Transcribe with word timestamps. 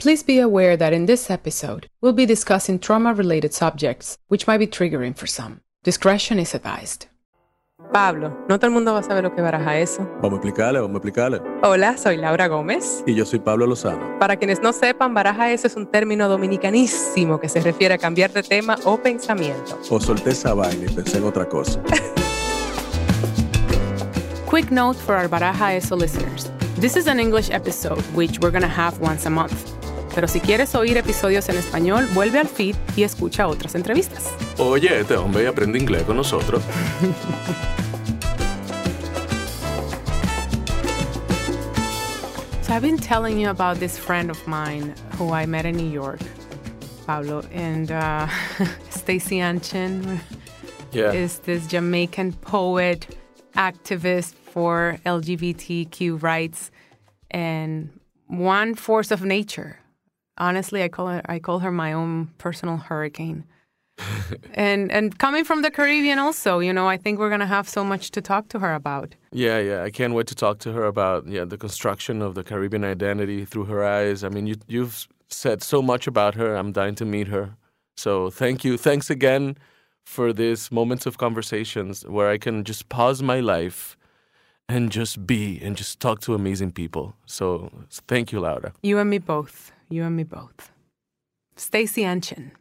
Please 0.00 0.22
be 0.22 0.38
aware 0.38 0.78
that 0.78 0.94
in 0.94 1.04
this 1.04 1.30
episode, 1.30 1.86
we'll 2.00 2.14
be 2.14 2.24
discussing 2.24 2.78
trauma 2.78 3.12
related 3.12 3.52
subjects, 3.52 4.16
which 4.28 4.46
might 4.46 4.56
be 4.56 4.66
triggering 4.66 5.14
for 5.14 5.26
some. 5.26 5.60
Discretion 5.84 6.38
is 6.38 6.54
advised. 6.54 7.08
Pablo, 7.92 8.34
no 8.48 8.58
todo 8.58 8.68
el 8.68 8.72
mundo 8.72 8.94
va 8.94 9.00
a 9.00 9.02
saber 9.02 9.22
lo 9.22 9.34
que 9.34 9.42
baraja 9.42 9.78
eso. 9.78 10.08
Vamos 10.22 10.32
a 10.32 10.36
explicarle, 10.36 10.80
vamos 10.80 10.94
a 10.94 10.96
explicarle. 10.96 11.42
Hola, 11.62 11.98
soy 11.98 12.16
Laura 12.16 12.48
Gómez. 12.48 13.04
Y 13.06 13.14
yo 13.14 13.26
soy 13.26 13.40
Pablo 13.40 13.66
Lozano. 13.66 14.18
Para 14.18 14.36
quienes 14.36 14.62
no 14.62 14.72
sepan, 14.72 15.12
baraja 15.12 15.52
eso 15.52 15.66
es 15.66 15.76
un 15.76 15.86
término 15.86 16.30
dominicanísimo 16.30 17.38
que 17.38 17.50
se 17.50 17.60
refiere 17.60 17.92
a 17.92 17.98
cambiar 17.98 18.32
de 18.32 18.42
tema 18.42 18.78
o 18.84 18.96
pensamiento. 18.96 19.78
O 19.90 20.00
solté 20.00 20.30
esa 20.30 20.54
vaina 20.54 20.90
y 20.90 20.94
pensé 20.94 21.18
en 21.18 21.24
otra 21.24 21.46
cosa. 21.46 21.78
Quick 24.48 24.70
note 24.70 24.98
for 24.98 25.14
our 25.14 25.28
Baraja 25.28 25.74
Eso 25.74 25.94
listeners. 25.94 26.50
This 26.80 26.96
is 26.96 27.06
an 27.06 27.20
English 27.20 27.50
episode, 27.50 28.00
which 28.14 28.40
we're 28.40 28.50
going 28.50 28.62
to 28.62 28.66
have 28.66 28.98
once 28.98 29.26
a 29.26 29.30
month. 29.30 29.79
Pero 30.14 30.26
si 30.26 30.40
quieres 30.40 30.74
oír 30.74 30.96
episodios 30.96 31.48
en 31.48 31.56
español, 31.56 32.06
vuelve 32.14 32.40
al 32.40 32.48
feed 32.48 32.74
y 32.96 33.04
escucha 33.04 33.46
otras 33.46 33.74
entrevistas. 33.74 34.30
Oye, 34.58 35.00
este 35.00 35.16
hombre 35.16 35.46
aprende 35.46 35.78
inglés 35.78 36.02
con 36.02 36.16
nosotros. 36.16 36.62
so 42.62 42.74
I've 42.74 42.82
been 42.82 42.98
telling 42.98 43.38
you 43.38 43.50
about 43.50 43.78
this 43.78 43.98
friend 43.98 44.30
of 44.30 44.46
mine 44.46 44.94
who 45.16 45.32
I 45.32 45.46
met 45.46 45.66
in 45.66 45.76
New 45.76 45.90
York, 45.90 46.20
Pablo, 47.06 47.42
and 47.52 47.90
uh, 47.90 48.26
Staceyann 48.90 49.60
Chin 49.62 50.20
Yeah. 50.92 51.12
is 51.12 51.38
this 51.40 51.68
Jamaican 51.68 52.32
poet, 52.32 53.06
activist 53.54 54.34
for 54.34 54.98
LGBTQ 55.06 56.20
rights, 56.20 56.72
and 57.30 57.90
one 58.30 58.74
force 58.74 59.10
of 59.10 59.24
nature. 59.24 59.78
Honestly, 60.38 60.82
I 60.82 60.88
call 60.88 61.08
her 61.08 61.22
I 61.28 61.38
call 61.38 61.58
her 61.58 61.72
my 61.72 61.92
own 61.92 62.30
personal 62.38 62.76
hurricane. 62.76 63.44
and 64.54 64.90
and 64.90 65.18
coming 65.18 65.44
from 65.44 65.62
the 65.62 65.70
Caribbean 65.70 66.18
also, 66.18 66.60
you 66.60 66.72
know, 66.72 66.88
I 66.88 66.96
think 66.96 67.18
we're 67.18 67.30
gonna 67.30 67.46
have 67.46 67.68
so 67.68 67.84
much 67.84 68.10
to 68.12 68.20
talk 68.20 68.48
to 68.48 68.58
her 68.60 68.74
about. 68.74 69.14
Yeah, 69.32 69.58
yeah. 69.58 69.82
I 69.82 69.90
can't 69.90 70.14
wait 70.14 70.26
to 70.28 70.34
talk 70.34 70.58
to 70.60 70.72
her 70.72 70.84
about 70.84 71.26
yeah 71.26 71.44
the 71.44 71.58
construction 71.58 72.22
of 72.22 72.34
the 72.34 72.44
Caribbean 72.44 72.84
identity 72.84 73.44
through 73.44 73.64
her 73.64 73.84
eyes. 73.84 74.24
I 74.24 74.28
mean, 74.28 74.46
you 74.46 74.56
you've 74.68 75.06
said 75.28 75.62
so 75.62 75.82
much 75.82 76.06
about 76.06 76.34
her. 76.34 76.54
I'm 76.54 76.72
dying 76.72 76.94
to 76.96 77.04
meet 77.04 77.28
her. 77.28 77.56
So 77.96 78.30
thank 78.30 78.64
you. 78.64 78.78
Thanks 78.78 79.10
again 79.10 79.56
for 80.04 80.32
these 80.32 80.72
moments 80.72 81.06
of 81.06 81.18
conversations 81.18 82.06
where 82.06 82.30
I 82.30 82.38
can 82.38 82.64
just 82.64 82.88
pause 82.88 83.22
my 83.22 83.40
life 83.40 83.96
and 84.70 84.92
just 84.92 85.26
be 85.26 85.60
and 85.60 85.76
just 85.76 86.00
talk 86.00 86.20
to 86.20 86.34
amazing 86.34 86.72
people. 86.72 87.14
So 87.26 87.70
thank 88.06 88.32
you, 88.32 88.40
Laura. 88.40 88.72
You 88.82 88.98
and 88.98 89.10
me 89.10 89.18
both. 89.18 89.72
You 89.88 90.04
and 90.04 90.16
me 90.16 90.24
both. 90.24 90.70
Staceyann 91.56 92.22
Chin. 92.22 92.52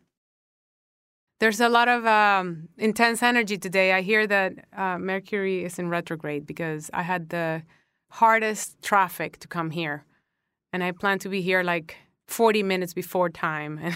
There's 1.39 1.61
a 1.61 1.69
lot 1.69 1.87
of 1.87 2.05
um, 2.05 2.67
intense 2.77 3.23
energy 3.23 3.57
today. 3.57 3.93
I 3.93 4.01
hear 4.01 4.27
that 4.27 4.53
uh, 4.75 4.97
Mercury 4.97 5.63
is 5.63 5.79
in 5.79 5.87
retrograde 5.89 6.45
because 6.45 6.89
I 6.93 7.03
had 7.03 7.29
the 7.29 7.63
hardest 8.11 8.81
traffic 8.81 9.39
to 9.39 9.47
come 9.47 9.69
here. 9.69 10.03
And 10.73 10.83
I 10.83 10.91
planned 10.91 11.21
to 11.21 11.29
be 11.29 11.41
here 11.41 11.63
like 11.63 11.95
40 12.27 12.63
minutes 12.63 12.93
before 12.93 13.29
time. 13.29 13.79
And 13.83 13.95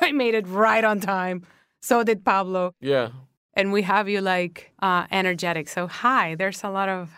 I 0.00 0.12
made 0.12 0.34
it 0.34 0.46
right 0.46 0.84
on 0.84 1.00
time. 1.00 1.42
So 1.82 2.04
did 2.04 2.24
Pablo. 2.24 2.72
Yeah. 2.80 3.08
And 3.54 3.72
we 3.72 3.82
have 3.82 4.08
you 4.08 4.20
like 4.20 4.70
uh, 4.80 5.06
energetic. 5.10 5.68
So, 5.68 5.88
hi, 5.88 6.36
there's 6.36 6.62
a 6.62 6.70
lot 6.70 6.88
of 6.88 7.10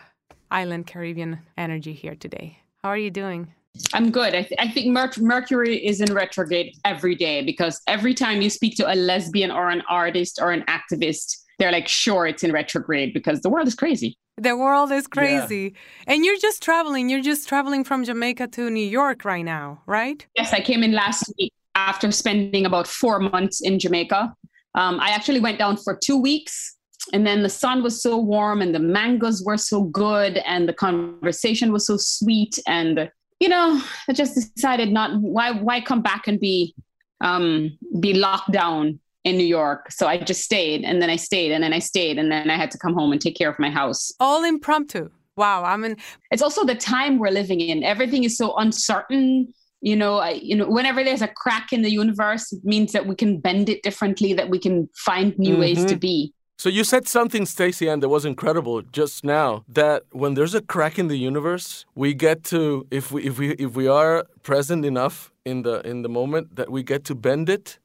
island 0.51 0.87
Caribbean 0.87 1.39
energy 1.57 1.93
here 1.93 2.15
today. 2.15 2.59
How 2.83 2.89
are 2.89 2.97
you 2.97 3.11
doing? 3.11 3.53
I'm 3.93 4.11
good. 4.11 4.35
I, 4.35 4.43
th- 4.43 4.59
I 4.59 4.69
think 4.69 4.87
Mer- 4.87 5.11
Mercury 5.19 5.77
is 5.85 6.01
in 6.01 6.13
retrograde 6.13 6.75
every 6.83 7.15
day 7.15 7.41
because 7.41 7.81
every 7.87 8.13
time 8.13 8.41
you 8.41 8.49
speak 8.49 8.75
to 8.77 8.91
a 8.91 8.95
lesbian 8.95 9.49
or 9.49 9.69
an 9.69 9.81
artist 9.89 10.39
or 10.41 10.51
an 10.51 10.63
activist, 10.63 11.37
they're 11.57 11.71
like, 11.71 11.87
sure, 11.87 12.27
it's 12.27 12.43
in 12.43 12.51
retrograde 12.51 13.13
because 13.13 13.41
the 13.41 13.49
world 13.49 13.67
is 13.67 13.75
crazy. 13.75 14.17
The 14.37 14.57
world 14.57 14.91
is 14.91 15.07
crazy. 15.07 15.75
And 16.07 16.25
you're 16.25 16.37
just 16.37 16.63
traveling. 16.63 17.09
You're 17.09 17.21
just 17.21 17.47
traveling 17.47 17.83
from 17.83 18.03
Jamaica 18.03 18.47
to 18.47 18.69
New 18.69 18.85
York 18.85 19.23
right 19.23 19.43
now, 19.43 19.81
right? 19.85 20.25
Yes, 20.35 20.51
I 20.53 20.59
came 20.59 20.83
in 20.83 20.93
last 20.93 21.31
week 21.37 21.53
after 21.75 22.11
spending 22.11 22.65
about 22.65 22.87
four 22.87 23.19
months 23.19 23.61
in 23.61 23.77
Jamaica. 23.77 24.33
Um, 24.73 24.99
I 24.99 25.11
actually 25.11 25.39
went 25.39 25.59
down 25.59 25.77
for 25.77 25.95
two 25.95 26.17
weeks. 26.17 26.77
And 27.13 27.25
then 27.25 27.43
the 27.43 27.49
sun 27.49 27.83
was 27.83 28.01
so 28.01 28.17
warm 28.17 28.61
and 28.61 28.73
the 28.73 28.79
mangoes 28.79 29.43
were 29.43 29.57
so 29.57 29.83
good 29.83 30.37
and 30.37 30.67
the 30.67 30.73
conversation 30.73 31.71
was 31.71 31.85
so 31.85 31.97
sweet. 31.97 32.59
And, 32.67 33.09
you 33.39 33.49
know, 33.49 33.81
I 34.07 34.13
just 34.13 34.53
decided 34.55 34.91
not 34.91 35.19
why 35.19 35.51
why 35.51 35.81
come 35.81 36.01
back 36.01 36.27
and 36.27 36.39
be 36.39 36.75
um, 37.21 37.77
be 37.99 38.13
locked 38.13 38.51
down 38.51 38.99
in 39.23 39.37
New 39.37 39.45
York. 39.45 39.91
So 39.91 40.07
I 40.07 40.17
just 40.17 40.41
stayed 40.41 40.83
and 40.83 41.01
then 41.01 41.09
I 41.09 41.15
stayed 41.15 41.51
and 41.51 41.63
then 41.63 41.73
I 41.73 41.79
stayed 41.79 42.17
and 42.17 42.31
then 42.31 42.49
I 42.49 42.55
had 42.55 42.71
to 42.71 42.77
come 42.77 42.93
home 42.93 43.11
and 43.11 43.21
take 43.21 43.35
care 43.35 43.49
of 43.49 43.59
my 43.59 43.69
house. 43.69 44.11
All 44.19 44.43
impromptu. 44.43 45.09
Wow. 45.37 45.63
I 45.63 45.77
mean, 45.77 45.95
It's 46.31 46.41
also 46.41 46.65
the 46.65 46.75
time 46.75 47.17
we're 47.17 47.29
living 47.31 47.61
in. 47.61 47.83
Everything 47.83 48.23
is 48.23 48.37
so 48.37 48.55
uncertain. 48.57 49.53
You 49.81 49.95
know, 49.95 50.17
I, 50.17 50.31
you 50.31 50.55
know, 50.55 50.67
whenever 50.67 51.03
there's 51.03 51.21
a 51.21 51.27
crack 51.27 51.71
in 51.73 51.81
the 51.81 51.91
universe, 51.91 52.51
it 52.51 52.63
means 52.63 52.91
that 52.91 53.07
we 53.07 53.15
can 53.15 53.39
bend 53.39 53.69
it 53.69 53.81
differently, 53.81 54.33
that 54.33 54.49
we 54.49 54.59
can 54.59 54.89
find 54.95 55.37
new 55.39 55.57
ways 55.57 55.85
to 55.85 55.95
be. 55.95 56.33
So 56.61 56.69
you 56.69 56.83
said 56.83 57.07
something, 57.07 57.47
Stacey, 57.47 57.87
and 57.87 58.03
that 58.03 58.09
was 58.09 58.23
incredible 58.23 58.83
just 58.83 59.23
now. 59.23 59.63
That 59.67 60.03
when 60.11 60.35
there's 60.35 60.53
a 60.53 60.61
crack 60.61 60.99
in 60.99 61.07
the 61.07 61.17
universe, 61.17 61.87
we 61.95 62.13
get 62.13 62.43
to 62.53 62.85
if 62.91 63.11
we 63.11 63.23
if 63.23 63.39
we 63.39 63.53
if 63.53 63.71
we 63.73 63.87
are 63.87 64.25
present 64.43 64.85
enough 64.85 65.31
in 65.43 65.63
the 65.63 65.81
in 65.81 66.03
the 66.03 66.09
moment 66.09 66.55
that 66.57 66.69
we 66.69 66.83
get 66.83 67.03
to 67.05 67.15
bend 67.15 67.49
it, 67.49 67.79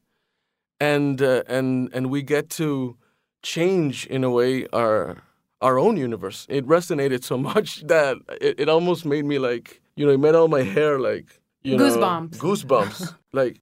and 0.79 1.23
uh, 1.23 1.41
and 1.47 1.89
and 1.91 2.11
we 2.11 2.21
get 2.21 2.51
to 2.61 2.95
change 3.41 4.05
in 4.15 4.23
a 4.23 4.29
way 4.29 4.67
our 4.71 5.23
our 5.59 5.79
own 5.79 5.97
universe. 5.97 6.45
It 6.47 6.67
resonated 6.67 7.23
so 7.23 7.35
much 7.51 7.81
that 7.87 8.17
it, 8.39 8.59
it 8.59 8.69
almost 8.69 9.05
made 9.05 9.25
me 9.25 9.39
like 9.39 9.81
you 9.95 10.05
know 10.05 10.11
it 10.11 10.19
made 10.19 10.35
all 10.35 10.49
my 10.49 10.61
hair 10.61 10.99
like 10.99 11.41
you 11.63 11.77
Goosebumps. 11.77 12.33
know 12.33 12.37
goosebumps 12.45 13.15
like 13.33 13.59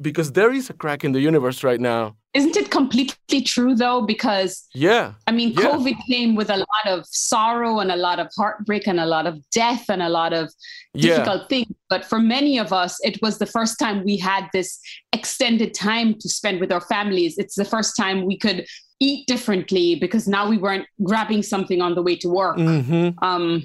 because 0.00 0.32
there 0.32 0.52
is 0.52 0.70
a 0.70 0.72
crack 0.72 1.04
in 1.04 1.12
the 1.12 1.20
universe 1.20 1.62
right 1.62 1.80
now. 1.80 2.16
Isn't 2.34 2.56
it 2.56 2.70
completely 2.70 3.42
true 3.42 3.74
though? 3.74 4.00
Because 4.02 4.66
Yeah. 4.74 5.14
I 5.26 5.32
mean, 5.32 5.50
Yeah. 5.50 5.70
COVID 5.72 5.96
came 6.08 6.34
with 6.36 6.50
a 6.50 6.56
lot 6.56 6.86
of 6.86 7.04
sorrow 7.06 7.80
and 7.80 7.90
a 7.90 7.96
lot 7.96 8.18
of 8.18 8.28
heartbreak 8.36 8.86
and 8.86 9.00
a 9.00 9.06
lot 9.06 9.26
of 9.26 9.34
death 9.50 9.84
and 9.88 10.02
a 10.02 10.08
lot 10.08 10.32
of 10.32 10.50
Yeah. 10.94 11.16
difficult 11.16 11.48
things. 11.48 11.74
But 11.90 12.04
for 12.04 12.18
many 12.18 12.58
of 12.58 12.72
us, 12.72 12.98
it 13.04 13.18
was 13.20 13.38
the 13.38 13.46
first 13.46 13.78
time 13.78 14.04
we 14.04 14.16
had 14.16 14.48
this 14.52 14.78
extended 15.12 15.74
time 15.74 16.14
to 16.20 16.28
spend 16.28 16.60
with 16.60 16.72
our 16.72 16.82
families. 16.82 17.36
It's 17.38 17.54
the 17.56 17.64
first 17.64 17.96
time 17.96 18.24
we 18.24 18.38
could 18.38 18.66
eat 19.00 19.26
differently 19.26 19.94
because 19.96 20.26
now 20.26 20.48
we 20.48 20.58
weren't 20.58 20.86
grabbing 21.02 21.42
something 21.42 21.80
on 21.82 21.94
the 21.94 22.02
way 22.02 22.16
to 22.16 22.28
work. 22.28 22.56
hmm 22.56 23.10
Um, 23.22 23.64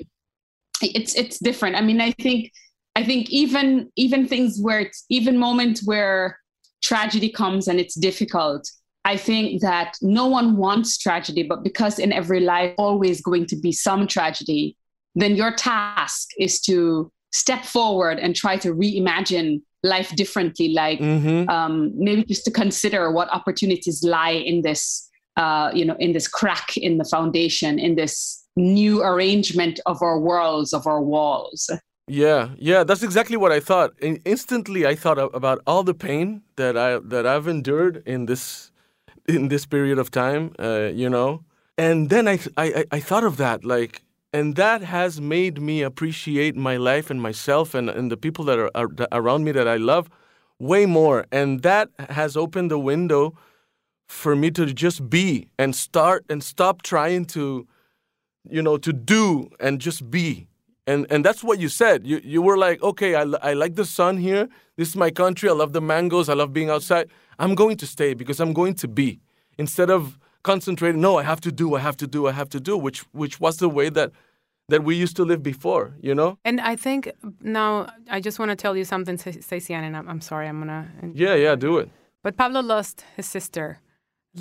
it's 0.81 1.15
it's 1.15 1.39
different. 1.39 1.75
I 1.75 1.81
mean, 1.81 2.01
I 2.01 2.11
think 2.11 2.51
I 2.95 3.03
think 3.03 3.29
even 3.29 3.91
even 3.95 4.27
things 4.27 4.59
where 4.61 4.79
it's 4.79 5.05
even 5.09 5.37
moments 5.37 5.85
where 5.85 6.39
tragedy 6.83 7.29
comes 7.29 7.67
and 7.67 7.79
it's 7.79 7.95
difficult. 7.95 8.69
I 9.05 9.17
think 9.17 9.61
that 9.61 9.97
no 10.01 10.27
one 10.27 10.57
wants 10.57 10.97
tragedy, 10.97 11.43
but 11.43 11.63
because 11.63 11.99
in 11.99 12.13
every 12.13 12.39
life 12.39 12.73
always 12.77 13.21
going 13.21 13.47
to 13.47 13.55
be 13.55 13.71
some 13.71 14.07
tragedy, 14.07 14.77
then 15.15 15.35
your 15.35 15.51
task 15.53 16.29
is 16.39 16.61
to 16.61 17.11
step 17.31 17.65
forward 17.65 18.19
and 18.19 18.35
try 18.35 18.55
to 18.57 18.73
reimagine 18.73 19.61
life 19.81 20.15
differently. 20.15 20.69
Like 20.69 20.99
hmm 20.99 21.49
um, 21.49 21.91
maybe 21.95 22.23
just 22.23 22.45
to 22.45 22.51
consider 22.51 23.11
what 23.11 23.27
opportunities 23.33 24.03
lie 24.03 24.31
in 24.31 24.61
this, 24.61 25.09
uh, 25.35 25.71
you 25.73 25.83
know, 25.83 25.95
in 25.99 26.13
this 26.13 26.27
crack 26.27 26.77
in 26.77 26.97
the 26.97 27.05
foundation, 27.05 27.79
in 27.79 27.95
this 27.95 28.45
new 28.55 29.03
arrangement 29.03 29.79
of 29.85 30.01
our 30.01 30.19
worlds, 30.19 30.73
of 30.73 30.85
our 30.87 31.01
walls. 31.01 31.69
Yeah, 32.07 32.49
yeah, 32.57 32.83
that's 32.83 33.01
exactly 33.03 33.37
what 33.37 33.51
I 33.51 33.59
thought. 33.61 33.91
In- 33.99 34.21
instantly, 34.25 34.85
I 34.85 34.95
thought 34.95 35.17
about 35.17 35.61
all 35.65 35.83
the 35.83 35.93
pain 35.93 36.41
that 36.57 36.75
I 36.77 36.99
that 36.99 37.25
I've 37.25 37.47
endured 37.47 38.03
in 38.05 38.25
this 38.25 38.71
in 39.27 39.47
this 39.47 39.65
period 39.65 39.97
of 39.99 40.11
time. 40.11 40.53
Uh, 40.59 40.91
you 40.93 41.09
know, 41.09 41.43
and 41.77 42.09
then 42.09 42.27
I, 42.27 42.39
I 42.57 42.85
I- 42.91 42.99
thought 42.99 43.23
of 43.23 43.37
that 43.37 43.63
like, 43.63 44.01
and 44.33 44.55
that 44.57 44.81
has 44.83 45.21
made 45.21 45.61
me 45.61 45.81
appreciate 45.81 46.55
my 46.57 46.75
life 46.77 47.09
and 47.09 47.21
myself 47.21 47.73
and 47.73 47.89
and 47.89 48.11
the 48.11 48.17
people 48.17 48.43
that 48.45 48.59
are, 48.59 48.71
are 48.75 48.89
around 49.13 49.45
me 49.45 49.53
that 49.53 49.67
I 49.67 49.77
love 49.77 50.09
way 50.59 50.85
more. 50.85 51.25
And 51.31 51.61
that 51.63 51.87
has 52.09 52.35
opened 52.35 52.69
the 52.69 52.79
window 52.79 53.33
for 54.07 54.35
me 54.35 54.51
to 54.51 54.65
just 54.73 55.09
be 55.09 55.47
and 55.59 55.75
start 55.75 56.25
and 56.29 56.43
stop 56.43 56.81
trying 56.83 57.25
to 57.27 57.67
you 58.49 58.61
know 58.61 58.77
to 58.77 58.93
do 58.93 59.49
and 59.59 59.81
just 59.81 60.09
be 60.11 60.47
and 60.87 61.07
and 61.09 61.23
that's 61.23 61.43
what 61.43 61.59
you 61.59 61.69
said 61.69 62.05
you 62.05 62.19
you 62.23 62.41
were 62.41 62.57
like 62.57 62.81
okay 62.83 63.15
I, 63.15 63.21
I 63.21 63.53
like 63.53 63.75
the 63.75 63.85
sun 63.85 64.17
here 64.17 64.49
this 64.77 64.89
is 64.89 64.95
my 64.95 65.11
country 65.11 65.49
i 65.49 65.53
love 65.53 65.73
the 65.73 65.81
mangoes 65.81 66.29
i 66.29 66.33
love 66.33 66.51
being 66.53 66.69
outside 66.69 67.09
i'm 67.39 67.55
going 67.55 67.77
to 67.77 67.87
stay 67.87 68.13
because 68.13 68.39
i'm 68.39 68.53
going 68.53 68.75
to 68.75 68.87
be 68.87 69.21
instead 69.57 69.89
of 69.89 70.19
concentrating 70.43 71.01
no 71.01 71.17
i 71.17 71.23
have 71.23 71.41
to 71.41 71.51
do 71.51 71.75
i 71.75 71.79
have 71.79 71.97
to 71.97 72.07
do 72.07 72.27
i 72.27 72.31
have 72.31 72.49
to 72.49 72.59
do 72.59 72.77
which 72.77 72.99
which 73.13 73.39
was 73.39 73.57
the 73.57 73.69
way 73.69 73.89
that 73.89 74.11
that 74.69 74.83
we 74.83 74.95
used 74.95 75.15
to 75.17 75.23
live 75.23 75.43
before. 75.43 75.95
You 76.01 76.15
know? 76.15 76.37
And 76.45 76.61
I 76.61 76.75
think 76.75 77.11
now 77.41 77.87
I 78.09 78.19
just 78.19 78.39
want 78.39 78.49
to 78.49 78.55
tell 78.55 78.75
you 78.77 78.85
something, 78.85 79.17
Staceyann, 79.17 79.83
and 79.83 79.95
I'm, 79.97 80.07
I'm 80.07 80.21
sorry, 80.21 80.47
I'm 80.47 80.59
gonna. 80.59 80.89
Yeah, 81.13 81.35
yeah, 81.35 81.55
do 81.55 81.77
it. 81.77 81.89
But 82.23 82.37
Pablo 82.37 82.61
lost 82.61 83.03
his 83.15 83.25
sister, 83.25 83.79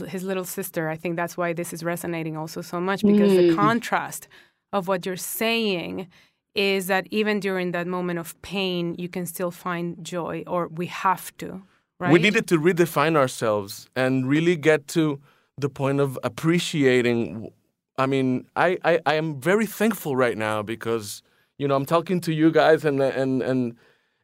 his 0.06 0.22
little 0.22 0.44
sister. 0.44 0.88
I 0.88 0.96
think 0.96 1.16
that's 1.16 1.36
why 1.36 1.52
this 1.52 1.72
is 1.72 1.82
resonating 1.82 2.36
also 2.36 2.62
so 2.62 2.80
much 2.80 3.02
because 3.02 3.32
mm. 3.32 3.48
the 3.48 3.56
contrast 3.56 4.28
of 4.72 4.88
what 4.88 5.04
you're 5.04 5.16
saying 5.16 6.08
is 6.54 6.86
that 6.86 7.06
even 7.10 7.40
during 7.40 7.72
that 7.72 7.86
moment 7.86 8.18
of 8.18 8.40
pain, 8.42 8.94
you 8.98 9.08
can 9.08 9.26
still 9.26 9.50
find 9.50 10.04
joy, 10.04 10.44
or 10.46 10.68
we 10.68 10.86
have 10.86 11.36
to. 11.38 11.62
Right? 11.98 12.12
We 12.12 12.18
needed 12.18 12.46
to 12.48 12.58
redefine 12.58 13.16
ourselves 13.16 13.88
and 13.94 14.28
really 14.28 14.56
get 14.56 14.88
to 14.88 15.20
the 15.56 15.68
point 15.68 16.00
of 16.00 16.18
appreciating. 16.24 17.50
I 17.96 18.06
mean, 18.06 18.46
I, 18.56 18.78
I, 18.84 19.00
I 19.06 19.14
am 19.14 19.40
very 19.40 19.66
thankful 19.66 20.16
right 20.16 20.36
now 20.36 20.62
because 20.62 21.22
you 21.58 21.68
know 21.68 21.76
I'm 21.76 21.86
talking 21.86 22.20
to 22.22 22.32
you 22.32 22.50
guys 22.50 22.84
and 22.84 23.00
and 23.00 23.42
and 23.42 23.76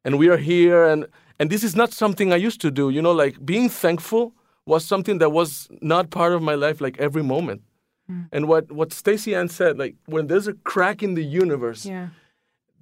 and 0.04 0.18
we 0.18 0.28
are 0.28 0.38
here 0.38 0.84
and 0.86 1.06
and 1.38 1.50
this 1.50 1.62
is 1.62 1.76
not 1.76 1.92
something 1.92 2.32
I 2.32 2.36
used 2.36 2.60
to 2.62 2.70
do. 2.70 2.90
You 2.90 3.00
know, 3.00 3.12
like 3.12 3.44
being 3.44 3.68
thankful 3.68 4.34
was 4.66 4.84
something 4.84 5.18
that 5.18 5.30
was 5.30 5.68
not 5.80 6.10
part 6.10 6.32
of 6.32 6.42
my 6.42 6.54
life 6.54 6.80
like 6.80 6.98
every 6.98 7.22
moment. 7.22 7.62
Mm. 8.10 8.28
And 8.32 8.48
what 8.48 8.72
what 8.72 8.90
Staceyann 8.90 9.50
said, 9.50 9.78
like 9.78 9.94
when 10.06 10.26
there's 10.26 10.48
a 10.48 10.54
crack 10.54 11.02
in 11.02 11.14
the 11.14 11.24
universe, 11.24 11.86
yeah. 11.86 12.08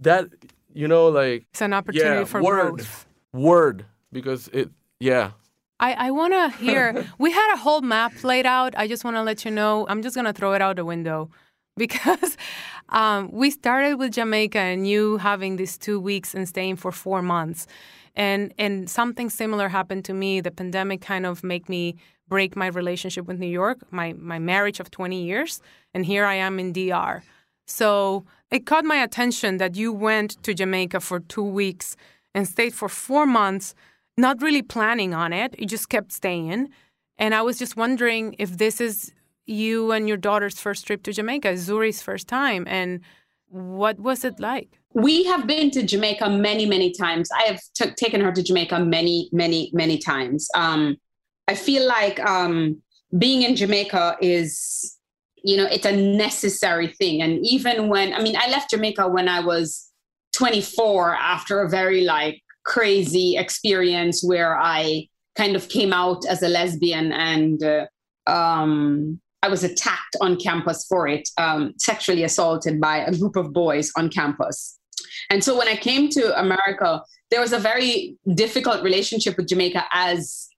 That 0.00 0.28
you 0.76 0.86
know, 0.86 1.08
like 1.08 1.46
it's 1.50 1.62
an 1.62 1.72
opportunity 1.72 2.20
yeah, 2.20 2.24
for 2.24 2.42
word, 2.42 2.76
growth. 2.76 3.06
Word, 3.32 3.86
because 4.12 4.48
it, 4.52 4.70
yeah. 5.00 5.30
I, 5.80 5.92
I 5.92 6.10
want 6.10 6.32
to 6.32 6.58
hear. 6.58 7.06
we 7.18 7.32
had 7.32 7.54
a 7.54 7.56
whole 7.56 7.80
map 7.80 8.22
laid 8.22 8.46
out. 8.46 8.74
I 8.76 8.86
just 8.86 9.04
want 9.04 9.16
to 9.16 9.22
let 9.22 9.44
you 9.44 9.50
know. 9.50 9.86
I'm 9.88 10.02
just 10.02 10.14
going 10.14 10.26
to 10.26 10.32
throw 10.32 10.52
it 10.52 10.62
out 10.62 10.76
the 10.76 10.84
window 10.84 11.30
because 11.76 12.36
um, 12.90 13.30
we 13.32 13.50
started 13.50 13.96
with 13.96 14.12
Jamaica 14.12 14.58
and 14.58 14.86
you 14.86 15.16
having 15.18 15.56
these 15.56 15.76
two 15.78 15.98
weeks 15.98 16.34
and 16.34 16.48
staying 16.48 16.76
for 16.76 16.92
four 16.92 17.22
months. 17.22 17.66
And, 18.14 18.54
and 18.58 18.88
something 18.88 19.28
similar 19.28 19.68
happened 19.68 20.04
to 20.06 20.14
me. 20.14 20.40
The 20.40 20.50
pandemic 20.50 21.02
kind 21.02 21.26
of 21.26 21.44
made 21.44 21.68
me 21.68 21.96
break 22.28 22.56
my 22.56 22.66
relationship 22.66 23.26
with 23.26 23.38
New 23.38 23.46
York, 23.46 23.78
my, 23.90 24.14
my 24.14 24.38
marriage 24.38 24.80
of 24.80 24.90
20 24.90 25.22
years. 25.22 25.60
And 25.92 26.04
here 26.04 26.24
I 26.24 26.34
am 26.34 26.58
in 26.58 26.72
DR. 26.72 27.22
So 27.66 28.24
it 28.50 28.66
caught 28.66 28.84
my 28.84 28.96
attention 28.96 29.56
that 29.58 29.76
you 29.76 29.92
went 29.92 30.42
to 30.42 30.54
Jamaica 30.54 31.00
for 31.00 31.20
two 31.20 31.42
weeks 31.42 31.96
and 32.34 32.46
stayed 32.46 32.74
for 32.74 32.88
four 32.88 33.26
months 33.26 33.74
not 34.16 34.40
really 34.40 34.62
planning 34.62 35.14
on 35.14 35.32
it. 35.32 35.58
You 35.58 35.66
just 35.66 35.88
kept 35.88 36.12
staying. 36.12 36.70
And 37.18 37.34
I 37.34 37.42
was 37.42 37.58
just 37.58 37.76
wondering 37.76 38.34
if 38.38 38.58
this 38.58 38.80
is 38.80 39.12
you 39.46 39.92
and 39.92 40.08
your 40.08 40.16
daughter's 40.16 40.58
first 40.58 40.86
trip 40.86 41.02
to 41.04 41.12
Jamaica, 41.12 41.52
Zuri's 41.54 42.02
first 42.02 42.28
time. 42.28 42.66
And 42.66 43.00
what 43.48 44.00
was 44.00 44.24
it 44.24 44.40
like? 44.40 44.80
We 44.92 45.24
have 45.24 45.46
been 45.46 45.70
to 45.72 45.82
Jamaica 45.82 46.30
many, 46.30 46.66
many 46.66 46.92
times. 46.92 47.28
I 47.30 47.42
have 47.42 47.60
t- 47.74 47.90
taken 47.92 48.20
her 48.20 48.32
to 48.32 48.42
Jamaica 48.42 48.80
many, 48.80 49.28
many, 49.32 49.70
many 49.72 49.98
times. 49.98 50.48
Um, 50.54 50.96
I 51.48 51.54
feel 51.54 51.86
like 51.86 52.18
um, 52.20 52.82
being 53.16 53.42
in 53.42 53.54
Jamaica 53.54 54.16
is, 54.20 54.95
you 55.42 55.56
know, 55.56 55.66
it's 55.66 55.86
a 55.86 55.96
necessary 55.96 56.88
thing. 56.88 57.22
And 57.22 57.44
even 57.46 57.88
when, 57.88 58.12
I 58.12 58.20
mean, 58.20 58.36
I 58.36 58.48
left 58.50 58.70
Jamaica 58.70 59.08
when 59.08 59.28
I 59.28 59.40
was 59.40 59.90
24 60.34 61.14
after 61.14 61.60
a 61.60 61.68
very 61.68 62.02
like 62.02 62.42
crazy 62.64 63.36
experience 63.36 64.22
where 64.24 64.58
I 64.58 65.08
kind 65.36 65.54
of 65.54 65.68
came 65.68 65.92
out 65.92 66.26
as 66.28 66.42
a 66.42 66.48
lesbian 66.48 67.12
and 67.12 67.62
uh, 67.62 67.86
um, 68.26 69.20
I 69.42 69.48
was 69.48 69.62
attacked 69.62 70.16
on 70.20 70.36
campus 70.36 70.86
for 70.88 71.06
it, 71.06 71.28
um, 71.38 71.74
sexually 71.78 72.24
assaulted 72.24 72.80
by 72.80 72.98
a 72.98 73.16
group 73.16 73.36
of 73.36 73.52
boys 73.52 73.92
on 73.96 74.08
campus. 74.08 74.78
And 75.30 75.44
so 75.44 75.56
when 75.56 75.68
I 75.68 75.76
came 75.76 76.08
to 76.10 76.38
America, 76.38 77.02
there 77.30 77.40
was 77.40 77.52
a 77.52 77.58
very 77.58 78.16
difficult 78.34 78.82
relationship 78.82 79.36
with 79.36 79.48
Jamaica 79.48 79.84
as 79.92 80.48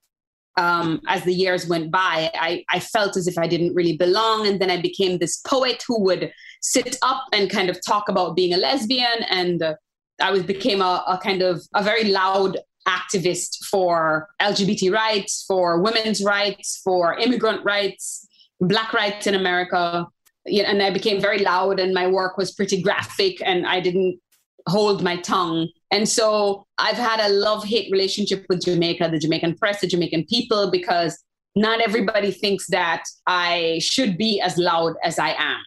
um, 0.59 1.01
as 1.07 1.23
the 1.23 1.33
years 1.33 1.67
went 1.69 1.91
by. 1.91 2.31
I, 2.35 2.65
I 2.69 2.81
felt 2.81 3.17
as 3.17 3.27
if 3.27 3.39
I 3.39 3.47
didn't 3.47 3.75
really 3.75 3.97
belong, 3.97 4.47
and 4.47 4.61
then 4.61 4.71
I 4.71 4.83
became 4.83 5.19
this 5.19 5.39
poet 5.39 5.83
who 5.87 6.03
would 6.03 6.33
sit 6.61 6.99
up 7.03 7.25
and 7.33 7.49
kind 7.49 7.71
of 7.71 7.79
talk 7.87 8.09
about 8.09 8.35
being 8.35 8.53
a 8.53 8.57
lesbian 8.57 9.23
and 9.31 9.63
uh, 9.63 9.75
I 10.21 10.33
was 10.33 10.43
became 10.43 10.83
a, 10.83 11.05
a 11.07 11.19
kind 11.23 11.43
of 11.43 11.63
a 11.75 11.83
very 11.83 12.05
loud 12.05 12.59
activist 12.89 13.65
for 13.71 14.29
LGBT 14.41 14.93
rights, 14.93 15.45
for 15.47 15.81
women's 15.81 16.25
rights, 16.25 16.81
for 16.83 17.17
immigrant 17.19 17.65
rights, 17.65 18.27
black 18.61 18.93
rights 18.93 19.27
in 19.27 19.35
America. 19.35 20.07
And 20.47 20.83
I 20.83 20.91
became 20.91 21.21
very 21.21 21.39
loud, 21.39 21.79
and 21.79 21.93
my 21.93 22.07
work 22.07 22.37
was 22.37 22.53
pretty 22.53 22.83
graphic, 22.83 23.41
and 23.45 23.67
I 23.67 23.81
didn't 23.81 24.19
hold 24.67 25.03
my 25.03 25.17
tongue. 25.21 25.69
And 25.91 26.09
so 26.09 26.67
I've 26.79 26.97
had 26.97 27.21
a 27.21 27.31
love 27.31 27.65
hate 27.65 27.91
relationship 27.91 28.45
with 28.49 28.63
Jamaica, 28.65 29.09
the 29.11 29.19
Jamaican 29.19 29.57
press, 29.57 29.81
the 29.81 29.87
Jamaican 29.87 30.27
people, 30.29 30.71
because 30.71 31.23
not 31.57 31.81
everybody 31.81 32.31
thinks 32.31 32.67
that 32.69 33.05
I 33.27 33.79
should 33.83 34.19
be 34.19 34.41
as 34.41 34.59
loud 34.59 34.95
as 35.03 35.19
I 35.19 35.31
am. 35.31 35.61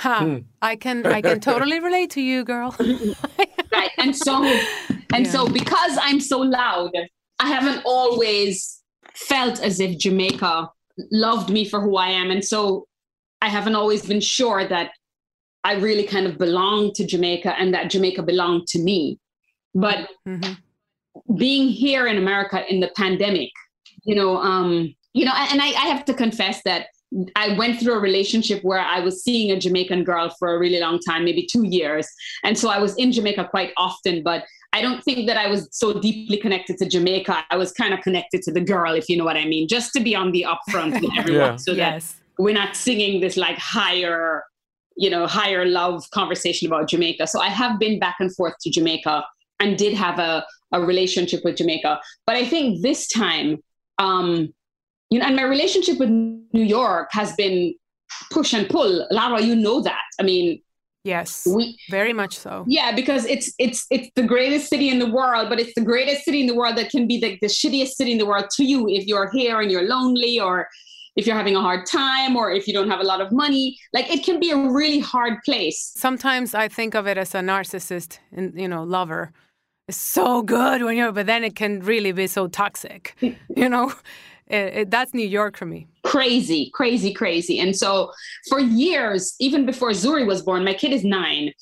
Huh. 0.00 0.24
Hmm. 0.24 0.38
I 0.60 0.76
can 0.76 1.06
I 1.06 1.22
can 1.22 1.40
totally 1.40 1.80
relate 1.80 2.10
to 2.10 2.20
you, 2.20 2.44
girl. 2.44 2.74
right. 3.72 3.90
And 3.98 4.14
so 4.14 4.44
and 4.44 5.24
yeah. 5.24 5.30
so 5.30 5.48
because 5.48 5.98
I'm 6.00 6.20
so 6.20 6.38
loud, 6.38 6.90
I 7.38 7.48
haven't 7.48 7.82
always 7.84 8.82
felt 9.14 9.60
as 9.60 9.80
if 9.80 9.98
Jamaica 9.98 10.68
loved 11.10 11.50
me 11.50 11.64
for 11.64 11.80
who 11.80 11.96
I 11.96 12.08
am. 12.08 12.30
And 12.30 12.44
so 12.44 12.86
I 13.40 13.48
haven't 13.48 13.74
always 13.74 14.04
been 14.04 14.20
sure 14.20 14.66
that 14.66 14.90
I 15.64 15.74
really 15.74 16.04
kind 16.04 16.26
of 16.26 16.38
belonged 16.38 16.94
to 16.96 17.06
Jamaica 17.06 17.58
and 17.58 17.74
that 17.74 17.90
Jamaica 17.90 18.22
belonged 18.22 18.66
to 18.68 18.78
me. 18.78 19.18
But 19.76 20.08
mm-hmm. 20.26 21.34
being 21.36 21.68
here 21.68 22.06
in 22.06 22.16
America 22.16 22.64
in 22.68 22.80
the 22.80 22.90
pandemic, 22.96 23.50
you 24.04 24.14
know, 24.14 24.38
um, 24.38 24.94
you 25.12 25.24
know, 25.24 25.32
and 25.34 25.60
I, 25.60 25.66
I 25.66 25.86
have 25.86 26.04
to 26.06 26.14
confess 26.14 26.62
that 26.64 26.86
I 27.36 27.56
went 27.56 27.78
through 27.78 27.94
a 27.94 27.98
relationship 27.98 28.64
where 28.64 28.80
I 28.80 29.00
was 29.00 29.22
seeing 29.22 29.50
a 29.52 29.58
Jamaican 29.58 30.04
girl 30.04 30.34
for 30.38 30.54
a 30.54 30.58
really 30.58 30.80
long 30.80 30.98
time, 30.98 31.24
maybe 31.24 31.46
two 31.50 31.64
years. 31.64 32.08
And 32.42 32.58
so 32.58 32.68
I 32.68 32.78
was 32.78 32.96
in 32.96 33.12
Jamaica 33.12 33.48
quite 33.50 33.72
often, 33.76 34.22
but 34.22 34.44
I 34.72 34.82
don't 34.82 35.02
think 35.04 35.26
that 35.28 35.36
I 35.36 35.46
was 35.46 35.68
so 35.72 36.00
deeply 36.00 36.36
connected 36.38 36.78
to 36.78 36.88
Jamaica. 36.88 37.44
I 37.50 37.56
was 37.56 37.72
kind 37.72 37.94
of 37.94 38.00
connected 38.00 38.42
to 38.42 38.52
the 38.52 38.60
girl, 38.60 38.94
if 38.94 39.08
you 39.08 39.16
know 39.16 39.24
what 39.24 39.36
I 39.36 39.44
mean, 39.44 39.68
just 39.68 39.92
to 39.92 40.00
be 40.00 40.16
on 40.16 40.32
the 40.32 40.46
upfront 40.48 41.00
with 41.00 41.10
everyone 41.18 41.52
yeah. 41.52 41.56
so 41.56 41.72
yes. 41.72 42.12
that 42.12 42.42
we're 42.42 42.54
not 42.54 42.76
singing 42.76 43.20
this 43.20 43.36
like 43.36 43.58
higher, 43.58 44.42
you 44.96 45.08
know, 45.08 45.26
higher 45.26 45.64
love 45.64 46.04
conversation 46.10 46.66
about 46.66 46.88
Jamaica. 46.88 47.26
So 47.26 47.40
I 47.40 47.48
have 47.48 47.78
been 47.78 47.98
back 47.98 48.16
and 48.20 48.34
forth 48.34 48.54
to 48.62 48.70
Jamaica 48.70 49.24
and 49.60 49.76
did 49.76 49.94
have 49.94 50.18
a, 50.18 50.44
a 50.72 50.80
relationship 50.80 51.40
with 51.44 51.56
Jamaica. 51.56 52.00
But 52.26 52.36
I 52.36 52.44
think 52.44 52.82
this 52.82 53.08
time, 53.08 53.58
um, 53.98 54.52
you 55.10 55.18
know, 55.18 55.26
and 55.26 55.36
my 55.36 55.44
relationship 55.44 55.98
with 55.98 56.10
New 56.10 56.62
York 56.62 57.08
has 57.12 57.34
been 57.36 57.74
push 58.30 58.52
and 58.52 58.68
pull. 58.68 59.06
Lara, 59.10 59.40
you 59.40 59.54
know 59.54 59.80
that. 59.82 60.02
I 60.20 60.22
mean, 60.22 60.60
yes, 61.04 61.46
we, 61.46 61.78
very 61.90 62.12
much 62.12 62.38
so. 62.38 62.64
Yeah, 62.68 62.94
because 62.94 63.24
it's 63.24 63.52
it's 63.58 63.86
it's 63.90 64.10
the 64.16 64.24
greatest 64.24 64.68
city 64.68 64.88
in 64.88 64.98
the 64.98 65.10
world, 65.10 65.48
but 65.48 65.60
it's 65.60 65.74
the 65.74 65.84
greatest 65.84 66.24
city 66.24 66.40
in 66.40 66.46
the 66.46 66.54
world 66.54 66.76
that 66.76 66.90
can 66.90 67.06
be 67.06 67.20
the, 67.20 67.38
the 67.40 67.46
shittiest 67.46 67.92
city 67.92 68.12
in 68.12 68.18
the 68.18 68.26
world 68.26 68.50
to 68.56 68.64
you 68.64 68.88
if 68.88 69.06
you're 69.06 69.30
here 69.30 69.60
and 69.60 69.70
you're 69.70 69.88
lonely 69.88 70.40
or 70.40 70.68
if 71.16 71.26
you're 71.26 71.36
having 71.36 71.56
a 71.56 71.60
hard 71.60 71.86
time 71.86 72.36
or 72.36 72.52
if 72.52 72.68
you 72.68 72.74
don't 72.74 72.90
have 72.90 73.00
a 73.00 73.04
lot 73.04 73.20
of 73.20 73.32
money 73.32 73.78
like 73.94 74.10
it 74.10 74.22
can 74.22 74.38
be 74.38 74.50
a 74.50 74.56
really 74.56 74.98
hard 74.98 75.38
place 75.44 75.92
sometimes 75.96 76.54
i 76.54 76.68
think 76.68 76.94
of 76.94 77.06
it 77.06 77.16
as 77.16 77.34
a 77.34 77.40
narcissist 77.40 78.18
and 78.32 78.52
you 78.60 78.68
know 78.68 78.84
lover 78.84 79.32
it's 79.88 79.96
so 79.96 80.42
good 80.42 80.82
when 80.82 80.96
you're 80.96 81.12
but 81.12 81.26
then 81.26 81.44
it 81.44 81.54
can 81.54 81.80
really 81.80 82.12
be 82.12 82.26
so 82.26 82.46
toxic 82.46 83.16
you 83.20 83.68
know 83.68 83.92
it, 84.48 84.76
it, 84.76 84.90
that's 84.90 85.12
New 85.12 85.26
York 85.26 85.56
for 85.56 85.66
me. 85.66 85.88
Crazy, 86.04 86.70
crazy, 86.72 87.12
crazy. 87.12 87.58
And 87.58 87.74
so 87.74 88.12
for 88.48 88.60
years, 88.60 89.34
even 89.40 89.66
before 89.66 89.90
Zuri 89.90 90.26
was 90.26 90.42
born, 90.42 90.64
my 90.64 90.74
kid 90.74 90.92
is 90.92 91.04
nine. 91.04 91.52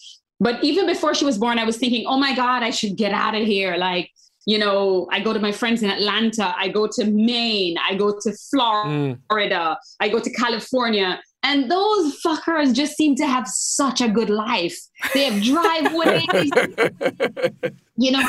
But 0.41 0.63
even 0.63 0.87
before 0.87 1.15
she 1.15 1.25
was 1.25 1.39
born, 1.39 1.59
I 1.59 1.65
was 1.65 1.79
thinking, 1.79 2.05
oh 2.07 2.19
my 2.19 2.35
God, 2.35 2.63
I 2.63 2.71
should 2.71 2.97
get 2.97 3.13
out 3.13 3.35
of 3.35 3.47
here. 3.47 3.77
Like, 3.77 4.11
you 4.47 4.59
know, 4.59 5.09
I 5.11 5.21
go 5.21 5.33
to 5.33 5.39
my 5.39 5.53
friends 5.53 5.83
in 5.83 5.89
Atlanta, 5.89 6.55
I 6.59 6.69
go 6.69 6.87
to 6.87 7.05
Maine, 7.07 7.77
I 7.79 7.95
go 7.95 8.19
to 8.21 8.33
Florida, 8.51 9.19
mm. 9.29 9.77
I 10.01 10.09
go 10.09 10.21
to 10.21 10.31
California. 10.33 11.21
And 11.43 11.71
those 11.71 12.21
fuckers 12.21 12.75
just 12.75 12.97
seem 12.97 13.15
to 13.17 13.27
have 13.27 13.47
such 13.49 14.03
a 14.03 14.09
good 14.09 14.29
life. 14.29 14.79
They 15.15 15.25
have 15.25 15.43
driveways. 15.53 16.51
you 17.97 18.11
know, 18.11 18.23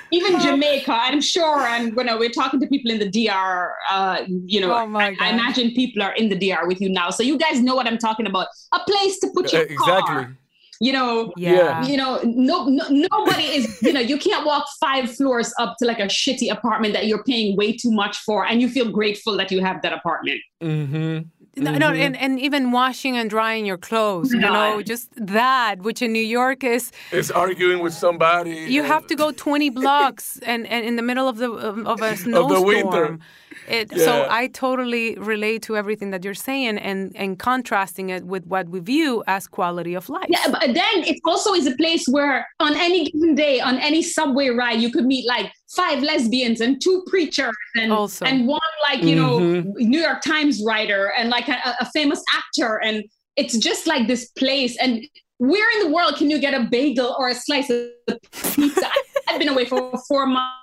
even 0.12 0.40
Jamaica, 0.40 0.92
I'm 0.92 1.20
sure, 1.20 1.60
and 1.60 1.94
you 1.96 2.04
know, 2.04 2.18
we're 2.18 2.30
talking 2.30 2.60
to 2.60 2.66
people 2.66 2.90
in 2.90 2.98
the 2.98 3.10
DR, 3.10 3.72
uh, 3.90 4.22
you 4.26 4.60
know, 4.60 4.72
oh 4.72 4.96
I, 4.96 5.16
I, 5.20 5.30
imagine 5.30 5.72
people 5.72 6.02
are 6.02 6.12
in 6.12 6.28
the 6.28 6.36
DR 6.36 6.66
with 6.66 6.80
you 6.80 6.88
now. 6.88 7.10
So 7.10 7.22
you 7.22 7.38
guys 7.38 7.60
know 7.60 7.74
what 7.74 7.86
I'm 7.86 7.98
talking 7.98 8.26
about. 8.26 8.48
A 8.72 8.80
place 8.80 9.18
to 9.20 9.30
put 9.34 9.52
your 9.52 9.62
exactly. 9.62 10.14
car. 10.14 10.36
You 10.80 10.92
know 10.92 11.32
yeah. 11.36 11.84
you 11.84 11.96
know 11.96 12.20
no, 12.22 12.66
no, 12.66 12.86
nobody 12.88 13.42
is 13.42 13.82
you 13.82 13.92
know 13.92 13.98
you 13.98 14.16
can't 14.16 14.46
walk 14.46 14.64
five 14.78 15.12
floors 15.12 15.52
up 15.58 15.74
to 15.80 15.86
like 15.86 15.98
a 15.98 16.04
shitty 16.04 16.52
apartment 16.52 16.94
that 16.94 17.08
you're 17.08 17.24
paying 17.24 17.56
way 17.56 17.72
too 17.72 17.90
much 17.90 18.18
for 18.18 18.46
and 18.46 18.60
you 18.60 18.68
feel 18.68 18.88
grateful 18.88 19.36
that 19.38 19.50
you 19.50 19.60
have 19.60 19.82
that 19.82 19.92
apartment. 19.92 20.40
Mm-hmm 20.62 21.37
No, 21.58 21.72
no, 21.76 21.90
mm-hmm. 21.90 22.02
and, 22.02 22.16
and 22.16 22.40
even 22.40 22.72
washing 22.72 23.16
and 23.16 23.28
drying 23.28 23.66
your 23.66 23.78
clothes, 23.78 24.32
you 24.32 24.40
know, 24.40 24.82
just 24.82 25.08
that, 25.16 25.80
which 25.80 26.02
in 26.02 26.12
New 26.12 26.22
York 26.22 26.64
is 26.64 26.92
Is 27.12 27.30
arguing 27.30 27.80
with 27.82 27.94
somebody. 27.94 28.50
you 28.50 28.82
have 28.82 29.06
to 29.08 29.14
go 29.14 29.32
20 29.32 29.70
blocks 29.80 30.38
and, 30.42 30.66
and 30.66 30.84
in 30.84 30.96
the 30.96 31.02
middle 31.02 31.28
of 31.28 31.38
the 31.38 31.50
um, 31.50 31.86
of 31.86 32.00
a 32.02 32.16
snowstorm. 32.24 32.64
winter. 32.64 33.18
It, 33.68 33.90
So 33.98 34.26
I 34.30 34.48
totally 34.48 35.16
relate 35.16 35.62
to 35.62 35.76
everything 35.76 36.10
that 36.10 36.24
you're 36.24 36.34
saying 36.34 36.78
and, 36.78 37.14
and 37.14 37.38
contrasting 37.38 38.08
it 38.10 38.24
with 38.24 38.46
what 38.46 38.68
we 38.68 38.80
view 38.80 39.22
as 39.26 39.46
quality 39.46 39.94
of 39.94 40.08
life. 40.08 40.26
Yeah, 40.28 40.48
but 40.50 40.72
then 40.74 41.04
it 41.04 41.20
also 41.24 41.52
is 41.52 41.66
a 41.66 41.76
place 41.76 42.06
where 42.06 42.46
on 42.60 42.74
any 42.76 43.10
given 43.10 43.34
day, 43.34 43.60
on 43.60 43.78
any 43.78 44.02
subway 44.02 44.48
ride, 44.48 44.80
you 44.80 44.90
could 44.90 45.04
meet 45.04 45.26
like 45.26 45.52
five 45.68 46.02
lesbians 46.02 46.60
and 46.60 46.80
two 46.80 47.04
preachers 47.08 47.54
and 47.76 47.92
Also. 47.92 48.24
and 48.24 48.46
one 48.46 48.60
like 48.82 49.02
you 49.02 49.14
know 49.14 49.38
Mhm. 49.38 49.74
New 49.76 50.00
York 50.00 50.22
Times 50.22 50.62
writer 50.64 51.12
and 51.16 51.28
like 51.30 51.48
a, 51.48 51.58
a 51.80 51.86
famous 51.92 52.22
actor, 52.36 52.80
and 52.82 53.04
it's 53.36 53.56
just 53.58 53.86
like 53.86 54.06
this 54.08 54.30
place. 54.30 54.76
And 54.78 55.04
where 55.38 55.70
in 55.78 55.86
the 55.88 55.94
world 55.94 56.16
can 56.16 56.30
you 56.30 56.38
get 56.38 56.54
a 56.54 56.64
bagel 56.70 57.14
or 57.18 57.28
a 57.28 57.34
slice 57.34 57.70
of 57.70 57.88
pizza? 58.54 58.86
I- 58.86 59.02
I've 59.28 59.38
been 59.38 59.48
away 59.50 59.66
for 59.66 59.92
four 60.08 60.26
months. 60.26 60.54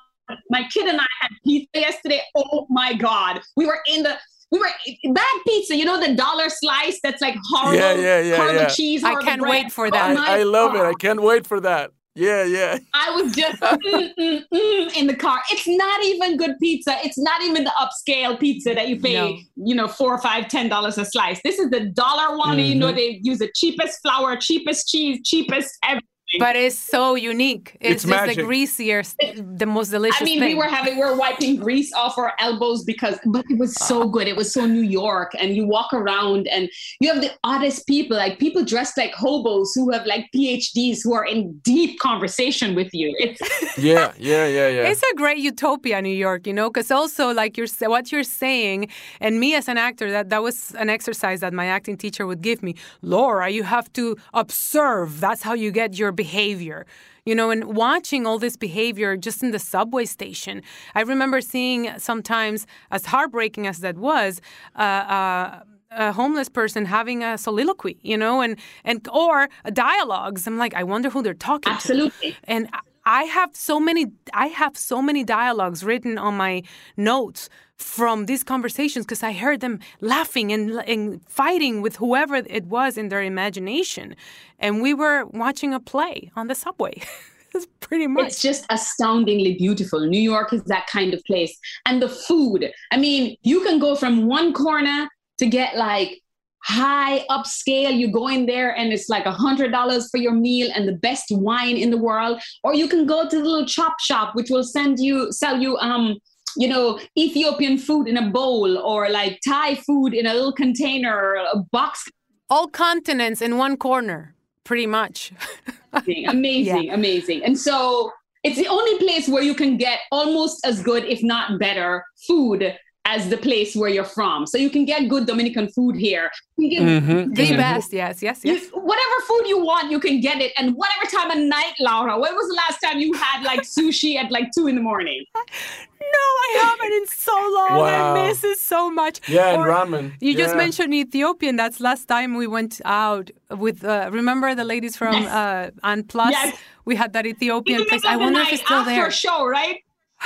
My 0.49 0.63
kid 0.73 0.87
and 0.87 0.99
I 0.99 1.05
had 1.21 1.29
pizza 1.45 1.79
yesterday. 1.79 2.21
Oh 2.35 2.65
my 2.69 2.93
god, 2.93 3.41
we 3.55 3.65
were 3.67 3.79
in 3.87 4.03
the. 4.03 4.17
We 4.51 4.59
were 4.59 4.69
bad 5.13 5.35
pizza, 5.47 5.75
you 5.75 5.85
know 5.85 5.99
the 5.99 6.13
dollar 6.15 6.49
slice 6.49 6.99
that's 7.03 7.19
like 7.21 7.35
horrible, 7.49 7.77
Yeah, 7.77 7.93
yeah, 7.95 8.19
yeah, 8.21 8.35
horrible 8.37 8.61
yeah. 8.61 8.67
cheese. 8.67 9.03
I 9.03 9.15
can't 9.21 9.41
bread. 9.41 9.51
wait 9.51 9.71
for 9.71 9.87
Oh 9.87 9.91
that. 9.91 10.15
my 10.15 10.27
I 10.39 10.43
love 10.43 10.75
it. 10.75 10.81
I 10.81 10.93
can't 10.93 11.21
wait 11.21 11.45
for 11.47 11.59
that. 11.61 11.91
Yeah, 12.15 12.45
yeah. 12.45 12.77
I 12.93 13.11
was 13.11 13.33
just 13.35 13.61
mm, 13.61 14.11
mm, 14.17 14.43
mm, 14.53 14.97
in 14.97 15.07
the 15.07 15.15
car. 15.15 15.39
It's 15.51 15.67
not 15.67 16.03
even 16.05 16.37
good 16.37 16.55
pizza. 16.61 16.95
It's 17.03 17.17
not 17.17 17.41
even 17.43 17.65
the 17.65 17.73
upscale 17.77 18.39
pizza 18.39 18.73
that 18.73 18.87
you 18.87 18.99
pay, 19.01 19.13
No. 19.15 19.37
you 19.67 19.75
know, 19.75 19.87
four, 19.89 20.17
five, 20.21 20.47
ten 20.47 20.69
dollars 20.69 20.97
a 20.97 21.03
slice. 21.05 21.41
This 21.43 21.59
is 21.59 21.69
the 21.71 21.89
dollar 21.89 22.37
one. 22.37 22.57
and 22.57 22.67
You 22.67 22.75
know, 22.75 22.87
Mm-hmm. 22.87 22.95
they 22.95 23.19
use 23.21 23.39
the 23.39 23.51
cheapest 23.53 24.01
flour, 24.01 24.37
cheapest 24.37 24.87
cheese, 24.87 25.19
cheapest 25.25 25.77
everything. 25.83 26.07
But 26.39 26.55
it's 26.55 26.77
so 26.77 27.15
unique. 27.15 27.77
It's, 27.79 28.03
It's 28.03 28.03
just 28.03 28.21
the 28.21 28.27
magic. 28.27 28.45
greasiest, 28.45 29.17
the 29.35 29.65
most 29.65 29.89
delicious 29.89 30.21
I 30.21 30.25
mean, 30.25 30.39
thing. 30.39 30.49
we 30.49 30.55
were 30.55 30.67
having, 30.67 30.95
we 30.95 31.01
were 31.01 31.15
wiping 31.15 31.57
grease 31.57 31.93
off 31.93 32.17
our 32.17 32.33
elbows 32.39 32.83
because, 32.83 33.19
but 33.25 33.45
it 33.49 33.59
was 33.59 33.75
ah. 33.81 33.85
so 33.85 34.09
good. 34.09 34.27
It 34.27 34.35
was 34.35 34.51
so 34.51 34.65
New 34.65 34.81
York. 34.81 35.33
And 35.39 35.55
you 35.55 35.65
walk 35.65 35.93
around 35.93 36.47
and 36.47 36.69
you 36.99 37.11
have 37.13 37.21
the 37.21 37.31
oddest 37.43 37.85
people, 37.87 38.17
like 38.17 38.39
people 38.39 38.65
dressed 38.65 38.97
like 38.97 39.13
hobos 39.13 39.73
who 39.75 39.91
have 39.91 40.05
like 40.05 40.25
PhDs 40.35 40.99
who 41.03 41.13
are 41.13 41.25
in 41.25 41.57
deep 41.59 41.99
conversation 41.99 42.75
with 42.75 42.93
you. 42.93 43.15
It's, 43.19 43.41
Yeah, 43.77 44.13
yeah, 44.17 44.47
yeah, 44.47 44.67
yeah. 44.69 44.89
It's 44.89 45.03
a 45.03 45.15
great 45.15 45.37
utopia, 45.37 46.01
New 46.01 46.09
York, 46.09 46.47
you 46.47 46.53
know, 46.53 46.69
because 46.69 46.91
also 46.91 47.33
like 47.33 47.57
you're 47.57 47.67
what 47.81 48.11
you're 48.11 48.23
saying, 48.23 48.87
and 49.19 49.39
me 49.39 49.53
as 49.53 49.67
an 49.67 49.77
actor, 49.77 50.09
that 50.11 50.29
that 50.29 50.41
was 50.41 50.73
an 50.75 50.89
exercise 50.89 51.41
that 51.41 51.53
my 51.53 51.65
acting 51.65 51.97
teacher 51.97 52.25
would 52.25 52.41
give 52.41 52.63
me. 52.63 52.75
Laura, 53.01 53.49
you 53.49 53.63
have 53.63 53.91
to 53.93 54.17
observe. 54.33 55.19
That's 55.19 55.43
how 55.43 55.53
you 55.53 55.71
get 55.71 55.97
your 55.97 56.11
behavior. 56.15 56.85
You 57.25 57.33
know, 57.33 57.49
and 57.49 57.75
watching 57.75 58.27
all 58.27 58.37
this 58.37 58.55
behavior 58.55 59.17
just 59.17 59.41
in 59.41 59.49
the 59.49 59.57
subway 59.57 60.05
station. 60.05 60.61
I 60.93 61.01
remember 61.01 61.41
seeing 61.41 61.97
sometimes, 61.97 62.67
as 62.91 63.05
heartbreaking 63.07 63.65
as 63.65 63.79
that 63.79 63.97
was, 63.97 64.41
uh, 64.75 64.79
uh, 64.79 65.59
a 65.91 66.11
homeless 66.11 66.49
person 66.49 66.85
having 66.85 67.23
a 67.23 67.37
soliloquy, 67.37 67.97
you 68.03 68.17
know, 68.17 68.41
and 68.41 68.59
and 68.83 69.07
or 69.11 69.49
dialogues. 69.73 70.45
I'm 70.45 70.57
like, 70.57 70.73
I 70.75 70.83
wonder 70.83 71.09
who 71.09 71.23
they're 71.23 71.33
talking 71.33 71.71
to 71.71 71.77
absolutely. 71.77 72.37
and 72.43 72.69
I 73.05 73.23
have 73.23 73.55
so 73.55 73.79
many 73.79 74.07
I 74.33 74.47
have 74.47 74.77
so 74.77 75.01
many 75.01 75.23
dialogues 75.23 75.83
written 75.83 76.17
on 76.17 76.35
my 76.35 76.63
notes 76.97 77.49
from 77.77 78.25
these 78.25 78.43
conversations 78.43 79.05
because 79.05 79.23
I 79.23 79.33
heard 79.33 79.59
them 79.59 79.79
laughing 80.01 80.51
and, 80.51 80.81
and 80.87 81.21
fighting 81.27 81.81
with 81.81 81.97
whoever 81.97 82.35
it 82.35 82.65
was 82.65 82.97
in 82.97 83.09
their 83.09 83.21
imagination 83.21 84.15
and 84.59 84.81
we 84.81 84.93
were 84.93 85.25
watching 85.25 85.73
a 85.73 85.79
play 85.79 86.31
on 86.35 86.47
the 86.47 86.55
subway 86.55 87.01
That's 87.55 87.67
pretty 87.79 88.07
much 88.07 88.25
It's 88.25 88.41
just 88.41 88.65
astoundingly 88.69 89.53
beautiful. 89.53 90.01
New 90.01 90.19
York 90.19 90.51
is 90.51 90.61
that 90.65 90.87
kind 90.87 91.13
of 91.13 91.23
place. 91.23 91.57
And 91.85 92.01
the 92.01 92.09
food, 92.09 92.69
I 92.91 92.97
mean, 92.97 93.37
you 93.43 93.61
can 93.61 93.79
go 93.79 93.95
from 93.95 94.27
one 94.27 94.51
corner 94.51 95.07
to 95.37 95.45
get 95.45 95.77
like 95.77 96.21
high 96.65 97.25
upscale. 97.29 97.97
You 97.97 98.11
go 98.11 98.27
in 98.27 98.45
there 98.45 98.75
and 98.75 98.91
it's 98.91 99.07
like 99.07 99.25
a 99.25 99.31
hundred 99.31 99.71
dollars 99.71 100.09
for 100.09 100.17
your 100.17 100.33
meal 100.33 100.69
and 100.75 100.85
the 100.85 100.97
best 100.97 101.27
wine 101.29 101.77
in 101.77 101.91
the 101.91 101.97
world. 101.97 102.41
Or 102.61 102.73
you 102.73 102.89
can 102.89 103.05
go 103.05 103.29
to 103.29 103.37
the 103.37 103.43
little 103.43 103.65
chop 103.65 104.01
shop, 104.01 104.35
which 104.35 104.49
will 104.49 104.65
send 104.65 104.99
you 104.99 105.31
sell 105.31 105.61
you 105.61 105.77
um 105.77 106.17
you 106.57 106.67
know 106.67 106.99
Ethiopian 107.17 107.77
food 107.77 108.07
in 108.07 108.17
a 108.17 108.29
bowl 108.29 108.77
or 108.77 109.09
like 109.09 109.39
Thai 109.45 109.75
food 109.75 110.13
in 110.13 110.25
a 110.25 110.33
little 110.33 110.53
container 110.53 111.15
or 111.15 111.35
a 111.35 111.57
box 111.71 112.07
all 112.49 112.67
continents 112.67 113.41
in 113.41 113.57
one 113.57 113.75
corner 113.77 114.35
pretty 114.63 114.87
much 114.87 115.31
amazing, 115.93 116.25
amazing, 116.27 116.89
amazing. 116.91 117.43
And 117.43 117.57
so 117.57 118.11
it's 118.43 118.57
the 118.57 118.67
only 118.67 118.97
place 118.99 119.27
where 119.27 119.41
you 119.41 119.55
can 119.55 119.77
get 119.77 119.99
almost 120.11 120.65
as 120.65 120.83
good, 120.83 121.03
if 121.05 121.23
not 121.23 121.57
better, 121.59 122.03
food 122.27 122.75
as 123.07 123.29
the 123.29 123.37
place 123.37 123.75
where 123.75 123.89
you're 123.89 124.03
from. 124.03 124.45
So 124.47 124.57
you 124.57 124.69
can 124.69 124.83
get 124.85 125.07
good 125.09 125.25
Dominican 125.27 125.67
food 125.69 125.95
here. 125.95 126.29
You 126.57 126.69
can 126.69 126.85
get 126.85 127.03
Mhm, 127.03 127.35
the 127.35 127.43
mhm. 127.43 127.57
best 127.57 127.93
yes 127.93 128.21
yes 128.21 128.43
you, 128.43 128.53
yes 128.53 128.69
whatever 128.73 129.17
food 129.27 129.45
you 129.47 129.59
want, 129.63 129.91
you 129.91 129.99
can 129.99 130.19
get 130.21 130.41
it. 130.41 130.51
And 130.57 130.75
whatever 130.75 131.05
time 131.17 131.29
of 131.31 131.37
night, 131.37 131.73
Laura, 131.79 132.19
when 132.19 132.33
was 132.35 132.47
the 132.47 132.55
last 132.63 132.79
time 132.83 132.99
you 132.99 133.13
had 133.13 133.43
like 133.43 133.61
sushi 133.61 134.15
at 134.15 134.31
like 134.31 134.49
two 134.55 134.67
in 134.67 134.75
the 134.75 134.81
morning? 134.81 135.23
no 135.35 136.25
I 136.44 136.44
haven't 136.85 137.01
in 137.01 137.07
so 137.07 137.33
long 137.57 137.79
Wow. 137.79 138.15
I 138.15 138.27
miss 138.27 138.43
it 138.43 138.59
so 138.59 138.89
much 139.01 139.19
Yeah, 139.27 139.53
and 139.53 139.63
ramen. 139.63 140.13
You 140.21 140.35
just 140.35 140.55
mentioned 140.55 140.93
Ethiopian. 140.93 141.55
That's 141.55 141.79
last 141.79 142.05
time 142.07 142.35
we 142.35 142.47
went 142.47 142.81
out 142.85 143.29
with. 143.49 143.83
Uh, 143.83 144.09
remember 144.11 144.55
the 144.55 144.63
ladies 144.73 144.95
from 144.97 145.13
Yes. 145.13 145.71
uh, 145.83 146.01
Plus? 146.07 146.31
Yes. 146.31 146.57
We 146.85 146.95
had 146.95 147.13
that 147.13 147.25
Ethiopian 147.25 147.81
In 147.81 147.87
place. 147.87 148.05
I 148.05 148.15
wonder 148.17 148.39
if 148.41 148.53
it's 148.53 148.63
still 148.63 148.77
after 148.77 148.91
there. 148.91 149.07
a 149.07 149.11
show, 149.11 149.45
right? 149.45 149.77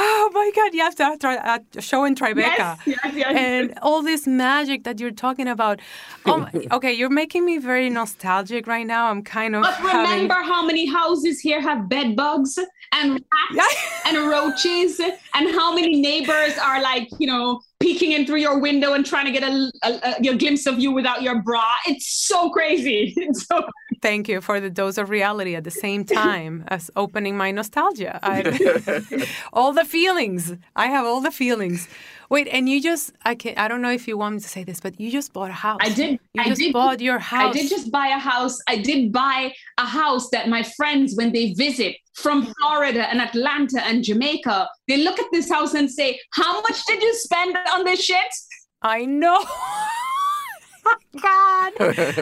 Oh 0.02 0.30
my 0.34 0.52
God! 0.56 0.74
You 0.76 0.82
have 0.82 0.96
to 0.96 1.04
have 1.04 1.24
a 1.76 1.82
show 1.82 2.06
in 2.06 2.14
Tribeca. 2.16 2.44
Yes, 2.58 2.80
yes, 2.86 3.12
yes. 3.16 3.36
And 3.36 3.74
all 3.82 4.02
this 4.04 4.28
magic 4.28 4.84
that 4.84 5.00
you're 5.00 5.18
talking 5.26 5.48
about. 5.48 5.80
My- 6.26 6.52
okay, 6.78 6.94
you're 6.94 7.10
making 7.24 7.44
me 7.44 7.58
very 7.58 7.90
nostalgic 7.90 8.68
right 8.68 8.86
now. 8.86 9.10
I'm 9.10 9.24
kind 9.24 9.56
of 9.56 9.64
But 9.64 9.74
having. 9.74 10.12
remember 10.12 10.42
how 10.54 10.62
many 10.66 10.86
houses 10.86 11.40
here 11.40 11.60
have 11.60 11.90
bed 11.90 12.16
bugs 12.16 12.60
and 12.94 13.24
rats 13.56 13.76
and 14.06 14.18
roaches, 14.28 15.00
and 15.00 15.50
how 15.56 15.74
many 15.74 16.02
neighbors 16.02 16.58
are 16.58 16.82
like, 16.82 17.08
you 17.20 17.28
know, 17.28 17.62
peeking 17.80 18.12
in 18.12 18.26
through 18.26 18.40
your 18.40 18.60
window 18.60 18.94
and 18.94 19.06
trying 19.06 19.26
to 19.26 19.32
get 19.32 19.44
a, 19.44 19.72
a, 19.84 19.90
a, 19.90 20.30
a 20.30 20.36
glimpse 20.38 20.66
of 20.66 20.80
you 20.80 20.92
without 20.92 21.22
your 21.22 21.42
bra. 21.42 21.64
It's 21.88 22.08
so 22.28 22.50
crazy. 22.50 23.14
It's 23.18 23.46
so 23.48 23.62
Thank 24.02 24.30
you 24.30 24.40
for 24.42 24.60
the 24.60 24.70
dose 24.70 24.98
of 24.98 25.10
reality 25.10 25.56
at 25.56 25.64
the 25.64 25.72
same 25.72 26.06
time 26.06 26.64
as 26.68 26.90
opening 26.96 27.36
my 27.38 27.52
nostalgia. 27.52 28.20
All 29.54 29.74
the 29.74 29.86
feelings. 29.86 30.54
I 30.76 30.88
have 30.88 31.06
all 31.06 31.22
the 31.22 31.32
feelings. 31.32 31.88
Wait, 32.30 32.48
and 32.48 32.70
you 32.70 32.80
just 32.82 33.12
I 33.26 33.34
can 33.34 33.58
I 33.58 33.68
don't 33.68 33.82
know 33.82 33.92
if 33.92 34.08
you 34.08 34.16
want 34.18 34.36
me 34.36 34.42
to 34.42 34.48
say 34.48 34.64
this, 34.64 34.80
but 34.80 35.00
you 35.00 35.10
just 35.12 35.34
bought 35.34 35.50
a 35.50 35.54
house. 35.54 35.80
I 35.82 35.90
did. 35.90 36.20
You 36.34 36.42
I 36.44 36.50
just 36.50 36.62
did. 36.62 36.74
bought 36.74 37.02
your 37.02 37.18
house. 37.18 37.56
I 37.56 37.58
did 37.60 37.70
just 37.70 37.92
buy 37.92 38.08
a 38.08 38.20
house. 38.20 38.60
I 38.68 38.78
did 38.78 39.12
buy 39.12 39.52
a 39.80 39.86
house 39.86 40.30
that 40.30 40.48
my 40.48 40.62
friends, 40.78 41.16
when 41.16 41.32
they 41.34 41.54
visit 41.54 41.96
from 42.14 42.54
Florida 42.60 43.10
and 43.10 43.20
Atlanta 43.20 43.84
and 43.84 44.04
Jamaica, 44.04 44.70
they 44.88 44.98
look 44.98 45.20
at 45.20 45.26
this 45.32 45.50
house 45.50 45.74
and 45.74 45.90
say, 45.90 46.20
How 46.34 46.62
much 46.62 46.86
did 46.86 47.02
you 47.02 47.14
spend 47.16 47.58
on 47.74 47.84
this 47.84 48.04
shit? 48.04 48.32
I 48.84 49.06
know. 49.06 49.44
God. 51.22 51.74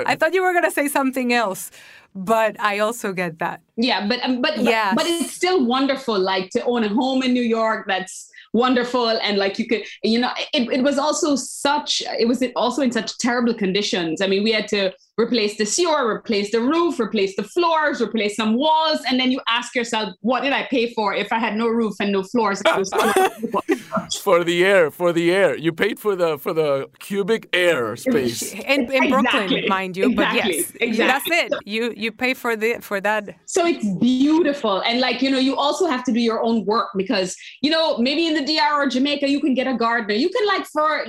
I 0.05 0.15
thought 0.17 0.33
you 0.33 0.41
were 0.41 0.53
gonna 0.53 0.71
say 0.71 0.87
something 0.87 1.33
else, 1.33 1.69
but 2.15 2.59
I 2.59 2.79
also 2.79 3.11
get 3.13 3.39
that. 3.39 3.61
Yeah, 3.75 4.07
but 4.07 4.23
um, 4.23 4.41
but 4.41 4.57
Yes. 4.57 4.95
but 4.95 5.05
it's 5.05 5.33
still 5.33 5.65
wonderful, 5.65 6.17
like 6.17 6.49
to 6.51 6.63
own 6.63 6.83
a 6.83 6.89
home 6.89 7.23
in 7.23 7.33
New 7.33 7.43
York. 7.43 7.85
That's 7.87 8.29
wonderful, 8.53 9.09
and 9.09 9.37
like 9.37 9.59
you 9.59 9.67
could, 9.67 9.83
you 10.03 10.19
know, 10.19 10.31
it, 10.53 10.71
it 10.71 10.83
was 10.83 10.97
also 10.97 11.35
such. 11.35 12.01
It 12.19 12.27
was 12.27 12.43
also 12.55 12.81
in 12.81 12.91
such 12.91 13.17
terrible 13.17 13.53
conditions. 13.53 14.21
I 14.21 14.27
mean, 14.27 14.43
we 14.43 14.51
had 14.51 14.67
to 14.69 14.93
replace 15.17 15.57
the 15.57 15.65
sewer, 15.65 16.07
replace 16.07 16.51
the 16.51 16.61
roof, 16.61 16.99
replace 16.99 17.35
the 17.35 17.43
floors, 17.43 18.01
replace 18.01 18.35
some 18.35 18.53
walls, 18.53 18.99
and 19.09 19.19
then 19.19 19.31
you 19.31 19.41
ask 19.47 19.75
yourself, 19.75 20.13
what 20.21 20.41
did 20.41 20.53
I 20.53 20.67
pay 20.69 20.93
for 20.93 21.13
if 21.13 21.33
I 21.33 21.39
had 21.39 21.55
no 21.55 21.67
roof 21.67 21.95
and 21.99 22.11
no 22.11 22.21
floors? 22.23 22.61
for 24.21 24.43
the 24.43 24.63
air, 24.63 24.91
for 24.91 25.11
the 25.11 25.31
air. 25.31 25.57
You 25.57 25.73
paid 25.73 25.99
for 25.99 26.15
the 26.15 26.37
for 26.37 26.53
the 26.53 26.87
cubic 26.99 27.49
air 27.51 27.95
space. 28.07 28.53
In, 28.53 28.91
in 28.91 29.09
Brooklyn, 29.09 29.43
Exactly. 29.43 29.65
mind 29.67 29.97
you, 29.97 30.11
Exactly. 30.11 30.39
but 30.41 30.49
yes, 30.51 30.71
Exactly. 30.79 31.07
that's 31.07 31.53
it. 31.53 31.67
You 31.67 31.93
you 31.97 32.11
pay 32.11 32.33
for 32.35 32.55
the 32.55 32.77
for 32.81 33.01
that. 33.01 33.23
So 33.47 33.65
it's 33.65 33.85
beautiful. 33.99 34.81
And 34.81 34.99
like, 34.99 35.21
you 35.23 35.31
know, 35.31 35.39
you 35.39 35.55
also 35.55 35.87
have 35.87 36.03
to 36.05 36.11
do 36.11 36.19
your 36.19 36.43
own 36.43 36.63
work 36.65 36.89
because, 36.95 37.35
you 37.61 37.71
know, 37.71 37.97
maybe 37.97 38.27
in 38.27 38.35
the 38.35 38.45
DR 38.45 38.73
or 38.73 38.87
Jamaica, 38.87 39.27
you 39.27 39.41
can 39.41 39.55
get 39.55 39.65
a 39.67 39.73
gardener. 39.73 40.13
You 40.13 40.29
can 40.29 40.45
like 40.45 40.65
for 40.67 41.05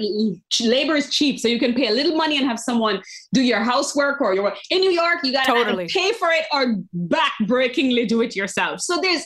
labor 0.62 0.96
is 0.96 1.10
cheap. 1.10 1.38
So 1.40 1.48
you 1.48 1.58
can 1.58 1.74
pay 1.74 1.88
a 1.88 1.92
little 1.92 2.16
money 2.16 2.38
and 2.38 2.46
have 2.46 2.58
someone 2.58 3.02
do 3.34 3.42
your 3.42 3.60
housework 3.60 3.97
or 4.20 4.34
your 4.34 4.44
work. 4.44 4.56
In 4.70 4.80
New 4.80 4.90
York, 4.90 5.18
you 5.22 5.32
got 5.32 5.46
to 5.46 5.52
Totally. 5.52 5.88
pay 5.88 6.12
for 6.12 6.28
it 6.30 6.44
or 6.52 6.76
backbreakingly 6.96 8.06
do 8.08 8.20
it 8.22 8.34
yourself. 8.36 8.80
So 8.80 8.98
there's, 9.00 9.24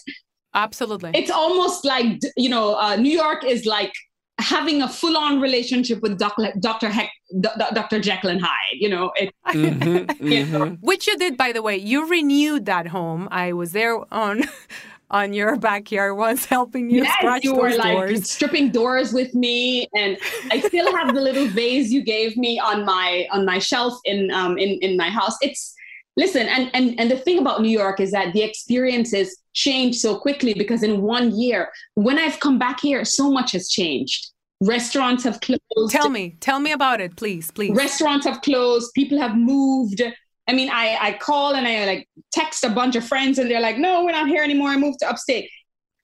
Absolutely. 0.55 1.11
it's 1.15 1.31
almost 1.31 1.85
like, 1.85 2.21
you 2.37 2.49
know, 2.49 2.77
uh, 2.79 2.97
New 2.97 3.11
York 3.13 3.45
is 3.45 3.65
like 3.67 3.93
having 4.39 4.83
a 4.83 4.89
full-on 4.89 5.41
relationship 5.41 6.01
with 6.03 6.19
Dr. 6.19 6.53
Dr. 6.61 6.89
Heck, 6.89 7.11
Dr. 7.41 8.01
Jekyll 8.01 8.31
and 8.31 8.41
Hyde. 8.41 8.75
You 8.75 8.89
know, 8.89 9.13
it, 9.17 9.33
Mm-hmm, 9.49 10.27
you 10.27 10.47
know. 10.47 10.61
mm-hmm. 10.67 10.75
Which 10.87 11.07
you 11.07 11.17
did, 11.17 11.37
by 11.37 11.53
the 11.53 11.63
way. 11.63 11.77
You 11.77 12.09
renewed 12.09 12.67
that 12.67 12.89
home. 12.89 13.29
I 13.31 13.53
was 13.53 13.73
there 13.73 13.99
on 14.13 14.45
on 15.13 15.33
your 15.33 15.57
backyard 15.57 16.17
once, 16.17 16.45
helping 16.57 16.91
you 16.91 17.05
yes, 17.05 17.15
scratch 17.19 17.45
you 17.45 17.55
were 17.55 17.75
like 17.77 17.95
doors. 17.95 18.31
stripping 18.31 18.71
doors 18.71 19.13
with 19.13 19.35
me, 19.35 19.87
and 19.95 20.19
I 20.51 20.61
still 20.61 20.95
have 20.97 21.15
the 21.15 21.21
little 21.21 21.47
vase 21.59 21.91
you 21.91 22.03
gave 22.03 22.37
me 22.37 22.59
on 22.59 22.85
my 22.85 23.29
on 23.31 23.45
my 23.45 23.59
shelf 23.59 23.95
in 24.05 24.31
um 24.33 24.59
in 24.59 24.79
in 24.81 24.97
my 24.97 25.11
house. 25.11 25.37
It's 25.43 25.75
listen, 26.17 26.49
and 26.49 26.71
and 26.75 26.99
and 26.99 27.11
the 27.11 27.19
thing 27.19 27.39
about 27.39 27.63
New 27.63 27.71
York 27.71 28.01
is 28.01 28.11
that 28.13 28.33
the 28.33 28.43
experiences 28.43 29.39
change 29.53 29.97
so 29.99 30.17
quickly 30.19 30.55
because 30.55 30.83
in 30.83 31.03
one 31.03 31.39
year, 31.39 31.71
when 31.95 32.19
I've 32.19 32.41
come 32.41 32.59
back 32.59 32.81
here, 32.81 33.05
so 33.05 33.31
much 33.31 33.53
has 33.53 33.69
changed. 33.69 34.31
Restaurants 34.63 35.25
have 35.25 35.41
closed. 35.41 35.91
Tell 35.91 36.09
me, 36.09 36.37
tell 36.39 36.61
me 36.61 36.71
about 36.71 37.01
it, 37.01 37.17
please, 37.17 37.51
please. 37.51 37.77
restaurants 37.77 38.25
have 38.27 38.43
closed 38.43 38.93
people 38.95 39.19
have 39.19 39.37
moved 39.37 40.01
i 40.49 40.53
mean 40.53 40.69
i 40.71 40.97
i 41.01 41.13
call 41.13 41.55
and 41.55 41.67
i 41.67 41.85
like 41.85 42.09
text 42.33 42.65
a 42.65 42.71
bunch 42.71 42.97
of 42.97 43.07
friends 43.07 43.39
and 43.39 43.51
they're 43.51 43.61
like 43.61 43.79
no 43.79 44.05
we're 44.05 44.13
not 44.13 44.29
here 44.29 44.43
anymore. 44.43 44.71
I 44.71 44.77
moved 44.77 45.01
to 45.01 45.09
upstate. 45.09 45.51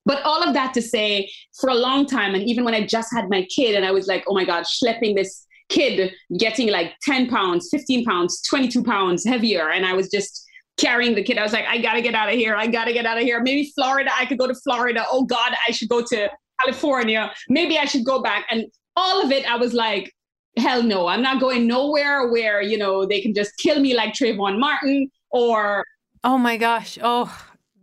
But 0.05 0.23
all 0.23 0.43
of 0.43 0.55
that 0.55 0.73
to 0.73 0.81
say 0.81 1.31
for 1.61 1.69
a 1.69 1.75
long 1.75 2.07
time 2.07 2.35
and 2.35 2.43
even 2.45 2.65
when 2.65 2.75
i 2.75 2.87
just 2.87 3.13
had 3.13 3.29
my 3.29 3.47
kid 3.55 3.75
and 3.75 3.85
i 3.85 3.91
was 3.91 4.07
like 4.07 4.25
oh 4.27 4.35
my 4.35 4.45
god 4.45 4.65
schlepping 4.65 5.15
this 5.15 5.45
kid 5.69 6.13
getting 6.39 6.71
like 6.71 6.95
10 7.03 7.29
pounds 7.29 7.69
15 7.71 8.05
pounds 8.05 8.41
22 8.49 8.83
pounds 8.83 9.25
heavier 9.25 9.71
and 9.71 9.85
i 9.85 9.93
was 9.93 10.09
just 10.09 10.49
carrying 10.79 11.15
the 11.15 11.23
kid. 11.23 11.37
I 11.37 11.43
was 11.43 11.53
like 11.53 11.67
i 11.67 11.77
gotta 11.79 12.01
get 12.01 12.15
out 12.15 12.29
of 12.29 12.37
here. 12.37 12.57
I 12.57 12.69
gotta 12.69 12.93
get 12.93 13.05
out 13.05 13.19
of 13.19 13.25
here. 13.25 13.43
Maybe 13.43 13.71
florida 13.75 14.11
i 14.17 14.25
could 14.25 14.39
go 14.39 14.47
to 14.47 14.55
florida. 14.55 15.05
Oh 15.11 15.25
god 15.25 15.53
i 15.67 15.73
should 15.73 15.89
go 15.89 16.03
to 16.03 16.31
california. 16.61 17.33
Maybe 17.49 17.79
i 17.79 17.85
should 17.85 18.05
go 18.05 18.23
back. 18.23 18.47
And 18.51 18.67
all 18.97 19.23
of 19.23 19.31
it 19.31 19.45
i 19.51 19.57
was 19.57 19.75
like 19.75 20.13
hell 20.59 20.83
no, 20.83 21.07
I'm 21.07 21.23
not 21.23 21.41
going 21.41 21.67
nowhere 21.67 22.29
where, 22.31 22.61
you 22.63 22.77
know, 22.79 23.07
they 23.07 23.21
can 23.21 23.35
just 23.35 23.57
kill 23.59 23.81
me 23.81 23.95
like 23.95 24.13
Trayvon 24.15 24.59
Martin 24.59 25.11
or 25.31 25.85
Oh 26.25 26.37
my 26.39 26.57
gosh. 26.57 26.99
Oh, 27.01 27.29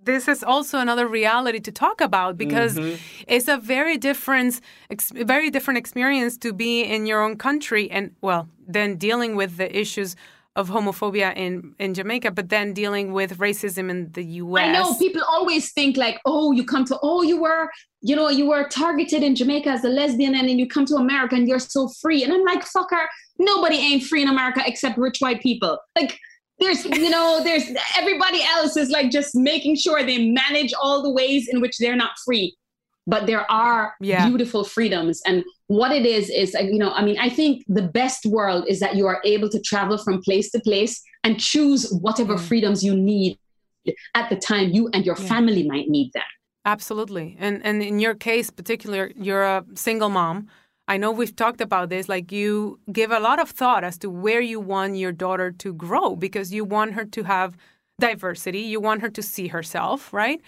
this 0.03 0.27
is 0.27 0.43
also 0.43 0.77
another 0.79 1.07
reality 1.07 1.59
to 1.61 1.71
talk 1.71 2.01
about 2.01 2.37
because 2.37 2.77
Mhm. 2.77 2.99
it's 3.27 3.47
a 3.47 3.57
very 3.57 3.97
different, 3.97 4.61
ex- 4.89 5.11
very 5.15 5.49
different 5.49 5.77
experience 5.77 6.37
to 6.39 6.53
be 6.53 6.83
in 6.83 7.05
your 7.05 7.23
own 7.23 7.37
country 7.37 7.89
and 7.89 8.11
well, 8.21 8.47
then 8.67 8.97
dealing 8.97 9.35
with 9.35 9.57
the 9.57 9.69
issues 9.79 10.15
of 10.55 10.69
homophobia 10.69 11.35
in 11.35 11.75
in 11.79 11.93
Jamaica, 11.93 12.31
but 12.31 12.49
then 12.49 12.73
dealing 12.73 13.11
with 13.11 13.37
racism 13.37 13.89
in 13.89 14.11
the 14.13 14.23
U.S. 14.43 14.63
I 14.63 14.71
know 14.71 14.93
people 14.95 15.21
always 15.27 15.73
think 15.73 15.97
like, 15.97 16.19
oh, 16.25 16.51
you 16.53 16.63
come 16.65 16.85
to, 16.85 16.97
oh, 17.03 17.23
you 17.23 17.41
were, 17.41 17.69
you 18.01 18.15
know, 18.15 18.29
you 18.29 18.47
were 18.47 18.67
targeted 18.69 19.21
in 19.21 19.35
Jamaica 19.35 19.69
as 19.69 19.83
a 19.83 19.89
lesbian 19.89 20.33
and 20.35 20.47
then 20.47 20.57
you 20.57 20.67
come 20.67 20.85
to 20.85 20.95
America 20.95 21.35
and 21.35 21.47
you're 21.47 21.59
so 21.59 21.89
free. 22.01 22.23
And 22.23 22.31
I'm 22.31 22.43
like, 22.45 22.63
fucker, 22.63 23.05
nobody 23.37 23.75
ain't 23.75 24.03
free 24.03 24.21
in 24.21 24.29
America 24.29 24.61
except 24.65 24.97
rich 24.97 25.17
white 25.19 25.41
people. 25.41 25.77
Like, 25.97 26.17
there's, 26.59 26.85
you 26.85 27.09
know, 27.09 27.41
there's 27.43 27.69
everybody 27.97 28.41
else 28.43 28.77
is 28.77 28.89
like 28.89 29.11
just 29.11 29.35
making 29.35 29.75
sure 29.75 30.03
they 30.05 30.29
manage 30.31 30.73
all 30.81 31.03
the 31.03 31.11
ways 31.11 31.49
in 31.51 31.59
which 31.59 31.77
they're 31.79 31.97
not 31.97 32.11
free. 32.25 32.55
But 33.07 33.27
there 33.27 33.49
are 33.51 33.93
Yeah. 33.99 34.25
beautiful 34.25 34.63
freedoms. 34.63 35.21
And 35.27 35.43
what 35.67 35.91
it 35.91 36.05
is, 36.05 36.29
is, 36.29 36.55
uh, 36.55 36.59
you 36.59 36.77
know, 36.77 36.91
I 36.91 37.03
mean, 37.03 37.17
I 37.19 37.29
think 37.29 37.63
the 37.67 37.81
best 37.81 38.25
world 38.25 38.65
is 38.67 38.79
that 38.79 38.95
you 38.95 39.07
are 39.07 39.19
able 39.23 39.49
to 39.49 39.59
travel 39.59 39.97
from 39.97 40.21
place 40.21 40.51
to 40.51 40.59
place 40.59 41.01
and 41.23 41.39
choose 41.39 41.91
whatever 42.01 42.37
freedoms 42.37 42.83
you 42.83 42.95
need 42.95 43.39
at 44.13 44.29
the 44.29 44.35
time 44.35 44.69
you 44.69 44.89
and 44.93 45.05
your 45.05 45.15
Yeah. 45.17 45.27
family 45.27 45.67
might 45.67 45.89
need 45.89 46.11
them. 46.13 46.23
Absolutely. 46.65 47.35
And 47.39 47.63
and 47.63 47.81
in 47.83 47.99
your 47.99 48.15
case 48.15 48.49
particular, 48.49 49.11
you're 49.15 49.43
a 49.43 49.63
single 49.75 50.09
mom. 50.09 50.47
I 50.87 50.97
know 50.97 51.11
we've 51.11 51.35
talked 51.35 51.61
about 51.61 51.89
this 51.89 52.07
like 52.07 52.31
you 52.31 52.79
give 52.91 53.11
a 53.11 53.19
lot 53.19 53.39
of 53.39 53.49
thought 53.49 53.83
as 53.83 53.97
to 53.99 54.09
where 54.09 54.41
you 54.41 54.59
want 54.59 54.95
your 54.97 55.11
daughter 55.11 55.51
to 55.51 55.73
grow 55.73 56.15
because 56.15 56.53
you 56.53 56.63
want 56.65 56.93
her 56.93 57.05
to 57.05 57.23
have 57.23 57.55
diversity, 57.99 58.59
you 58.59 58.79
want 58.79 59.01
her 59.01 59.09
to 59.09 59.21
see 59.21 59.47
herself, 59.47 60.13
right? 60.13 60.41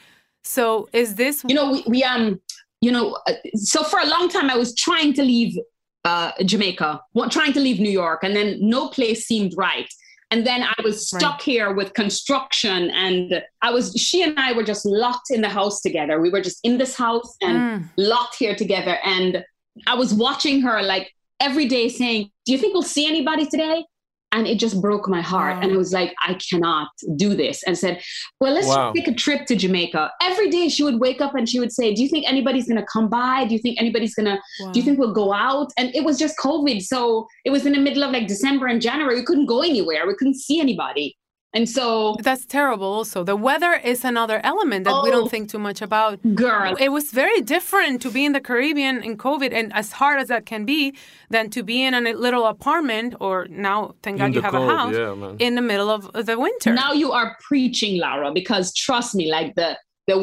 So 0.44 0.90
is 0.94 1.16
this 1.16 1.44
You 1.48 1.56
know, 1.56 1.72
we, 1.72 1.84
we 1.88 2.04
um, 2.04 2.40
you 2.82 2.92
know, 2.92 3.18
uh, 3.28 3.34
so 3.56 3.84
for 3.84 4.00
a 4.00 4.06
long 4.06 4.30
time 4.30 4.50
I 4.50 4.58
was 4.58 4.76
trying 4.76 5.14
to 5.14 5.24
leave 5.24 5.58
uh, 6.06 6.32
Jamaica, 6.46 7.02
trying 7.30 7.54
to 7.54 7.60
leave 7.60 7.80
New 7.80 7.90
York, 7.92 8.24
and 8.24 8.36
then 8.36 8.58
no 8.62 8.88
place 8.90 9.26
seemed 9.26 9.54
right. 9.58 9.90
And 10.30 10.46
then 10.46 10.62
I 10.64 10.74
was 10.84 11.10
Right. 11.14 11.20
stuck 11.22 11.42
here 11.42 11.74
with 11.74 11.94
construction, 11.94 12.90
and 12.92 13.42
I 13.62 13.72
was. 13.72 13.94
She 13.94 14.22
and 14.24 14.38
I 14.38 14.52
were 14.52 14.64
just 14.64 14.86
locked 14.86 15.32
in 15.32 15.40
the 15.42 15.48
house 15.50 15.82
together. 15.82 16.20
We 16.20 16.30
were 16.30 16.42
just 16.42 16.60
in 16.64 16.78
this 16.78 16.96
house 16.96 17.36
and 17.42 17.62
Mm, 17.62 17.90
locked 17.98 18.36
here 18.38 18.54
together. 18.56 18.98
And 19.06 19.44
I 19.86 19.96
was 19.96 20.14
watching 20.14 20.62
her 20.62 20.82
like 20.82 21.12
every 21.40 21.66
day 21.68 21.88
saying, 21.88 22.30
Do 22.46 22.52
you 22.52 22.58
think 22.58 22.74
we'll 22.74 22.84
see 22.84 23.08
anybody 23.08 23.46
today? 23.46 23.86
And 24.34 24.46
it 24.46 24.60
just 24.60 24.82
broke 24.82 25.08
my 25.08 25.22
heart. 25.22 25.56
Wow. 25.56 25.62
And 25.62 25.72
I 25.74 25.78
was 25.78 25.94
like, 25.94 26.14
I 26.22 26.34
cannot 26.50 26.90
do 27.16 27.34
this. 27.34 27.64
And 27.64 27.78
said, 27.78 28.02
Well, 28.42 28.54
let's 28.54 28.68
Wow. 28.68 28.92
take 28.94 29.08
a 29.08 29.14
trip 29.14 29.46
to 29.48 29.56
Jamaica. 29.56 30.12
Every 30.22 30.50
day 30.50 30.70
she 30.70 30.84
would 30.84 31.00
wake 31.00 31.22
up 31.22 31.34
and 31.34 31.48
she 31.48 31.60
would 31.60 31.72
say, 31.72 31.94
Do 31.94 32.04
you 32.04 32.10
think 32.10 32.28
anybody's 32.28 32.68
going 32.68 32.80
to 32.80 32.86
come 32.92 33.10
by? 33.10 33.46
Do 33.46 33.56
you 33.56 33.60
think 33.60 33.80
anybody's 33.80 34.14
going 34.16 34.26
to, 34.26 34.40
wow. 34.60 34.72
do 34.72 34.80
you 34.80 34.86
think 34.86 35.00
we'll 35.00 35.14
go 35.14 35.34
out? 35.34 35.72
And 35.78 35.96
it 35.96 36.04
was 36.04 36.20
just 36.20 36.38
COVID. 36.38 36.82
So 36.82 37.28
it 37.46 37.50
was 37.50 37.66
in 37.66 37.74
the 37.74 37.80
middle 37.80 38.04
of 38.04 38.12
like 38.12 38.28
December 38.28 38.68
and 38.68 38.82
January. 38.82 39.16
We 39.16 39.24
couldn't 39.26 39.48
go 39.48 39.62
anywhere. 39.64 40.06
We 40.06 40.16
couldn't 40.16 40.36
see 40.36 40.60
anybody. 40.60 41.17
And 41.54 41.68
so, 41.68 42.18
That's 42.22 42.46
terrible 42.46 42.88
also. 42.88 43.24
The 43.24 43.36
weather 43.36 43.74
is 43.74 44.04
another 44.04 44.42
element 44.44 44.84
that 44.86 45.02
we 45.04 45.10
Oh. 45.10 45.12
don't 45.12 45.32
think 45.32 45.50
too 45.50 45.60
much 45.60 45.82
about. 45.82 46.20
girl, 46.36 46.76
It 46.80 46.90
was 46.92 47.12
very 47.12 47.42
different 47.42 48.02
to 48.02 48.12
be 48.12 48.26
in 48.26 48.34
the 48.34 48.42
Caribbean 48.42 49.02
in 49.02 49.18
COVID, 49.18 49.54
and 49.54 49.74
as 49.74 49.94
hard 49.94 50.20
as 50.20 50.28
that 50.28 50.46
can 50.46 50.66
be, 50.66 50.94
than 51.30 51.50
to 51.52 51.64
be 51.64 51.84
in 51.84 51.94
a 51.94 52.02
little 52.14 52.46
apartment, 52.46 53.16
or 53.22 53.48
now, 53.50 53.96
thank 54.04 54.18
God 54.20 54.36
you 54.36 54.42
have 54.42 54.52
cold, 54.52 54.70
a 54.70 54.76
house, 54.76 54.94
yeah, 54.94 55.34
in 55.40 55.56
the 55.56 55.62
middle 55.62 55.90
of 55.90 56.12
the 56.14 56.38
winter. 56.38 56.74
now 56.74 56.92
you 56.92 57.12
are 57.14 57.38
preaching 57.50 57.98
Lara 58.00 58.32
because 58.34 58.74
trust 58.74 59.16
me 59.16 59.32
like 59.32 59.56
the 59.56 59.78
the 60.08 60.18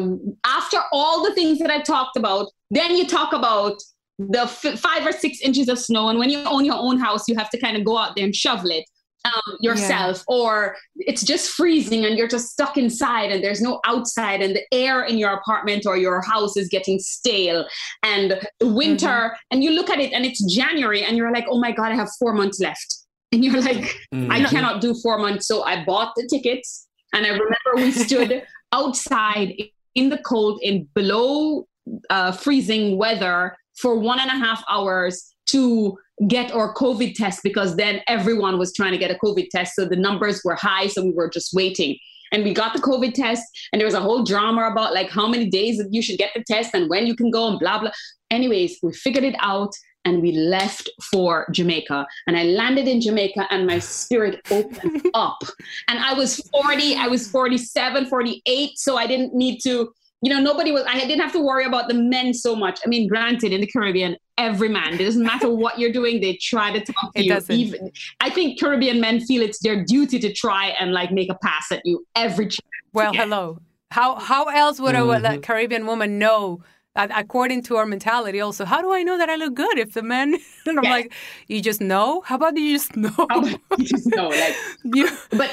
after 0.45 0.79
all 0.91 1.23
the 1.23 1.33
things 1.35 1.59
that 1.59 1.69
I 1.69 1.79
talked 1.81 2.17
about 2.17 2.47
then 2.71 2.95
you 2.97 3.05
talk 3.05 3.33
about 3.33 3.75
the 4.17 4.41
f- 4.41 4.79
five 4.79 5.05
or 5.05 5.11
six 5.11 5.39
inches 5.41 5.67
of 5.69 5.77
snow 5.77 6.09
and 6.09 6.17
when 6.17 6.29
you 6.31 6.39
own 6.45 6.65
your 6.65 6.75
own 6.87 6.97
house 6.97 7.27
you 7.29 7.35
have 7.35 7.51
to 7.51 7.59
kind 7.59 7.77
of 7.77 7.83
go 7.85 7.95
out 7.95 8.15
there 8.15 8.25
and 8.25 8.35
shovel 8.35 8.71
it 8.71 8.83
um, 9.25 9.57
yourself 9.59 10.23
or 10.27 10.75
it's 10.97 11.23
just 11.23 11.49
freezing 11.51 12.05
and 12.05 12.17
you're 12.17 12.27
just 12.27 12.47
stuck 12.51 12.77
inside 12.77 13.31
and 13.31 13.43
there's 13.43 13.61
no 13.61 13.79
outside 13.85 14.41
and 14.41 14.55
the 14.55 14.63
air 14.71 15.03
in 15.03 15.17
your 15.17 15.31
apartment 15.33 15.85
or 15.85 15.97
your 15.97 16.21
house 16.21 16.55
is 16.55 16.67
getting 16.69 16.97
stale 16.99 17.65
and 18.03 18.39
winter 18.61 19.35
and 19.51 19.63
you 19.63 19.71
look 19.71 19.89
at 19.89 19.99
it 19.99 20.13
and 20.13 20.25
it's 20.25 20.41
January 20.53 21.03
and 21.03 21.17
you're 21.17 21.33
like 21.33 21.45
oh 21.49 21.59
my 21.59 21.71
god 21.71 21.91
I 21.91 21.95
have 21.95 22.09
four 22.19 22.33
months 22.33 22.59
left 22.59 22.89
and 23.31 23.43
you're 23.43 23.61
like 23.61 23.83
I 24.13 24.15
Mhm. 24.15 24.49
cannot 24.49 24.81
do 24.81 24.93
four 25.03 25.17
months. 25.17 25.47
So 25.47 25.63
I 25.63 25.83
bought 25.83 26.13
the 26.15 26.27
tickets. 26.33 26.87
And 27.13 27.25
I 27.25 27.29
remember 27.29 27.71
we 27.75 27.91
stood 28.07 28.43
outside 28.71 29.53
in 29.95 30.09
the 30.09 30.17
cold 30.19 30.59
in 30.61 30.87
below 30.93 31.67
uh, 32.09 32.31
freezing 32.31 32.97
weather 32.97 33.55
for 33.81 33.97
one 33.99 34.19
and 34.19 34.29
a 34.29 34.33
half 34.45 34.63
hours 34.69 35.33
to 35.47 35.97
get 36.27 36.51
our 36.51 36.73
COVID 36.73 37.15
test 37.15 37.41
because 37.43 37.75
then 37.75 38.01
everyone 38.07 38.57
was 38.57 38.73
trying 38.73 38.91
to 38.91 38.97
get 38.97 39.11
a 39.11 39.15
COVID 39.15 39.49
test. 39.49 39.75
So 39.75 39.85
the 39.85 39.95
numbers 39.95 40.41
were 40.43 40.55
high. 40.55 40.87
So 40.87 41.03
we 41.03 41.11
were 41.11 41.29
just 41.29 41.53
waiting. 41.53 41.97
And 42.31 42.43
we 42.43 42.53
got 42.53 42.73
the 42.73 42.81
COVID 42.81 43.13
test, 43.13 43.43
and 43.71 43.79
there 43.79 43.85
was 43.85 43.93
a 43.93 44.01
whole 44.01 44.23
drama 44.23 44.67
about 44.67 44.93
like 44.93 45.09
how 45.09 45.27
many 45.27 45.47
days 45.47 45.81
you 45.91 46.01
should 46.01 46.17
get 46.17 46.31
the 46.35 46.43
test 46.43 46.73
and 46.73 46.89
when 46.89 47.05
you 47.05 47.15
can 47.15 47.29
go 47.29 47.47
and 47.47 47.59
blah 47.59 47.79
blah. 47.79 47.91
Anyways, 48.31 48.79
we 48.81 48.93
figured 48.93 49.23
it 49.23 49.35
out 49.39 49.71
and 50.05 50.21
we 50.21 50.31
left 50.31 50.89
for 51.01 51.47
Jamaica. 51.51 52.05
And 52.27 52.37
I 52.37 52.43
landed 52.43 52.87
in 52.87 53.01
Jamaica 53.01 53.47
and 53.49 53.67
my 53.67 53.79
spirit 53.79 54.39
opened 54.51 55.05
up. 55.13 55.41
And 55.87 55.99
I 55.99 56.13
was 56.13 56.37
40, 56.49 56.95
I 56.95 57.07
was 57.07 57.29
47, 57.29 58.05
48. 58.05 58.77
So 58.77 58.97
I 58.97 59.07
didn't 59.07 59.33
need 59.33 59.59
to, 59.63 59.91
you 60.21 60.33
know, 60.33 60.39
nobody 60.39 60.71
was, 60.71 60.83
I 60.87 60.99
didn't 60.99 61.21
have 61.21 61.33
to 61.33 61.43
worry 61.43 61.65
about 61.65 61.87
the 61.87 61.95
men 61.95 62.33
so 62.33 62.55
much. 62.55 62.79
I 62.85 62.87
mean, 62.87 63.07
granted, 63.07 63.51
in 63.51 63.61
the 63.61 63.67
Caribbean, 63.67 64.15
every 64.37 64.69
man, 64.69 64.93
it 64.95 65.03
doesn't 65.03 65.23
matter 65.23 65.49
what 65.49 65.79
you're 65.79 65.91
doing, 65.93 66.19
they 66.21 66.37
try 66.41 66.71
to 66.71 66.79
talk 66.79 67.13
to 67.13 67.19
It 67.21 67.25
you. 67.25 67.29
doesn't. 67.29 67.55
Even, 67.55 67.91
I 68.19 68.29
think 68.29 68.59
Caribbean 68.59 68.99
men 68.99 69.21
feel 69.21 69.41
it's 69.41 69.59
their 69.59 69.83
duty 69.83 70.19
to 70.19 70.33
try 70.33 70.67
and 70.79 70.91
like 70.93 71.11
make 71.11 71.29
a 71.31 71.35
pass 71.35 71.71
at 71.71 71.81
you 71.85 72.05
every 72.15 72.45
chance. 72.45 72.61
well, 72.93 73.13
hello. 73.13 73.59
How 73.91 74.15
how 74.15 74.45
else 74.45 74.79
would 74.79 74.95
a 74.95 74.99
Mhm. 74.99 75.23
like, 75.23 75.41
Caribbean 75.41 75.85
woman 75.85 76.19
know? 76.19 76.61
According 76.97 77.63
to 77.63 77.75
our 77.75 77.85
mentality, 77.85 78.39
also, 78.39 78.63
how 78.63 78.81
do 78.81 78.93
I 78.93 79.03
know 79.03 79.17
that 79.17 79.29
I 79.29 79.35
look 79.35 79.53
good 79.53 79.77
if 79.77 79.93
the 79.93 80.01
men? 80.01 80.37
And 80.65 80.79
I'm 80.79 80.85
Yeah. 80.85 80.91
like, 80.91 81.13
you 81.47 81.61
just 81.61 81.81
know. 81.81 82.21
How 82.21 82.35
about 82.35 82.57
you 82.57 82.71
just 82.77 82.95
know? 82.95 83.09
How 83.29 83.39
about 83.39 83.59
you 83.77 83.85
just 83.85 84.07
know, 84.15 84.29
like, 84.43 84.55
you, 84.83 85.09
but 85.31 85.51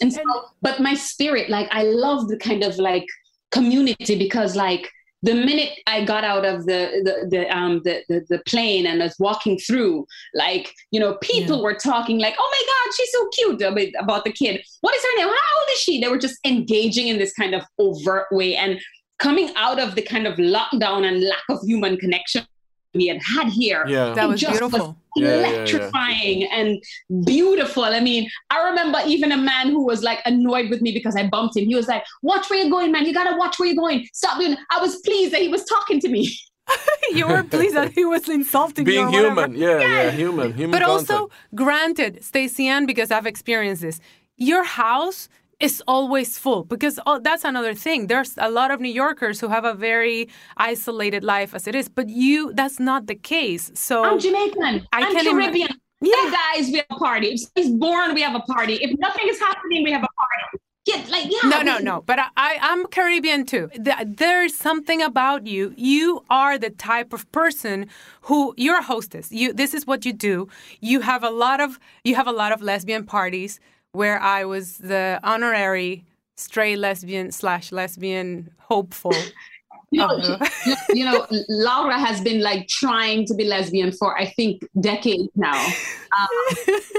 and 0.00 0.12
so, 0.12 0.22
but 0.62 0.78
my 0.80 0.94
spirit 0.94 1.50
like 1.50 1.68
i 1.72 1.82
love 1.82 2.28
the 2.28 2.36
kind 2.38 2.62
of 2.62 2.76
like 2.78 3.04
community 3.50 4.16
because 4.16 4.54
like 4.56 4.88
the 5.24 5.34
minute 5.34 5.70
i 5.86 6.04
got 6.04 6.24
out 6.24 6.44
of 6.44 6.66
the 6.66 6.80
the, 7.04 7.28
the 7.30 7.56
um 7.56 7.80
the, 7.84 8.02
the 8.08 8.24
the 8.28 8.38
plane 8.46 8.86
and 8.86 9.00
was 9.00 9.16
walking 9.18 9.58
through 9.58 10.06
like 10.34 10.72
you 10.90 11.00
know 11.00 11.16
people 11.22 11.62
were 11.62 11.74
talking 11.74 12.18
like 12.18 12.34
oh 12.38 12.50
my 12.56 12.62
god 12.72 12.94
she's 12.94 13.12
so 13.12 13.28
cute 13.36 13.62
about, 13.62 14.02
about 14.02 14.24
the 14.24 14.32
kid 14.32 14.60
what 14.82 14.94
is 14.94 15.02
her 15.02 15.18
name 15.18 15.28
how 15.28 15.60
old 15.60 15.68
is 15.72 15.78
she 15.78 16.00
they 16.00 16.08
were 16.08 16.18
just 16.18 16.38
engaging 16.44 17.08
in 17.08 17.18
this 17.18 17.32
kind 17.32 17.54
of 17.54 17.62
overt 17.78 18.26
way 18.30 18.54
and 18.54 18.78
coming 19.18 19.50
out 19.56 19.78
of 19.78 19.94
the 19.94 20.02
kind 20.02 20.26
of 20.26 20.36
lockdown 20.36 21.06
and 21.08 21.22
lack 21.22 21.42
of 21.48 21.58
human 21.62 21.96
connection 21.96 22.46
we 22.94 23.08
had 23.08 23.20
had 23.22 23.48
here. 23.48 23.84
Yeah. 23.86 24.14
That 24.14 24.28
was 24.28 24.40
just 24.40 24.52
beautiful. 24.52 24.96
Yeah, 25.16 25.28
yeah, 25.28 25.40
yeah. 25.40 25.46
electrifying 25.48 26.44
and 26.44 26.82
beautiful. 27.24 27.84
I 27.84 28.00
mean, 28.00 28.28
I 28.50 28.68
remember 28.68 29.00
even 29.06 29.32
a 29.32 29.36
man 29.36 29.68
who 29.68 29.84
was 29.84 30.02
like 30.02 30.20
annoyed 30.24 30.70
with 30.70 30.82
me 30.82 30.92
because 30.92 31.16
I 31.16 31.28
bumped 31.28 31.56
him. 31.56 31.66
He 31.66 31.74
was 31.74 31.88
like, 31.88 32.04
"Watch 32.22 32.50
where 32.50 32.58
you're 32.58 32.70
going, 32.70 32.92
man. 32.92 33.06
You 33.06 33.14
gotta 33.14 33.36
watch 33.36 33.58
where 33.58 33.68
you're 33.68 33.76
going. 33.76 34.08
Stop 34.12 34.38
doing." 34.38 34.56
I 34.70 34.80
was 34.80 34.96
pleased 35.00 35.32
that 35.32 35.40
he 35.40 35.48
was 35.48 35.64
talking 35.64 36.00
to 36.00 36.08
me. 36.08 36.36
you 37.12 37.26
were 37.28 37.42
pleased 37.42 37.76
that 37.76 37.92
he 37.92 38.04
was 38.04 38.28
insulting 38.28 38.86
you 38.86 38.92
Being 38.92 39.06
or 39.06 39.10
whatever. 39.10 39.42
human, 39.42 39.54
yeah, 39.54 39.78
yeah, 39.78 40.10
human, 40.10 40.52
human. 40.52 40.70
But 40.70 40.82
also, 40.82 41.30
granted, 41.54 42.20
Staceyann, 42.22 42.86
because 42.86 43.10
I've 43.10 43.26
experienced 43.26 43.82
this, 43.82 44.00
your 44.36 44.64
house 44.64 45.28
is 45.60 45.82
always 45.86 46.38
full 46.38 46.64
because 46.64 46.98
oh, 47.06 47.18
that's 47.18 47.44
another 47.44 47.74
thing. 47.74 48.06
There's 48.06 48.34
a 48.38 48.50
lot 48.50 48.70
of 48.70 48.80
New 48.80 48.92
Yorkers 48.92 49.40
who 49.40 49.48
have 49.48 49.64
a 49.64 49.74
very 49.74 50.28
isolated 50.56 51.24
life 51.24 51.54
as 51.54 51.66
it 51.66 51.74
is, 51.74 51.88
but 51.88 52.08
you, 52.08 52.52
that's 52.54 52.80
not 52.80 53.06
the 53.06 53.14
case. 53.14 53.70
So 53.74 54.04
I'm 54.04 54.18
Jamaican. 54.18 54.86
I 54.92 55.02
I'm 55.02 55.16
ima- 55.16 55.30
Caribbean. 55.30 55.68
Yeah. 56.00 56.14
Hey 56.16 56.30
guys, 56.30 56.66
we 56.70 56.76
have 56.76 56.86
a 56.90 56.96
party. 56.96 57.28
If 57.28 57.42
he's 57.54 57.70
born, 57.70 58.14
we 58.14 58.22
have 58.22 58.34
a 58.34 58.40
party. 58.40 58.74
If 58.74 58.98
nothing 58.98 59.28
is 59.28 59.38
happening, 59.38 59.84
we 59.84 59.92
have 59.92 60.02
a 60.02 60.14
party. 60.20 60.64
Get 60.86 61.08
like 61.08 61.30
yeah. 61.30 61.48
No, 61.48 61.62
no, 61.62 61.78
no. 61.78 62.02
But 62.02 62.18
I, 62.18 62.26
I, 62.36 62.58
I'm 62.60 62.86
Caribbean 62.86 63.46
too. 63.46 63.70
There's 64.04 64.54
something 64.54 65.00
about 65.00 65.46
you. 65.46 65.72
You 65.78 66.24
are 66.28 66.58
the 66.58 66.68
type 66.68 67.14
of 67.14 67.30
person 67.32 67.86
who 68.22 68.52
you're 68.58 68.80
a 68.80 68.82
hostess. 68.82 69.32
You. 69.32 69.54
This 69.54 69.72
is 69.72 69.86
what 69.86 70.04
you 70.04 70.12
do. 70.12 70.48
You 70.80 71.00
have 71.00 71.24
a 71.24 71.30
lot 71.30 71.60
of 71.60 71.78
you 72.04 72.16
have 72.16 72.26
a 72.26 72.32
lot 72.32 72.52
of 72.52 72.60
lesbian 72.60 73.04
parties 73.06 73.60
where 73.94 74.20
I 74.20 74.44
was 74.44 74.78
the 74.78 75.20
honorary 75.22 76.04
stray 76.36 76.74
lesbian 76.74 77.30
slash 77.30 77.70
lesbian 77.70 78.50
hopeful. 78.58 79.14
You 79.90 80.00
know, 80.00 80.08
Oh. 80.10 80.38
you, 80.94 81.04
know, 81.04 81.26
Laura 81.48 81.98
has 81.98 82.20
been 82.20 82.40
like 82.40 82.68
trying 82.68 83.26
to 83.26 83.34
be 83.34 83.44
lesbian 83.44 83.92
for 83.92 84.16
I 84.18 84.26
think 84.26 84.66
decades 84.80 85.28
now. 85.36 85.56
Um, 85.56 86.28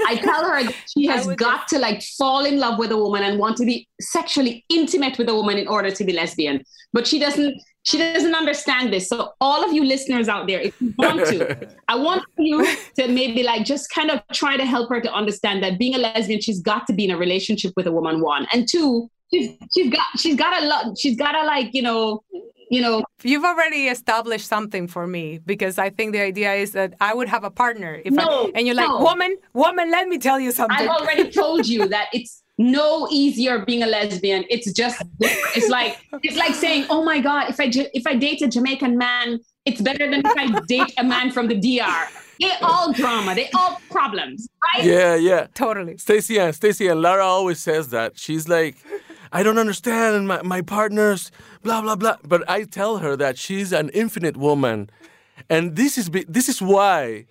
I 0.06 0.20
tell 0.22 0.48
her 0.48 0.64
that 0.64 0.74
she 0.92 1.06
has 1.12 1.26
got 1.36 1.68
to 1.68 1.78
like 1.78 2.02
fall 2.02 2.44
in 2.44 2.58
love 2.58 2.78
with 2.78 2.90
a 2.90 2.96
woman 2.96 3.22
and 3.22 3.38
want 3.38 3.56
to 3.58 3.64
be 3.64 3.88
sexually 4.00 4.64
intimate 4.68 5.18
with 5.18 5.28
a 5.28 5.34
woman 5.34 5.58
in 5.58 5.68
order 5.68 5.90
to 5.90 6.04
be 6.04 6.12
lesbian, 6.12 6.64
but 6.92 7.06
she 7.06 7.18
doesn't. 7.18 7.60
She 7.82 7.98
doesn't 7.98 8.34
understand 8.34 8.92
this. 8.92 9.08
So 9.08 9.34
all 9.40 9.64
of 9.64 9.72
you 9.72 9.84
listeners 9.84 10.28
out 10.28 10.48
there, 10.48 10.58
if 10.58 10.80
you 10.82 10.92
want 10.98 11.24
to, 11.28 11.68
I 11.88 11.94
want 11.94 12.24
you 12.36 12.66
to 12.96 13.06
maybe 13.06 13.44
like 13.44 13.64
just 13.64 13.90
kind 13.90 14.10
of 14.10 14.20
try 14.32 14.56
to 14.56 14.66
help 14.66 14.88
her 14.90 15.00
to 15.00 15.12
understand 15.12 15.62
that 15.62 15.78
being 15.78 15.94
a 15.94 15.98
lesbian, 15.98 16.40
she's 16.40 16.60
got 16.60 16.88
to 16.88 16.92
be 16.92 17.04
in 17.04 17.12
a 17.12 17.16
relationship 17.16 17.72
with 17.76 17.86
a 17.86 17.92
woman. 17.92 18.20
One 18.20 18.48
and 18.52 18.68
two, 18.68 19.08
she's 19.32 19.56
she's 19.72 19.92
got 19.92 20.06
she's 20.18 20.34
got 20.34 20.60
a 20.60 20.66
lot. 20.66 20.98
She's 20.98 21.16
got 21.16 21.32
to 21.32 21.44
like 21.44 21.74
you 21.74 21.82
know, 21.82 22.24
you 22.70 22.80
know, 22.80 23.04
You've 23.22 23.44
already 23.44 23.88
established 23.88 24.46
something 24.46 24.88
for 24.88 25.06
me 25.06 25.38
because 25.38 25.78
I 25.78 25.90
think 25.90 26.12
the 26.12 26.20
idea 26.20 26.54
is 26.54 26.72
that 26.72 26.94
I 27.00 27.14
would 27.14 27.28
have 27.28 27.44
a 27.44 27.50
partner. 27.50 28.00
If 28.04 28.12
No, 28.12 28.46
I, 28.46 28.52
and 28.54 28.66
you're 28.66 28.76
like, 28.76 28.88
no. 28.88 28.98
woman, 29.00 29.36
woman, 29.52 29.90
let 29.90 30.08
me 30.08 30.18
tell 30.18 30.38
you 30.40 30.52
something. 30.52 30.76
I've 30.76 30.88
already 30.88 31.30
told 31.30 31.66
you 31.66 31.88
that 31.88 32.08
it's 32.12 32.42
no 32.58 33.06
easier 33.10 33.64
being 33.64 33.82
a 33.82 33.86
lesbian. 33.86 34.44
It's 34.48 34.72
just 34.72 35.02
it's 35.20 35.68
like 35.68 35.98
it's 36.22 36.36
like 36.36 36.54
saying, 36.54 36.86
"Oh 36.88 37.04
my 37.04 37.20
god, 37.20 37.50
if 37.50 37.60
I 37.60 37.70
if 37.92 38.06
I 38.06 38.14
date 38.14 38.42
a 38.42 38.48
Jamaican 38.48 38.96
man, 38.96 39.40
it's 39.64 39.80
better 39.80 40.08
than 40.10 40.22
if 40.24 40.36
I 40.36 40.60
date 40.66 40.92
a 40.98 41.04
man 41.04 41.30
from 41.30 41.48
the 41.48 41.54
DR." 41.54 42.08
They 42.40 42.50
all 42.62 42.92
drama. 42.92 43.34
They 43.34 43.48
all 43.54 43.80
problems, 43.90 44.48
right? 44.74 44.84
yeah, 44.84 45.14
yeah. 45.14 45.46
totally. 45.54 45.96
Stacey 45.96 46.38
and 46.38 46.54
Stacey 46.54 46.86
and 46.88 47.00
Lara 47.00 47.24
always 47.24 47.60
says 47.60 47.88
that. 47.90 48.18
She's 48.18 48.46
like, 48.48 48.76
I 49.32 49.42
don't 49.42 49.58
understand 49.58 50.28
my, 50.28 50.42
my 50.42 50.62
partners, 50.62 51.30
blah 51.62 51.80
blah 51.82 51.96
blah. 51.96 52.16
But 52.26 52.48
I 52.48 52.64
tell 52.64 52.98
her 52.98 53.16
that 53.16 53.38
she's 53.38 53.72
an 53.72 53.88
infinite 53.90 54.36
woman, 54.36 54.90
and 55.48 55.76
this 55.76 55.98
is 55.98 56.08
be- 56.08 56.26
this 56.28 56.48
is 56.48 56.60
why. 56.62 57.26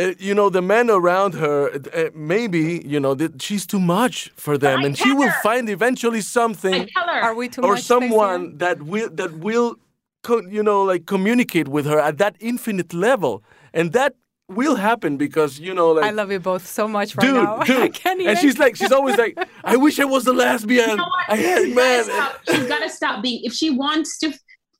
Uh, 0.00 0.14
you 0.20 0.32
know 0.32 0.48
the 0.48 0.62
men 0.62 0.88
around 0.88 1.34
her 1.34 1.70
uh, 1.92 2.10
maybe 2.14 2.80
you 2.86 3.00
know 3.00 3.14
that 3.14 3.42
she's 3.42 3.66
too 3.66 3.80
much 3.80 4.30
for 4.36 4.56
them 4.56 4.84
and 4.84 4.96
she 4.96 5.02
tell 5.02 5.16
will 5.16 5.32
find 5.42 5.68
eventually 5.68 6.20
something. 6.20 6.88
Are 6.96 7.34
we 7.34 7.48
too 7.48 7.62
or 7.62 7.72
much? 7.72 7.80
Staceyann? 7.82 7.86
someone 7.88 8.58
that 8.58 8.82
will 8.82 9.10
that 9.10 9.32
will 9.38 9.74
co- 10.22 10.46
you 10.46 10.62
know 10.62 10.84
like 10.84 11.06
communicate 11.06 11.66
with 11.66 11.84
her 11.86 11.98
at 11.98 12.18
that 12.18 12.36
infinite 12.38 12.94
level 12.94 13.42
and 13.74 13.92
that 13.92 14.14
will 14.48 14.76
happen 14.76 15.16
because 15.16 15.58
you 15.60 15.74
know 15.74 15.90
like 15.92 16.04
I 16.04 16.10
love 16.10 16.30
you 16.32 16.40
both 16.40 16.66
so 16.66 16.88
much 16.88 17.14
right 17.16 17.26
dude, 17.26 17.34
now. 17.34 17.58
dude. 17.64 17.78
I 17.80 17.88
can't 17.88 18.20
even. 18.20 18.30
and 18.30 18.38
she's 18.38 18.58
like, 18.58 18.76
she's 18.76 18.92
always 18.92 19.16
like, 19.18 19.38
I 19.64 19.76
wish 19.76 20.00
I 20.00 20.04
was 20.04 20.24
the 20.24 20.32
lesbian. 20.32 20.90
You 20.90 20.96
know? 20.96 21.08
I 21.28 21.36
had 21.36 21.62
She's 21.64 21.74
man. 21.76 22.06
gotta 22.06 22.38
She's 22.56 22.66
got 22.66 22.78
to 22.80 22.88
stop 22.90 23.22
being. 23.22 23.40
If 23.44 23.52
she 23.52 23.70
wants 23.70 24.18
to, 24.20 24.32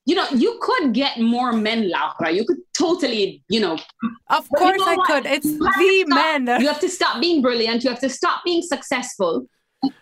you 0.06 0.14
know, 0.14 0.26
you 0.30 0.58
could 0.62 0.94
get 0.94 1.18
more 1.20 1.52
men, 1.52 1.90
Laura. 1.90 2.32
You 2.32 2.44
could 2.46 2.56
totally, 2.76 3.42
you 3.50 3.60
know, 3.60 3.74
of 4.30 4.48
But 4.50 4.50
you 4.52 4.56
course 4.58 4.78
know 4.78 4.86
I 4.86 4.96
what? 4.96 5.06
could. 5.06 5.26
It's 5.26 5.44
You 5.46 5.62
have 5.64 5.74
the 5.78 6.04
stop- 6.06 6.42
men. 6.42 6.60
You 6.62 6.68
have 6.68 6.80
to 6.80 6.88
stop 6.88 7.20
being 7.20 7.42
brilliant. 7.42 7.84
You 7.84 7.90
have 7.90 8.00
to 8.00 8.08
stop 8.08 8.42
being 8.44 8.62
successful. 8.62 9.46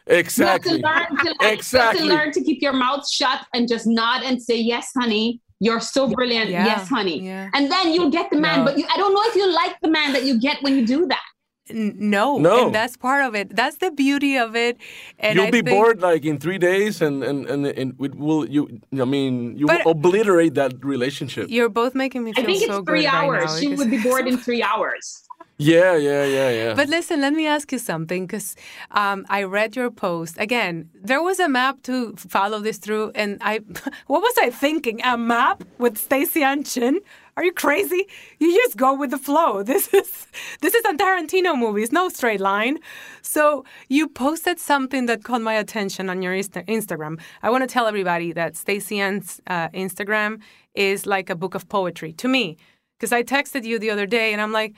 Exactly. 0.06 0.78
You 0.78 0.86
have 0.86 1.08
to 1.08 1.14
learn 1.14 1.18
to, 1.18 1.24
like, 1.30 1.40
you 1.40 1.46
have 1.48 1.52
Exactly. 1.58 2.00
to 2.08 2.14
learn 2.14 2.32
to 2.32 2.42
keep 2.44 2.62
your 2.62 2.72
mouth 2.72 3.06
shut 3.08 3.44
and 3.52 3.68
just 3.68 3.86
nod 3.86 4.22
and 4.22 4.40
say, 4.40 4.56
"Yes, 4.58 4.90
honey, 4.96 5.40
you're 5.60 5.80
so 5.80 6.08
brilliant. 6.08 6.50
Yeah, 6.50 6.64
Yes, 6.66 6.88
honey." 6.88 7.20
yeah. 7.20 7.50
And 7.54 7.70
then 7.70 7.92
you'll 7.92 8.10
get 8.10 8.30
the 8.30 8.36
man. 8.36 8.60
No. 8.60 8.64
But 8.66 8.78
you, 8.78 8.84
I 8.92 8.96
don't 8.96 9.14
know 9.14 9.22
if 9.24 9.34
you 9.34 9.50
like 9.52 9.74
the 9.82 9.88
man 9.90 10.12
that 10.12 10.24
you 10.24 10.38
get 10.40 10.62
when 10.62 10.76
you 10.76 10.86
do 10.86 11.06
that. 11.06 11.22
No, 11.68 12.38
No. 12.38 12.66
and 12.66 12.74
that's 12.74 12.96
part 12.96 13.24
of 13.24 13.34
it. 13.34 13.56
That's 13.56 13.78
the 13.78 13.90
beauty 13.90 14.36
of 14.38 14.54
it. 14.54 14.76
And 15.18 15.34
You'll 15.36 15.48
I 15.48 15.50
be 15.50 15.62
think- 15.62 15.70
bored 15.70 16.00
like 16.00 16.24
in 16.24 16.38
three 16.38 16.58
days, 16.58 17.02
and 17.02 17.24
and 17.24 17.44
and, 17.46 17.66
and 17.66 17.92
it 18.00 18.14
will 18.14 18.48
you. 18.48 18.68
I 19.00 19.04
mean, 19.04 19.58
you 19.58 19.66
But- 19.66 19.84
will 19.84 19.90
obliterate 19.92 20.54
that 20.54 20.72
relationship. 20.84 21.46
You're 21.50 21.68
both 21.68 21.94
making 21.96 22.22
me 22.22 22.32
feel 22.34 22.44
I 22.44 22.46
feel 22.46 22.58
think 22.60 22.70
so 22.70 22.78
it's 22.78 22.88
three 22.88 23.00
good 23.00 23.06
right 23.06 23.14
hours. 23.14 23.44
now 23.46 23.56
she 23.58 23.66
because- 23.70 23.78
would 23.80 23.90
be 23.90 23.98
bored 24.00 24.28
in 24.28 24.36
three 24.46 24.62
hours. 24.62 25.22
Yeah, 25.58 25.96
yeah, 25.96 26.24
yeah, 26.24 26.50
yeah. 26.50 26.74
But 26.74 26.88
listen, 26.88 27.22
let 27.22 27.32
me 27.32 27.46
ask 27.46 27.72
you 27.72 27.78
something 27.78 28.26
because 28.26 28.56
um, 28.90 29.24
I 29.30 29.44
read 29.44 29.74
your 29.74 29.90
post. 29.90 30.36
Again, 30.38 30.90
there 31.02 31.22
was 31.22 31.38
a 31.38 31.48
map 31.48 31.82
to 31.84 32.14
follow 32.16 32.60
this 32.60 32.76
through, 32.76 33.12
and 33.14 33.38
I, 33.40 33.60
what 34.06 34.20
was 34.20 34.34
I 34.38 34.50
thinking? 34.50 35.00
A 35.02 35.16
map 35.16 35.64
with 35.78 35.94
Staceyann 35.94 36.70
Chin? 36.70 37.00
Are 37.38 37.44
you 37.44 37.52
crazy? 37.52 38.06
You 38.38 38.54
just 38.54 38.76
go 38.76 38.94
with 38.94 39.10
the 39.10 39.18
flow. 39.18 39.62
This 39.66 39.92
is 39.94 40.26
this 40.60 40.74
is 40.74 40.84
a 40.84 40.94
Tarantino 40.94 41.56
movie. 41.58 41.82
It's 41.82 41.92
no 41.92 42.08
straight 42.08 42.40
line. 42.40 42.78
So 43.22 43.64
you 43.88 44.08
posted 44.08 44.58
something 44.58 45.06
that 45.06 45.24
caught 45.24 45.42
my 45.42 45.54
attention 45.54 46.08
on 46.08 46.22
your 46.22 46.34
Insta- 46.34 46.66
Instagram. 46.66 47.20
I 47.42 47.50
want 47.50 47.62
to 47.62 47.66
tell 47.66 47.86
everybody 47.86 48.32
that 48.32 48.54
Staceyann's 48.54 49.40
uh, 49.46 49.68
Instagram 49.70 50.40
is 50.74 51.06
like 51.06 51.28
a 51.30 51.34
book 51.34 51.54
of 51.54 51.68
poetry 51.68 52.12
to 52.14 52.28
me 52.28 52.56
because 52.98 53.12
I 53.12 53.22
texted 53.22 53.64
you 53.64 53.78
the 53.78 53.90
other 53.90 54.06
day, 54.06 54.32
and 54.34 54.42
I'm 54.42 54.52
like. 54.52 54.74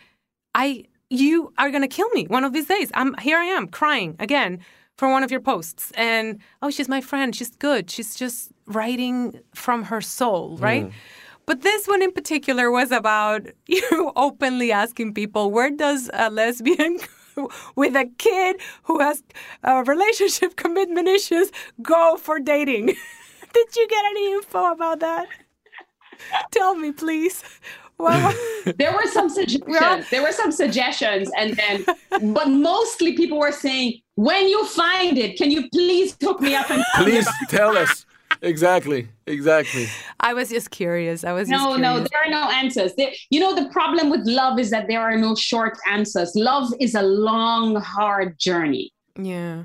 I 0.58 0.84
you 1.08 1.52
are 1.56 1.70
gonna 1.70 1.88
kill 1.88 2.10
me 2.10 2.26
one 2.26 2.44
of 2.44 2.52
these 2.52 2.66
days. 2.66 2.90
I'm 2.92 3.14
here 3.18 3.38
I 3.38 3.44
am 3.44 3.68
crying 3.68 4.16
again 4.18 4.58
for 4.96 5.08
one 5.08 5.22
of 5.22 5.30
your 5.30 5.40
posts. 5.40 5.92
And 5.94 6.40
oh, 6.60 6.70
she's 6.70 6.88
my 6.88 7.00
friend. 7.00 7.34
She's 7.34 7.54
good. 7.56 7.90
She's 7.90 8.16
just 8.16 8.50
writing 8.66 9.40
from 9.54 9.84
her 9.84 10.00
soul, 10.00 10.58
right? 10.58 10.90
But 11.46 11.62
this 11.62 11.86
one 11.86 12.02
in 12.02 12.12
particular 12.12 12.70
was 12.70 12.90
about 12.90 13.42
you 13.66 14.12
openly 14.16 14.72
asking 14.72 15.14
people, 15.14 15.50
where 15.50 15.70
does 15.70 16.10
a 16.12 16.28
lesbian 16.28 16.98
with 17.76 17.94
a 17.94 18.06
kid 18.18 18.60
who 18.82 18.98
has 18.98 19.22
uh, 19.62 19.84
relationship 19.86 20.56
commitment 20.56 21.08
issues 21.08 21.52
go 21.80 22.16
for 22.16 22.40
dating? 22.40 22.86
Did 23.54 23.76
you 23.76 23.88
get 23.88 24.04
any 24.10 24.32
info 24.32 24.72
about 24.72 24.98
that? 25.00 25.28
Tell 26.50 26.74
me, 26.74 26.90
please. 26.92 27.44
Well, 27.98 28.34
There 28.78 28.92
were 28.92 29.06
some 29.06 29.28
suggestions. 29.28 29.64
Well- 29.80 30.02
there 30.10 30.22
were 30.22 30.32
some 30.32 30.52
suggestions, 30.52 31.30
and 31.36 31.54
then, 31.56 31.84
but 32.34 32.48
mostly 32.48 33.14
people 33.14 33.38
were 33.38 33.52
saying, 33.52 34.00
"When 34.14 34.46
you 34.46 34.64
find 34.66 35.16
it, 35.16 35.38
can 35.38 35.50
you 35.50 35.68
please 35.70 36.16
hook 36.22 36.40
me 36.40 36.54
up 36.54 36.70
and 36.70 36.84
Please 36.96 37.26
about-" 37.26 37.48
tell 37.48 37.76
us. 37.76 38.04
Exactly, 38.42 39.08
exactly. 39.26 39.86
I 40.20 40.32
was 40.34 40.48
just 40.50 40.70
curious. 40.70 41.24
I 41.24 41.32
was 41.32 41.48
just 41.48 41.64
No, 41.64 41.76
no, 41.76 41.98
there 41.98 42.20
are 42.26 42.30
no 42.30 42.48
answers. 42.50 42.94
There, 42.94 43.10
you 43.30 43.40
know, 43.40 43.54
the 43.54 43.68
problem 43.70 44.10
with 44.10 44.20
love 44.26 44.58
is 44.60 44.70
that 44.70 44.86
there 44.86 45.00
are 45.00 45.16
no 45.16 45.34
short 45.34 45.76
answers. 45.88 46.32
Love 46.36 46.72
is 46.78 46.94
a 46.94 47.02
long, 47.02 47.76
hard 47.76 48.38
journey. 48.38 48.92
Yeah. 49.20 49.64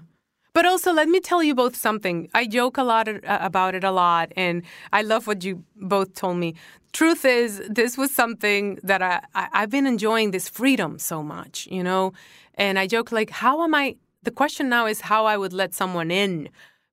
But 0.54 0.68
also, 0.68 0.94
let 0.94 1.10
me 1.10 1.20
tell 1.20 1.42
you 1.42 1.56
both 1.56 1.76
something. 1.76 2.30
I 2.36 2.46
joke 2.46 2.78
a 2.78 2.84
lot 2.84 3.08
uh, 3.08 3.20
about 3.42 3.74
it 3.74 3.84
a 3.84 3.92
lot, 3.92 4.32
and 4.36 4.62
I 4.92 5.02
love 5.02 5.26
what 5.26 5.44
you 5.44 5.64
both 5.76 6.14
told 6.14 6.38
me. 6.38 6.54
Truth 6.92 7.26
is, 7.26 7.62
this 7.68 7.98
was 7.98 8.14
something 8.14 8.80
that 8.84 9.02
I, 9.02 9.22
I 9.34 9.48
I've 9.54 9.72
been 9.72 9.88
enjoying 9.88 10.30
this 10.30 10.48
freedom 10.48 11.00
so 11.00 11.24
much, 11.24 11.68
you 11.72 11.84
know. 11.84 12.14
And 12.54 12.78
I 12.78 12.86
joke 12.86 13.12
like, 13.12 13.32
how 13.32 13.64
am 13.64 13.74
I? 13.74 13.96
The 14.22 14.32
question 14.32 14.70
now 14.70 14.86
is 14.86 15.02
how 15.02 15.26
I 15.26 15.38
would 15.38 15.54
let 15.54 15.74
someone 15.74 16.12
in, 16.12 16.50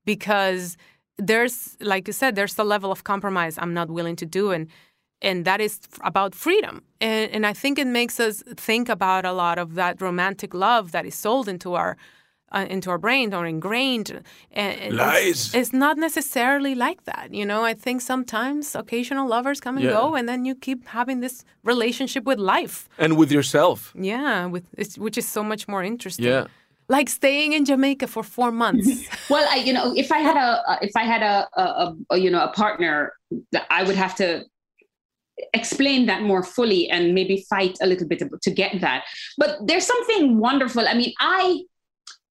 because 0.06 0.78
there's, 1.18 1.76
like 1.80 2.06
you 2.08 2.14
said, 2.14 2.34
there's 2.34 2.58
a 2.58 2.64
level 2.64 2.90
of 2.90 3.04
compromise 3.04 3.58
I'm 3.58 3.74
not 3.74 3.90
willing 3.90 4.16
to 4.16 4.26
do, 4.26 4.52
and 4.52 4.68
and 5.20 5.44
that 5.44 5.60
is 5.60 5.80
about 6.00 6.34
freedom. 6.34 6.82
And, 6.98 7.30
and 7.30 7.46
I 7.46 7.52
think 7.52 7.78
it 7.78 7.86
makes 7.86 8.18
us 8.18 8.42
think 8.56 8.88
about 8.88 9.26
a 9.26 9.32
lot 9.32 9.58
of 9.58 9.74
that 9.74 10.00
romantic 10.00 10.54
love 10.54 10.92
that 10.92 11.04
is 11.04 11.14
sold 11.14 11.46
into 11.46 11.74
our 11.74 11.98
uh, 12.52 12.66
into 12.68 12.90
our 12.90 12.98
brain 12.98 13.32
or 13.34 13.46
ingrained. 13.46 14.22
And 14.52 14.96
Lies. 14.96 15.46
It's, 15.46 15.54
it's 15.54 15.72
not 15.72 15.96
necessarily 15.96 16.74
like 16.74 17.04
that. 17.04 17.32
You 17.32 17.44
know, 17.46 17.64
I 17.64 17.74
think 17.74 18.00
sometimes 18.00 18.74
occasional 18.74 19.28
lovers 19.28 19.60
come 19.60 19.76
and 19.76 19.84
Yeah. 19.84 19.92
go, 19.92 20.14
and 20.14 20.28
then 20.28 20.44
you 20.44 20.54
keep 20.54 20.86
having 20.88 21.20
this 21.20 21.44
relationship 21.64 22.24
with 22.24 22.38
life. 22.38 22.88
And 22.98 23.16
with 23.16 23.30
yourself. 23.32 23.92
Yeah, 23.94 24.46
with 24.46 24.64
it's, 24.76 24.98
which 24.98 25.16
is 25.18 25.28
so 25.28 25.42
much 25.42 25.68
more 25.68 25.82
interesting. 25.84 26.26
Yeah. 26.26 26.46
Like 26.88 27.08
staying 27.08 27.52
in 27.52 27.64
Jamaica 27.64 28.06
for 28.08 28.24
four 28.24 28.50
months. 28.50 28.88
Well, 29.30 29.46
I, 29.48 29.56
you 29.66 29.72
know, 29.72 29.94
if 29.96 30.10
I 30.10 30.18
had 30.18 30.36
a, 30.36 30.60
a- 30.72 30.78
if 30.82 30.90
I 30.96 31.04
had 31.04 31.22
a, 31.22 31.46
a, 31.56 31.62
a, 31.62 31.96
a, 32.10 32.16
you 32.18 32.30
know, 32.32 32.42
a 32.42 32.48
partner, 32.52 33.12
I 33.70 33.84
would 33.84 33.94
have 33.94 34.16
to 34.16 34.42
explain 35.54 36.06
that 36.06 36.22
more 36.22 36.42
fully 36.42 36.90
and 36.90 37.14
maybe 37.14 37.46
fight 37.48 37.78
a 37.80 37.86
little 37.86 38.06
bit 38.08 38.22
to 38.42 38.50
get 38.50 38.80
that. 38.80 39.04
But 39.38 39.58
there's 39.66 39.86
something 39.86 40.38
wonderful. 40.38 40.86
I 40.86 40.94
mean, 40.94 41.12
I, 41.20 41.60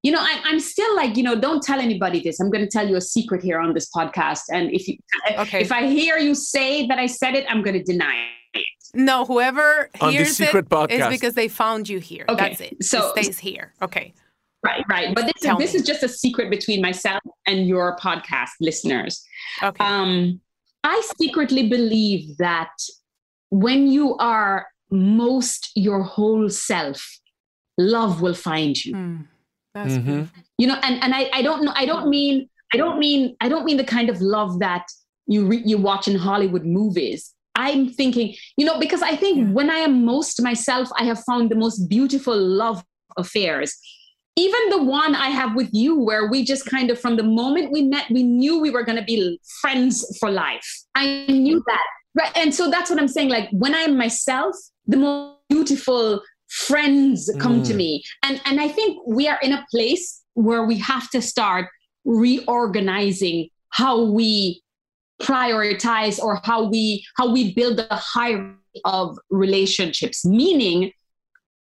you 0.03 0.11
know, 0.11 0.19
I, 0.19 0.41
I'm 0.45 0.59
still 0.59 0.95
like, 0.95 1.17
you 1.17 1.23
know, 1.23 1.35
don't 1.39 1.61
tell 1.61 1.79
anybody 1.79 2.21
this. 2.21 2.39
I'm 2.39 2.49
going 2.49 2.63
to 2.63 2.69
tell 2.71 2.87
you 2.87 2.95
a 2.95 3.01
secret 3.01 3.43
here 3.43 3.59
on 3.59 3.73
this 3.73 3.89
podcast. 3.89 4.43
And 4.51 4.71
if 4.71 4.87
you, 4.87 4.97
Okay. 5.37 5.61
if 5.61 5.71
I 5.71 5.87
hear 5.87 6.17
you 6.17 6.35
say 6.35 6.87
that 6.87 6.97
I 6.99 7.05
said 7.05 7.35
it, 7.35 7.45
I'm 7.49 7.61
going 7.61 7.75
to 7.77 7.83
deny 7.83 8.25
it. 8.53 8.65
no, 8.93 9.25
whoever 9.25 9.89
On 9.99 10.07
the 10.11 10.17
hears 10.17 10.37
secret 10.37 10.65
it 10.65 10.69
podcast. 10.69 11.01
is 11.01 11.07
because 11.09 11.33
they 11.33 11.47
found 11.49 11.89
you 11.89 11.99
here. 11.99 12.25
Okay, 12.29 12.49
That's 12.49 12.61
it. 12.61 12.83
so- 12.83 13.11
it 13.13 13.23
stays 13.25 13.39
here. 13.39 13.73
Okay. 13.81 14.13
Right, 14.63 14.83
right. 14.89 15.15
But 15.15 15.25
this, 15.25 15.43
is, 15.45 15.57
this 15.57 15.75
is 15.75 15.83
just 15.83 16.03
a 16.03 16.09
secret 16.09 16.49
between 16.49 16.81
myself 16.81 17.21
and 17.47 17.65
your 17.67 17.95
podcast 17.97 18.49
listeners. 18.59 19.23
Okay. 19.63 19.83
Um, 19.85 20.41
I 20.83 21.01
secretly 21.17 21.69
believe 21.69 22.35
that 22.39 22.71
when 23.51 23.87
you 23.87 24.17
are 24.17 24.67
most 24.91 25.71
your 25.75 26.03
whole 26.03 26.49
self, 26.49 27.19
love 27.77 28.21
will 28.21 28.33
find 28.33 28.83
you. 28.83 28.93
Hmm. 28.95 29.17
That's 29.73 29.93
Mhm. 29.93 30.29
You 30.57 30.67
know, 30.67 30.77
and 30.83 31.01
and 31.03 31.13
I, 31.15 31.29
I 31.33 31.41
don't 31.41 31.63
know. 31.63 31.73
I 31.75 31.85
don't 31.85 32.09
mean 32.09 32.49
I 32.73 32.77
don't 32.77 32.99
mean 32.99 33.35
I 33.41 33.49
don't 33.49 33.65
mean 33.65 33.77
the 33.77 33.83
kind 33.83 34.09
of 34.09 34.21
love 34.21 34.59
that 34.59 34.85
you 35.27 35.45
re- 35.45 35.63
you 35.65 35.77
watch 35.77 36.07
in 36.07 36.15
Hollywood 36.17 36.65
movies. 36.65 37.33
I'm 37.55 37.89
thinking, 37.89 38.35
you 38.57 38.65
know, 38.65 38.79
because 38.79 39.01
I 39.01 39.15
think 39.15 39.37
Yeah. 39.37 39.51
when 39.51 39.69
I 39.69 39.79
am 39.79 40.05
most 40.05 40.41
myself, 40.41 40.89
I 40.97 41.03
have 41.03 41.23
found 41.23 41.49
the 41.51 41.55
most 41.55 41.87
beautiful 41.89 42.37
love 42.37 42.83
affairs. 43.17 43.75
Even 44.35 44.69
the 44.69 44.81
one 44.83 45.15
I 45.15 45.29
have 45.29 45.55
with 45.55 45.69
you, 45.73 45.99
where 45.99 46.27
we 46.29 46.45
just 46.45 46.65
kind 46.65 46.89
of 46.89 46.99
from 46.99 47.17
the 47.17 47.23
moment 47.23 47.71
we 47.71 47.81
met, 47.81 48.09
we 48.09 48.23
knew 48.23 48.59
we 48.59 48.69
were 48.69 48.83
going 48.83 48.97
to 48.97 49.03
be 49.03 49.39
friends 49.61 50.05
for 50.19 50.31
life. 50.31 50.67
I 50.95 51.25
knew 51.27 51.61
that. 51.67 51.85
Right. 52.15 52.31
And 52.37 52.55
so 52.55 52.69
that's 52.69 52.89
what 52.89 52.99
I'm 52.99 53.07
saying. 53.09 53.29
Like 53.29 53.49
when 53.51 53.75
I'm 53.75 53.97
myself, 53.97 54.55
the 54.87 54.97
most 54.97 55.35
beautiful 55.49 56.21
friends 56.49 57.29
come 57.39 57.63
to 57.63 57.73
Mm. 57.73 57.77
me. 57.77 58.03
And 58.23 58.41
and 58.45 58.59
I 58.59 58.67
think 58.67 58.97
we 59.07 59.27
are 59.27 59.39
in 59.41 59.53
a 59.53 59.65
place 59.71 60.21
where 60.33 60.63
we 60.65 60.77
have 60.79 61.09
to 61.11 61.21
start 61.21 61.67
reorganizing 62.05 63.49
how 63.69 64.03
we 64.03 64.61
prioritize 65.21 66.17
or 66.19 66.39
how 66.43 66.63
we 66.63 67.05
how 67.17 67.31
we 67.31 67.53
build 67.53 67.79
a 67.79 67.95
hierarchy 67.95 68.55
of 68.85 69.17
relationships 69.29 70.23
meaning 70.25 70.91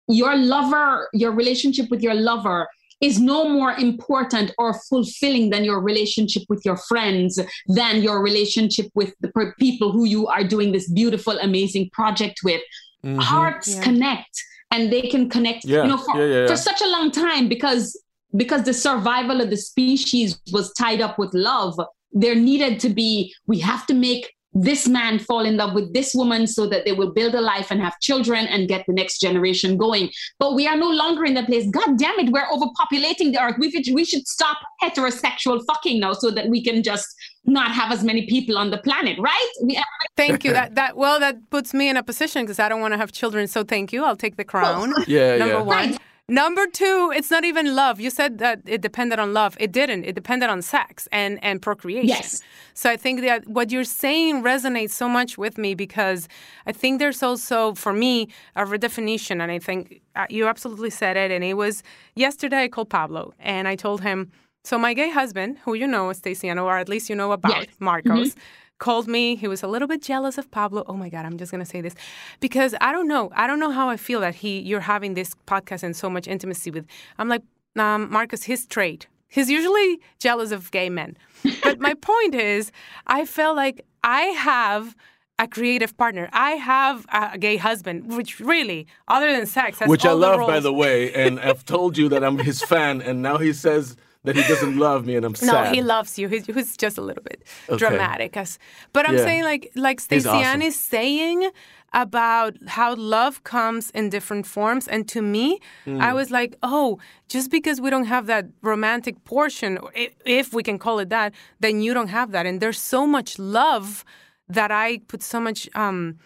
your 0.09 0.35
lover 0.37 1.09
your 1.12 1.31
relationship 1.31 1.87
with 1.91 2.03
your 2.03 2.15
lover 2.15 2.67
is 3.01 3.21
no 3.21 3.49
more 3.49 3.73
important 3.73 4.51
or 4.59 4.73
fulfilling 4.89 5.51
than 5.51 5.62
your 5.62 5.81
relationship 5.81 6.43
with 6.49 6.62
your 6.65 6.77
friends 6.77 7.39
than 7.69 8.03
your 8.03 8.21
relationship 8.23 8.87
with 8.95 9.15
the 9.21 9.31
people 9.61 9.93
who 9.93 10.05
you 10.07 10.27
are 10.27 10.43
doing 10.43 10.73
this 10.73 10.91
beautiful 10.91 11.39
amazing 11.49 11.89
project 11.93 12.41
with 12.43 12.62
Mhm. 13.05 13.21
hearts 13.23 13.69
Yeah. 13.75 13.83
connect 13.83 14.35
and 14.70 14.92
they 14.92 15.02
can 15.02 15.29
connect 15.29 15.64
Yeah, 15.64 15.83
you 15.83 15.88
know 15.88 15.98
for, 15.98 16.18
yeah, 16.18 16.40
yeah, 16.40 16.46
for 16.46 16.57
such 16.57 16.81
a 16.81 16.88
long 16.88 17.11
time 17.11 17.48
because 17.48 18.00
because 18.35 18.64
the 18.64 18.74
survival 18.74 19.40
of 19.40 19.50
the 19.50 19.57
species 19.57 20.40
was 20.52 20.72
tied 20.74 21.00
up 21.00 21.18
with 21.18 21.33
love. 21.33 21.81
There 22.12 22.35
needed 22.35 22.81
to 22.81 22.88
be 22.88 23.35
we 23.46 23.59
have 23.61 23.87
to 23.87 23.94
make 23.94 24.33
this 24.59 24.88
man 24.88 25.18
fall 25.18 25.44
in 25.44 25.57
love 25.59 25.74
with 25.74 25.92
this 25.92 26.14
woman 26.14 26.46
so 26.46 26.66
that 26.66 26.87
they 26.87 26.92
will 26.92 27.12
build 27.12 27.35
a 27.35 27.40
life 27.40 27.70
and 27.70 27.81
have 27.81 28.00
children 28.00 28.46
and 28.46 28.68
get 28.68 28.87
the 28.87 28.92
next 28.92 29.20
generation 29.20 29.76
going. 29.76 30.11
But 30.38 30.55
we 30.55 30.66
are 30.66 30.76
no 30.76 30.88
longer 30.88 31.26
in 31.26 31.35
that 31.35 31.46
place. 31.46 31.68
God 31.70 31.98
damn 31.98 32.18
it 32.18 32.33
we're 32.33 32.48
overpopulating 32.48 33.33
the 33.33 33.40
earth. 33.40 33.57
We 33.59 33.70
should, 33.70 33.94
we 33.94 34.05
should 34.05 34.26
stop 34.26 34.57
heterosexual 34.83 35.61
fucking 35.66 36.00
now 36.00 36.14
so 36.14 36.31
that 36.31 36.48
we 36.48 36.64
can 36.64 36.83
just 36.83 37.07
not 37.47 37.71
have 37.73 37.93
as 37.93 38.03
many 38.03 38.27
people 38.27 38.59
on 38.59 38.71
the 38.71 38.79
planet 38.79 39.19
right 39.19 39.51
we, 39.63 39.79
Thank 40.17 40.45
you. 40.45 40.53
That 40.57 40.75
that 40.75 40.97
well, 40.97 41.21
that 41.21 41.51
puts 41.51 41.75
me 41.75 41.89
in 41.89 41.97
a 41.97 42.03
position 42.03 42.43
because 42.43 42.59
I 42.59 42.69
don't 42.69 42.81
want 42.81 42.95
to 42.95 42.99
have 42.99 43.13
children. 43.13 43.47
So 43.47 43.63
thank 43.63 43.93
you. 43.93 44.05
I'll 44.05 44.17
take 44.17 44.37
the 44.37 44.45
crown. 44.45 44.95
Yeah, 45.07 45.37
Number 45.37 45.55
yeah. 45.55 45.61
one. 45.61 45.91
Right. 45.91 45.99
Number 46.29 46.67
two, 46.67 47.13
it's 47.15 47.31
not 47.31 47.45
even 47.45 47.77
love. 47.77 48.01
You 48.01 48.11
said 48.11 48.39
that 48.39 48.61
it 48.67 48.81
depended 48.81 49.21
on 49.21 49.33
love. 49.33 49.57
It 49.61 49.71
didn't. 49.71 50.03
It 50.05 50.17
depended 50.17 50.49
on 50.51 50.61
sex 50.63 51.07
and 51.13 51.39
and 51.45 51.63
procreation. 51.63 52.09
Yes. 52.09 52.43
So 52.75 52.91
I 52.91 52.97
think 52.97 53.21
that 53.21 53.47
what 53.47 53.71
you're 53.71 53.85
saying 53.85 54.43
resonates 54.43 54.91
so 54.91 55.09
much 55.09 55.39
with 55.39 55.57
me 55.57 55.75
because 55.75 56.27
I 56.67 56.73
think 56.73 56.99
there's 56.99 57.23
also 57.23 57.75
for 57.75 57.93
me 57.93 58.29
a 58.57 58.65
redefinition, 58.65 59.41
and 59.43 59.53
I 59.53 59.61
think 59.61 60.01
uh, 60.17 60.27
you 60.29 60.49
absolutely 60.49 60.91
said 60.91 61.17
it. 61.17 61.31
And 61.31 61.45
it 61.45 61.55
was 61.55 61.83
yesterday. 62.17 62.63
I 62.65 62.69
called 62.69 62.91
Pablo 62.91 63.35
and 63.39 63.69
I 63.69 63.77
told 63.77 64.01
him. 64.01 64.33
So 64.68 64.76
my 64.79 64.94
gay 64.94 65.11
husband, 65.11 65.59
who 65.64 65.74
you 65.74 65.87
know, 65.87 66.12
Stacey, 66.12 66.50
or 66.50 66.76
at 66.76 66.88
least 66.88 67.09
you 67.09 67.14
know 67.14 67.31
about, 67.31 67.52
Yes. 67.66 67.66
Marcos, 67.79 68.35
called 68.79 69.07
me. 69.07 69.37
He 69.37 69.46
was 69.46 69.62
a 69.62 69.68
little 69.68 69.87
bit 69.87 70.02
jealous 70.02 70.38
of 70.38 70.50
Pablo. 70.50 70.83
Oh 70.88 70.96
my 71.02 71.09
God, 71.09 71.24
I'm 71.24 71.38
just 71.38 71.52
gonna 71.52 71.64
say 71.74 71.81
this 71.81 71.94
because 72.40 72.74
I 72.81 72.90
don't 72.90 73.07
know. 73.07 73.31
I 73.42 73.46
don't 73.46 73.61
know 73.61 73.70
how 73.70 73.88
I 73.88 73.96
feel 73.96 74.20
that 74.26 74.35
he 74.42 74.59
you're 74.59 74.87
having 74.94 75.14
this 75.14 75.31
podcast 75.46 75.83
and 75.85 75.94
so 75.94 76.11
much 76.11 76.26
intimacy 76.26 76.72
with. 76.72 76.85
I'm 77.18 77.29
like, 77.29 77.42
um, 77.76 78.11
Marcus, 78.11 78.42
he's 78.42 78.62
straight. 78.64 79.07
He's 79.29 79.48
usually 79.59 80.00
jealous 80.18 80.50
of 80.50 80.70
gay 80.72 80.90
men. 80.90 81.16
But 81.62 81.79
my 81.79 81.94
point 81.94 82.35
is, 82.35 82.72
I 83.07 83.24
felt 83.24 83.55
like 83.64 83.76
I 84.02 84.22
have 84.50 84.96
a 85.38 85.46
creative 85.46 85.92
partner. 85.96 86.29
I 86.33 86.52
have 86.72 87.07
a 87.12 87.38
gay 87.38 87.57
husband, 87.68 88.16
which 88.16 88.40
really, 88.40 88.81
other 89.07 89.31
than 89.37 89.46
sex, 89.46 89.79
has 89.79 89.88
Which 89.88 90.05
I 90.05 90.12
love, 90.12 90.40
by 90.40 90.55
roles. 90.55 90.64
the 90.64 90.72
way. 90.72 91.12
And 91.24 91.38
I've 91.46 91.64
told 91.64 91.96
you 91.96 92.09
that 92.09 92.24
I'm 92.24 92.38
his 92.38 92.62
fan, 92.62 93.00
and 93.00 93.22
now 93.22 93.37
he 93.38 93.52
says 93.52 93.96
that 94.27 94.37
he 94.37 94.43
doesn't 94.43 94.77
love 94.77 95.07
me, 95.07 95.17
and 95.17 95.25
I'm 95.25 95.35
sad. 95.35 95.53
No, 95.53 95.75
he 95.75 95.81
loves 95.81 96.19
you. 96.19 96.29
He's, 96.29 96.45
he's 96.47 96.77
just 96.77 96.99
a 96.99 97.01
little 97.01 97.23
bit 97.23 97.43
Okay. 97.71 97.79
dramatic. 97.79 98.37
As, 98.37 98.59
but 98.93 99.07
I'm 99.09 99.17
Yeah. 99.17 99.25
saying 99.25 99.45
like 99.45 99.71
like 99.75 100.01
Stacey 100.01 100.29
awesome. 100.29 100.43
Ann 100.43 100.62
is 100.62 100.79
saying 100.79 101.51
about 101.93 102.53
how 102.67 102.95
love 102.97 103.35
comes 103.45 103.91
in 103.91 104.11
different 104.11 104.47
forms. 104.47 104.89
And 104.89 105.09
to 105.15 105.23
me, 105.23 105.59
Mm. 105.87 106.03
I 106.03 106.12
was 106.12 106.31
like, 106.31 106.53
oh, 106.62 106.99
just 107.29 107.51
because 107.51 107.81
we 107.81 107.89
don't 107.91 108.07
have 108.15 108.27
that 108.27 108.45
romantic 108.62 109.17
portion, 109.25 109.79
if 110.25 110.53
we 110.53 110.62
can 110.62 110.79
call 110.79 110.99
it 110.99 111.09
that, 111.11 111.33
then 111.61 111.81
you 111.81 111.95
don't 111.95 112.09
have 112.19 112.33
that. 112.33 112.45
And 112.47 112.61
there's 112.61 112.81
so 112.81 113.07
much 113.07 113.39
love 113.39 114.05
that 114.49 114.71
I 114.71 114.99
put 115.09 115.23
so 115.23 115.39
much 115.41 115.69
um 115.75 116.19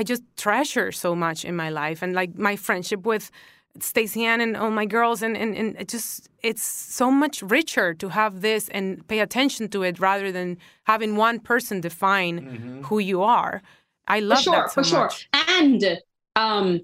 I 0.00 0.02
just 0.02 0.22
treasure 0.36 0.90
so 0.92 1.14
much 1.14 1.44
in 1.44 1.54
my 1.54 1.70
life 1.70 2.02
and 2.02 2.14
like 2.20 2.32
my 2.48 2.56
friendship 2.56 3.06
with 3.06 3.30
Staceyann 3.78 4.40
and 4.40 4.56
all 4.56 4.70
my 4.70 4.86
girls 4.86 5.22
and, 5.22 5.36
and, 5.36 5.56
and 5.56 5.76
it 5.78 5.88
just 5.88 6.28
it's 6.42 6.62
so 6.62 7.10
much 7.10 7.42
richer 7.42 7.94
to 7.94 8.08
have 8.10 8.40
this 8.40 8.68
and 8.68 9.06
pay 9.08 9.20
attention 9.20 9.68
to 9.68 9.82
it 9.82 9.98
rather 9.98 10.30
than 10.30 10.58
having 10.84 11.16
one 11.16 11.40
person 11.40 11.80
define 11.80 12.82
who 12.84 12.98
you 12.98 13.22
are. 13.22 13.62
I 14.06 14.20
love 14.20 14.38
for 14.38 14.44
sure, 14.44 14.52
that 14.52 14.70
so 14.70 14.82
for 14.82 14.84
sure. 14.84 15.10
And 15.48 15.98
um, 16.36 16.80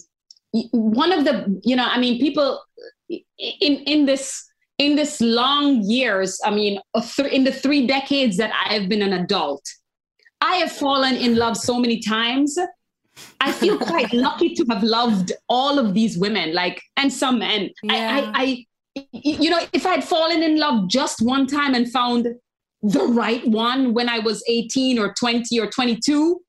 one 0.72 1.12
of 1.12 1.24
the, 1.24 1.60
you 1.64 1.76
know, 1.76 1.84
I 1.86 1.98
mean, 1.98 2.18
people 2.18 2.62
in 3.08 3.74
in 3.86 4.06
this 4.06 4.50
in 4.78 4.96
this 4.96 5.20
long 5.20 5.82
years. 5.82 6.40
I 6.44 6.50
mean, 6.50 6.80
in 7.30 7.44
the 7.44 7.52
three 7.52 7.86
decades 7.86 8.36
that 8.38 8.52
I 8.52 8.74
have 8.74 8.88
been 8.88 9.02
an 9.02 9.12
adult, 9.12 9.62
I 10.40 10.56
have 10.56 10.72
fallen 10.72 11.16
in 11.16 11.36
love 11.36 11.56
so 11.56 11.78
many 11.78 12.00
times. 12.00 12.58
I 13.40 13.52
feel 13.52 13.78
quite 13.78 14.12
lucky 14.26 14.54
to 14.54 14.64
have 14.70 14.82
loved 14.82 15.32
all 15.48 15.78
of 15.78 15.94
these 15.94 16.18
women, 16.18 16.52
like 16.54 16.82
and 16.96 17.12
some 17.12 17.38
men. 17.38 17.70
Yeah. 17.82 18.32
I, 18.34 18.42
I, 18.42 18.66
I, 18.94 19.06
you 19.12 19.50
know, 19.50 19.60
if 19.72 19.86
I 19.86 19.90
had 19.90 20.04
fallen 20.04 20.42
in 20.42 20.58
love 20.58 20.88
just 20.88 21.22
one 21.22 21.46
time 21.46 21.74
and 21.74 21.90
found 21.90 22.28
the 22.82 23.04
right 23.04 23.46
one 23.46 23.94
when 23.94 24.08
I 24.08 24.18
was 24.18 24.42
18 24.48 24.98
or 24.98 25.14
20 25.14 25.58
or 25.60 25.68
22, 25.68 26.40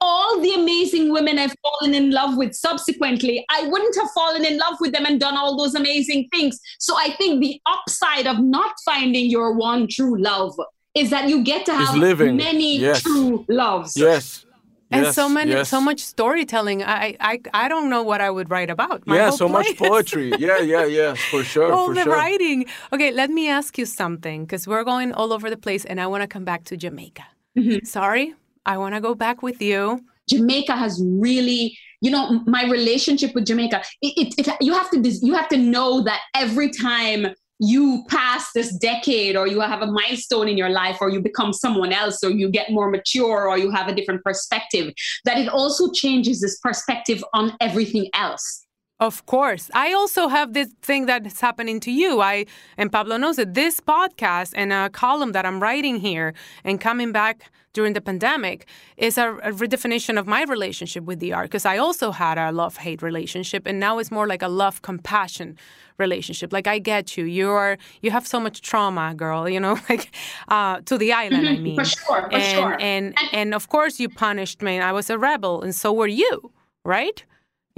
all 0.00 0.40
the 0.40 0.54
amazing 0.54 1.12
women 1.12 1.38
I've 1.38 1.54
fallen 1.62 1.94
in 1.94 2.10
love 2.10 2.36
with 2.36 2.54
subsequently, 2.54 3.44
I 3.50 3.66
wouldn't 3.68 3.94
have 3.96 4.10
fallen 4.12 4.44
in 4.44 4.56
love 4.56 4.76
with 4.80 4.92
them 4.92 5.04
and 5.04 5.20
done 5.20 5.36
all 5.36 5.58
those 5.58 5.74
amazing 5.74 6.28
things. 6.32 6.58
So 6.78 6.96
I 6.96 7.10
think 7.18 7.40
the 7.42 7.60
upside 7.66 8.26
of 8.26 8.38
not 8.40 8.72
finding 8.84 9.28
your 9.28 9.54
one 9.54 9.88
true 9.88 10.20
love 10.20 10.54
is 10.94 11.10
that 11.10 11.28
you 11.28 11.44
get 11.44 11.66
to 11.66 11.74
have 11.74 11.96
many 11.96 12.78
Yes. 12.78 13.02
true 13.02 13.44
loves. 13.48 13.94
Yes. 13.96 14.44
And 14.92 15.04
yes, 15.04 15.14
so 15.14 15.28
many, 15.28 15.52
yes. 15.52 15.68
so 15.68 15.80
much 15.80 16.00
storytelling. 16.00 16.82
I, 16.82 17.16
I, 17.20 17.40
I 17.54 17.68
don't 17.68 17.88
know 17.88 18.02
what 18.02 18.20
I 18.20 18.28
would 18.28 18.50
write 18.50 18.70
about. 18.70 19.06
My 19.06 19.16
yeah, 19.16 19.28
whole 19.28 19.38
so 19.38 19.48
much 19.48 19.76
poetry. 19.76 20.32
Yeah, 20.38 20.58
yeah, 20.58 20.84
yeah, 20.84 21.14
for 21.14 21.44
sure, 21.52 21.72
all 21.72 21.86
for 21.86 21.94
the 21.94 22.02
sure. 22.02 22.12
writing. 22.12 22.66
Okay, 22.92 23.12
let 23.12 23.30
me 23.30 23.48
ask 23.48 23.78
you 23.78 23.86
something 23.86 24.44
because 24.44 24.66
we're 24.66 24.82
going 24.82 25.12
all 25.12 25.32
over 25.32 25.48
the 25.48 25.56
place, 25.56 25.84
and 25.84 26.00
I 26.00 26.08
want 26.08 26.22
to 26.22 26.26
come 26.26 26.44
back 26.44 26.64
to 26.64 26.76
Jamaica. 26.76 27.22
Mm-hmm. 27.56 27.84
Sorry, 27.86 28.34
I 28.66 28.78
want 28.78 28.96
to 28.96 29.00
go 29.00 29.14
back 29.14 29.42
with 29.42 29.62
you. 29.62 30.04
Jamaica 30.28 30.74
has 30.74 31.00
really, 31.04 31.78
you 32.00 32.10
know, 32.10 32.42
my 32.46 32.64
relationship 32.64 33.32
with 33.34 33.46
Jamaica. 33.46 33.82
It, 34.02 34.34
it, 34.38 34.48
it 34.48 34.56
you 34.60 34.72
have 34.72 34.90
to 34.90 34.98
you 35.00 35.34
have 35.34 35.48
to 35.50 35.56
know 35.56 36.02
that 36.02 36.20
every 36.34 36.70
time 36.70 37.28
you 37.60 38.04
pass 38.08 38.50
this 38.54 38.72
decade 38.78 39.36
or 39.36 39.46
you 39.46 39.60
have 39.60 39.82
a 39.82 39.86
milestone 39.86 40.48
in 40.48 40.56
your 40.56 40.70
life 40.70 40.96
or 41.00 41.10
you 41.10 41.20
become 41.20 41.52
someone 41.52 41.92
else 41.92 42.24
or 42.24 42.30
you 42.30 42.50
get 42.50 42.70
more 42.70 42.90
mature 42.90 43.48
or 43.48 43.58
you 43.58 43.70
have 43.70 43.86
a 43.86 43.94
different 43.94 44.24
perspective, 44.24 44.92
that 45.24 45.38
it 45.38 45.48
also 45.48 45.92
changes 45.92 46.40
this 46.40 46.58
perspective 46.58 47.22
on 47.34 47.52
everything 47.60 48.08
else. 48.14 48.66
Of 49.00 49.24
course. 49.24 49.70
I 49.72 49.94
also 49.94 50.28
have 50.28 50.52
this 50.52 50.68
thing 50.82 51.06
that's 51.06 51.40
happening 51.40 51.80
to 51.80 51.90
you. 51.90 52.20
I 52.20 52.44
and 52.76 52.92
Pablo 52.92 53.16
knows 53.16 53.36
that 53.36 53.54
this 53.54 53.80
podcast 53.80 54.52
and 54.54 54.72
a 54.72 54.90
column 54.90 55.32
that 55.32 55.46
I'm 55.46 55.58
writing 55.58 55.96
here 55.96 56.34
and 56.64 56.78
coming 56.80 57.10
back 57.10 57.50
during 57.72 57.94
the 57.94 58.00
pandemic 58.02 58.66
is 58.98 59.16
a, 59.16 59.36
a 59.42 59.52
redefinition 59.52 60.18
of 60.18 60.26
my 60.26 60.42
relationship 60.42 61.04
with 61.04 61.18
the 61.20 61.32
art 61.32 61.46
because 61.46 61.64
I 61.64 61.78
also 61.78 62.10
had 62.10 62.36
a 62.36 62.50
love-hate 62.52 63.00
relationship 63.00 63.62
and 63.66 63.80
now 63.80 63.98
it's 64.00 64.10
more 64.10 64.26
like 64.26 64.42
a 64.42 64.48
love-compassion 64.48 65.56
relationship. 65.96 66.52
Like 66.52 66.66
I 66.66 66.78
get 66.78 67.16
you. 67.16 67.24
You're 67.24 67.78
you 68.02 68.10
have 68.10 68.26
so 68.26 68.38
much 68.40 68.60
trauma, 68.60 69.14
girl, 69.14 69.48
you 69.48 69.60
know, 69.60 69.78
like 69.88 70.14
uh, 70.48 70.80
to 70.84 70.98
the 70.98 71.12
island, 71.14 71.44
Mhm, 71.46 71.56
I 71.56 71.58
mean. 71.58 71.76
for 71.76 71.84
sure, 71.86 72.22
for 72.28 72.32
and, 72.34 72.42
sure. 72.54 72.76
And 72.80 73.14
and 73.32 73.54
of 73.54 73.68
course 73.68 73.98
you 73.98 74.10
punished 74.10 74.60
me. 74.62 74.78
I 74.78 74.92
was 74.92 75.08
a 75.08 75.16
rebel 75.16 75.62
and 75.62 75.74
so 75.74 75.90
were 75.92 76.06
you, 76.22 76.52
right? 76.84 77.24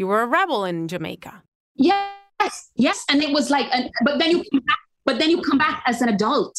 You 0.02 0.08
were 0.08 0.22
a 0.22 0.26
rebel 0.26 0.64
in 0.64 0.88
Jamaica. 0.88 1.44
Yes, 1.76 2.70
yes, 2.74 3.04
and 3.08 3.22
it 3.22 3.32
was 3.32 3.50
like, 3.50 3.68
and, 3.72 3.88
but 4.04 4.18
then 4.18 4.32
you, 4.32 4.42
come 4.50 4.58
back, 4.66 4.78
but 5.04 5.20
then 5.20 5.30
you 5.30 5.40
come 5.42 5.58
back 5.58 5.84
as 5.86 6.02
an 6.02 6.08
adult, 6.08 6.56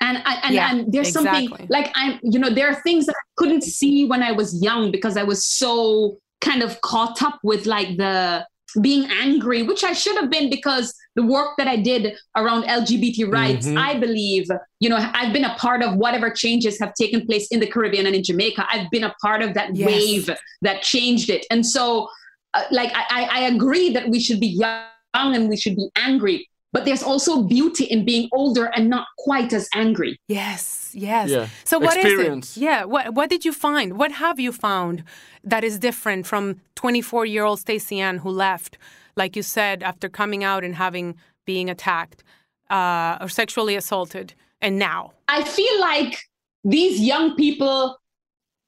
and 0.00 0.18
I- 0.26 0.40
and, 0.42 0.54
Yeah, 0.56 0.70
and 0.72 0.92
there's 0.92 1.12
something 1.12 1.50
like 1.68 1.92
I'm, 1.94 2.18
you 2.24 2.40
know, 2.40 2.50
there 2.50 2.68
are 2.68 2.74
things 2.82 3.06
that 3.06 3.14
I 3.14 3.22
couldn't 3.36 3.62
see 3.62 4.06
when 4.06 4.24
I 4.24 4.32
was 4.32 4.60
young 4.60 4.90
because 4.90 5.16
I 5.16 5.22
was 5.22 5.46
so 5.46 6.18
kind 6.40 6.64
of 6.64 6.80
caught 6.80 7.22
up 7.22 7.38
with 7.44 7.64
like 7.64 7.96
the 7.96 8.44
being 8.80 9.04
angry, 9.22 9.62
which 9.62 9.82
I 9.84 9.92
should 9.92 10.16
have 10.16 10.28
been 10.30 10.50
because 10.50 10.92
the 11.14 11.24
work 11.24 11.50
that 11.58 11.68
I 11.68 11.76
did 11.76 12.16
around 12.36 12.64
LGBT 12.64 13.24
rights, 13.32 13.66
Mhm. 13.68 13.78
I 13.78 13.98
believe, 14.00 14.46
you 14.80 14.88
know, 14.88 14.96
I've 15.20 15.32
been 15.32 15.44
a 15.44 15.54
part 15.56 15.82
of 15.82 15.94
whatever 15.96 16.28
changes 16.30 16.78
have 16.80 16.92
taken 16.94 17.24
place 17.26 17.46
in 17.52 17.58
the 17.60 17.66
Caribbean 17.68 18.06
and 18.06 18.14
in 18.16 18.22
Jamaica. 18.24 18.66
I've 18.68 18.90
been 18.90 19.04
a 19.04 19.14
part 19.22 19.42
of 19.42 19.54
that 19.54 19.74
Yes. 19.76 19.86
wave 19.88 20.30
that 20.62 20.82
changed 20.82 21.30
it, 21.30 21.46
and 21.52 21.64
so 21.64 22.08
uh, 22.54 22.62
like 22.70 22.92
I, 22.94 23.04
I 23.10 23.28
I 23.32 23.40
agree 23.46 23.92
that 23.92 24.08
we 24.08 24.20
should 24.20 24.40
be 24.40 24.48
young 24.48 24.84
and 25.14 25.48
we 25.48 25.56
should 25.56 25.76
be 25.76 25.88
angry, 25.96 26.48
but 26.72 26.84
there's 26.84 27.02
also 27.02 27.42
beauty 27.42 27.84
in 27.84 28.04
being 28.04 28.28
older 28.32 28.66
and 28.66 28.88
not 28.88 29.06
quite 29.18 29.52
as 29.52 29.68
angry. 29.74 30.18
Yes, 30.28 30.90
yes. 30.94 31.30
Yeah. 31.30 31.48
So 31.64 31.78
what 31.78 31.96
is 31.96 32.04
Experience. 32.04 32.56
it? 32.56 32.60
Yeah. 32.60 32.84
What 32.84 33.14
What 33.14 33.30
did 33.30 33.44
you 33.44 33.52
find? 33.52 33.98
What 33.98 34.12
have 34.12 34.40
you 34.40 34.52
found 34.52 35.04
that 35.44 35.64
is 35.64 35.78
different 35.78 36.26
from 36.26 36.60
24 36.74 37.26
year 37.26 37.44
old 37.44 37.60
Staceyann 37.60 38.18
who 38.20 38.30
left, 38.30 38.78
like 39.16 39.36
you 39.36 39.42
said, 39.42 39.82
after 39.82 40.08
coming 40.08 40.44
out 40.44 40.64
and 40.64 40.74
having 40.76 41.16
being 41.44 41.70
attacked 41.70 42.22
uh, 42.70 43.18
or 43.20 43.28
sexually 43.28 43.76
assaulted, 43.76 44.34
and 44.60 44.78
now? 44.78 45.12
I 45.28 45.44
feel 45.44 45.80
like 45.80 46.18
these 46.64 47.00
young 47.00 47.36
people 47.36 47.98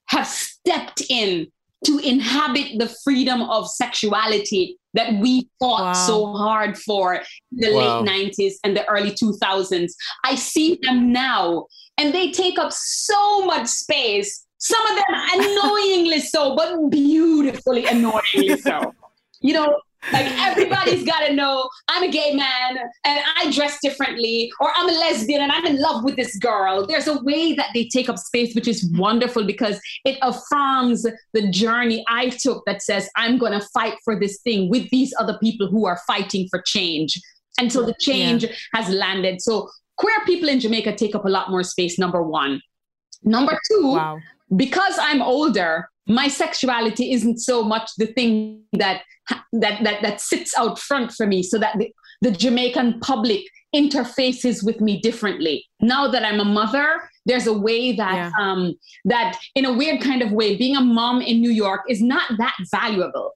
have 0.07 0.27
stepped 0.27 1.03
in 1.09 1.47
to 1.85 1.99
inhabit 1.99 2.79
the 2.79 2.88
freedom 3.03 3.42
of 3.42 3.68
sexuality 3.68 4.79
that 4.95 5.14
we 5.21 5.49
fought 5.59 5.81
Wow. 5.83 5.92
so 5.92 6.27
hard 6.35 6.79
for 6.79 7.14
in 7.14 7.23
the 7.53 7.73
Wow. 7.73 7.79
late 8.01 8.07
90s 8.07 8.55
and 8.62 8.77
the 8.77 8.87
early 8.88 9.11
2000s. 9.12 9.95
I 10.25 10.35
see 10.35 10.79
them 10.83 11.12
now, 11.12 11.66
and 11.99 12.14
they 12.14 12.31
take 12.31 12.59
up 12.59 12.73
so 12.73 13.45
much 13.47 13.66
space. 13.68 14.45
Some 14.59 14.85
of 14.87 14.97
them 14.97 15.14
annoyingly 15.35 16.21
so, 16.21 16.55
but 16.55 16.90
beautifully 16.90 17.87
annoyingly 17.87 18.59
so. 18.59 18.95
You 19.40 19.55
know, 19.55 19.77
like 20.12 20.26
everybody's 20.38 21.04
got 21.04 21.20
to 21.26 21.32
know 21.34 21.68
I'm 21.88 22.02
a 22.02 22.10
gay 22.10 22.34
man 22.34 22.78
and 23.04 23.20
I 23.38 23.50
dress 23.52 23.78
differently, 23.82 24.50
or 24.60 24.70
I'm 24.74 24.88
a 24.88 24.92
lesbian 24.92 25.42
and 25.42 25.52
I'm 25.52 25.64
in 25.66 25.80
love 25.80 26.02
with 26.02 26.16
this 26.16 26.36
girl. 26.38 26.86
There's 26.86 27.06
a 27.06 27.22
way 27.22 27.52
that 27.54 27.68
they 27.74 27.84
take 27.86 28.08
up 28.08 28.18
space, 28.18 28.54
which 28.54 28.66
is 28.66 28.90
wonderful 28.96 29.44
because 29.44 29.80
it 30.04 30.18
affirms 30.22 31.06
the 31.32 31.50
journey 31.50 32.04
I 32.08 32.30
took 32.30 32.64
that 32.66 32.82
says, 32.82 33.08
I'm 33.16 33.38
going 33.38 33.52
to 33.52 33.64
fight 33.72 33.94
for 34.04 34.18
this 34.18 34.40
thing 34.40 34.68
with 34.68 34.90
these 34.90 35.14
other 35.20 35.38
people 35.38 35.68
who 35.68 35.86
are 35.86 36.00
fighting 36.06 36.48
for 36.50 36.60
change. 36.62 37.20
And 37.58 37.72
so 37.72 37.84
the 37.84 37.94
change 38.00 38.44
has 38.74 38.88
landed. 38.88 39.40
So 39.42 39.68
queer 39.98 40.18
people 40.24 40.48
in 40.48 40.58
Jamaica 40.58 40.96
take 40.96 41.14
up 41.14 41.26
a 41.26 41.28
lot 41.28 41.50
more 41.50 41.62
space, 41.62 41.98
number 41.98 42.22
one. 42.22 42.60
Number 43.22 43.56
two, 43.70 43.92
Wow. 43.92 44.18
because 44.56 44.98
I'm 44.98 45.22
older, 45.22 45.88
my 46.06 46.28
sexuality 46.28 47.12
isn't 47.12 47.38
so 47.38 47.62
much 47.62 47.90
the 47.98 48.06
thing 48.06 48.62
that 48.72 49.02
that 49.52 49.82
that 49.84 50.02
that 50.02 50.20
sits 50.20 50.52
out 50.58 50.78
front 50.78 51.12
for 51.12 51.26
me, 51.26 51.42
so 51.42 51.58
that 51.58 51.78
the, 51.78 51.92
the 52.22 52.30
Jamaican 52.30 53.00
public 53.00 53.42
interfaces 53.74 54.64
with 54.64 54.80
me 54.80 55.00
differently. 55.00 55.64
Now 55.80 56.06
that 56.08 56.24
I'm 56.24 56.40
a 56.40 56.44
mother, 56.44 57.08
there's 57.24 57.46
a 57.46 57.52
way 57.58 57.92
that 57.92 58.14
Yeah. 58.14 58.30
um, 58.38 58.74
that 59.06 59.38
in 59.54 59.64
a 59.64 59.72
weird 59.72 60.00
kind 60.02 60.22
of 60.22 60.30
way, 60.32 60.56
being 60.56 60.76
a 60.76 60.80
mom 60.80 61.22
in 61.22 61.40
New 61.40 61.50
York 61.50 61.82
is 61.88 62.02
not 62.02 62.24
that 62.38 62.54
valuable. 62.70 63.32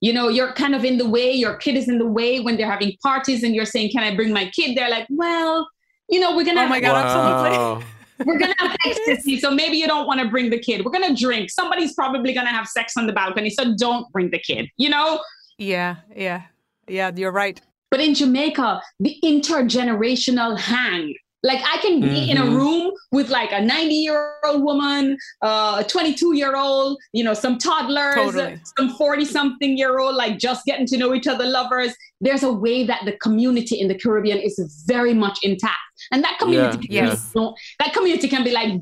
You 0.00 0.12
know, 0.12 0.28
you're 0.28 0.52
kind 0.52 0.74
of 0.74 0.84
in 0.84 0.98
the 0.98 1.08
way, 1.08 1.32
your 1.32 1.56
kid 1.56 1.74
is 1.76 1.88
in 1.88 1.98
the 1.98 2.06
way 2.06 2.40
when 2.40 2.56
they're 2.56 2.70
having 2.70 2.96
parties 3.02 3.42
and 3.42 3.54
you're 3.54 3.66
saying, 3.66 3.90
Can 3.90 4.02
I 4.02 4.14
bring 4.14 4.32
my 4.32 4.46
kid? 4.50 4.76
They're 4.76 4.90
like, 4.90 5.06
Well, 5.10 5.68
you 6.08 6.20
know, 6.20 6.36
we're 6.36 6.44
gonna 6.44 6.60
Oh 6.60 6.62
have 6.62 6.70
my 6.70 6.80
God, 6.80 7.04
absolutely. 7.04 7.86
Wow. 8.18 8.24
we're 8.26 8.38
gonna 8.38 8.54
have 8.58 8.76
ecstasy, 8.86 9.38
so 9.38 9.50
maybe 9.50 9.76
you 9.76 9.86
don't 9.86 10.06
want 10.06 10.20
to 10.20 10.28
bring 10.28 10.50
the 10.50 10.58
kid. 10.58 10.84
We're 10.84 10.92
gonna 10.92 11.14
drink. 11.14 11.50
Somebody's 11.50 11.94
probably 11.94 12.32
gonna 12.32 12.50
have 12.50 12.66
sex 12.66 12.94
on 12.96 13.06
the 13.06 13.12
balcony, 13.12 13.50
so 13.50 13.74
don't 13.78 14.10
bring 14.12 14.30
the 14.30 14.38
kid. 14.38 14.68
You 14.76 14.90
know. 14.90 15.20
Yeah, 15.58 15.96
yeah, 16.14 16.42
yeah. 16.88 17.10
You're 17.14 17.32
right. 17.32 17.60
But 17.90 18.00
in 18.00 18.14
Jamaica, 18.14 18.82
the 19.00 19.16
intergenerational 19.24 20.58
hang. 20.58 21.14
Like 21.42 21.60
I 21.64 21.76
can 21.80 22.00
be 22.00 22.28
in 22.28 22.38
a 22.38 22.40
Mhm. 22.42 22.56
room 22.56 22.92
with 23.12 23.28
like 23.28 23.52
a 23.52 23.60
90 23.60 23.94
year 23.94 24.34
old 24.44 24.64
woman, 24.64 25.16
uh, 25.42 25.76
a 25.78 25.88
22 25.88 26.34
year 26.34 26.56
old, 26.56 26.98
you 27.12 27.22
know, 27.22 27.34
some 27.34 27.56
toddlers, 27.58 28.16
Totally. 28.16 28.58
some 28.76 28.88
40 28.96 29.24
something 29.24 29.78
year 29.78 30.00
old, 30.00 30.16
like 30.16 30.38
just 30.38 30.64
getting 30.64 30.86
to 30.86 30.96
know 30.96 31.14
each 31.14 31.28
other, 31.28 31.46
lovers. 31.46 31.94
There's 32.20 32.42
a 32.42 32.52
way 32.52 32.84
that 32.86 33.02
the 33.04 33.12
community 33.18 33.78
in 33.80 33.86
the 33.86 33.94
Caribbean 33.94 34.38
is 34.38 34.58
very 34.88 35.14
much 35.14 35.38
intact. 35.44 35.78
And 36.12 36.22
that 36.24 36.38
community, 36.38 36.86
Yeah, 36.90 37.06
can 37.06 37.10
be 37.10 37.16
so- 37.16 37.54
that 37.78 37.92
community 37.92 38.28
can 38.28 38.44
be 38.44 38.52
like 38.52 38.72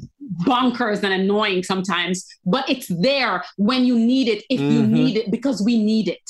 bonkers 0.46 1.02
and 1.02 1.12
annoying 1.12 1.62
sometimes, 1.62 2.26
but 2.44 2.68
it's 2.68 2.88
there 2.88 3.44
when 3.56 3.84
you 3.84 3.98
need 3.98 4.28
it, 4.28 4.44
if 4.50 4.60
you 4.60 4.82
Mhm. 4.82 4.88
need 4.90 5.16
it, 5.16 5.30
because 5.30 5.62
we 5.62 5.82
need 5.82 6.08
it. 6.08 6.26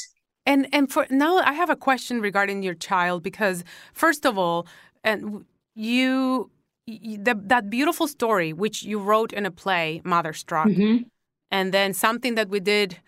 And 0.46 0.68
and 0.72 0.90
for 0.92 1.06
now, 1.10 1.38
I 1.38 1.54
have 1.54 1.70
a 1.70 1.76
question 1.76 2.20
regarding 2.20 2.62
your 2.62 2.74
child 2.74 3.22
because 3.22 3.64
first 3.92 4.24
of 4.26 4.36
all, 4.38 4.66
and 5.02 5.44
you, 5.74 6.50
y 6.86 7.16
the, 7.26 7.34
that 7.46 7.70
beautiful 7.70 8.06
story 8.06 8.52
which 8.52 8.82
you 8.82 8.98
wrote 8.98 9.32
in 9.32 9.46
a 9.46 9.50
play, 9.50 10.00
MotherStruck, 10.04 10.76
Mhm. 10.76 11.06
and 11.50 11.72
then 11.72 11.94
something 11.94 12.34
that 12.36 12.48
we 12.50 12.60
did 12.60 12.98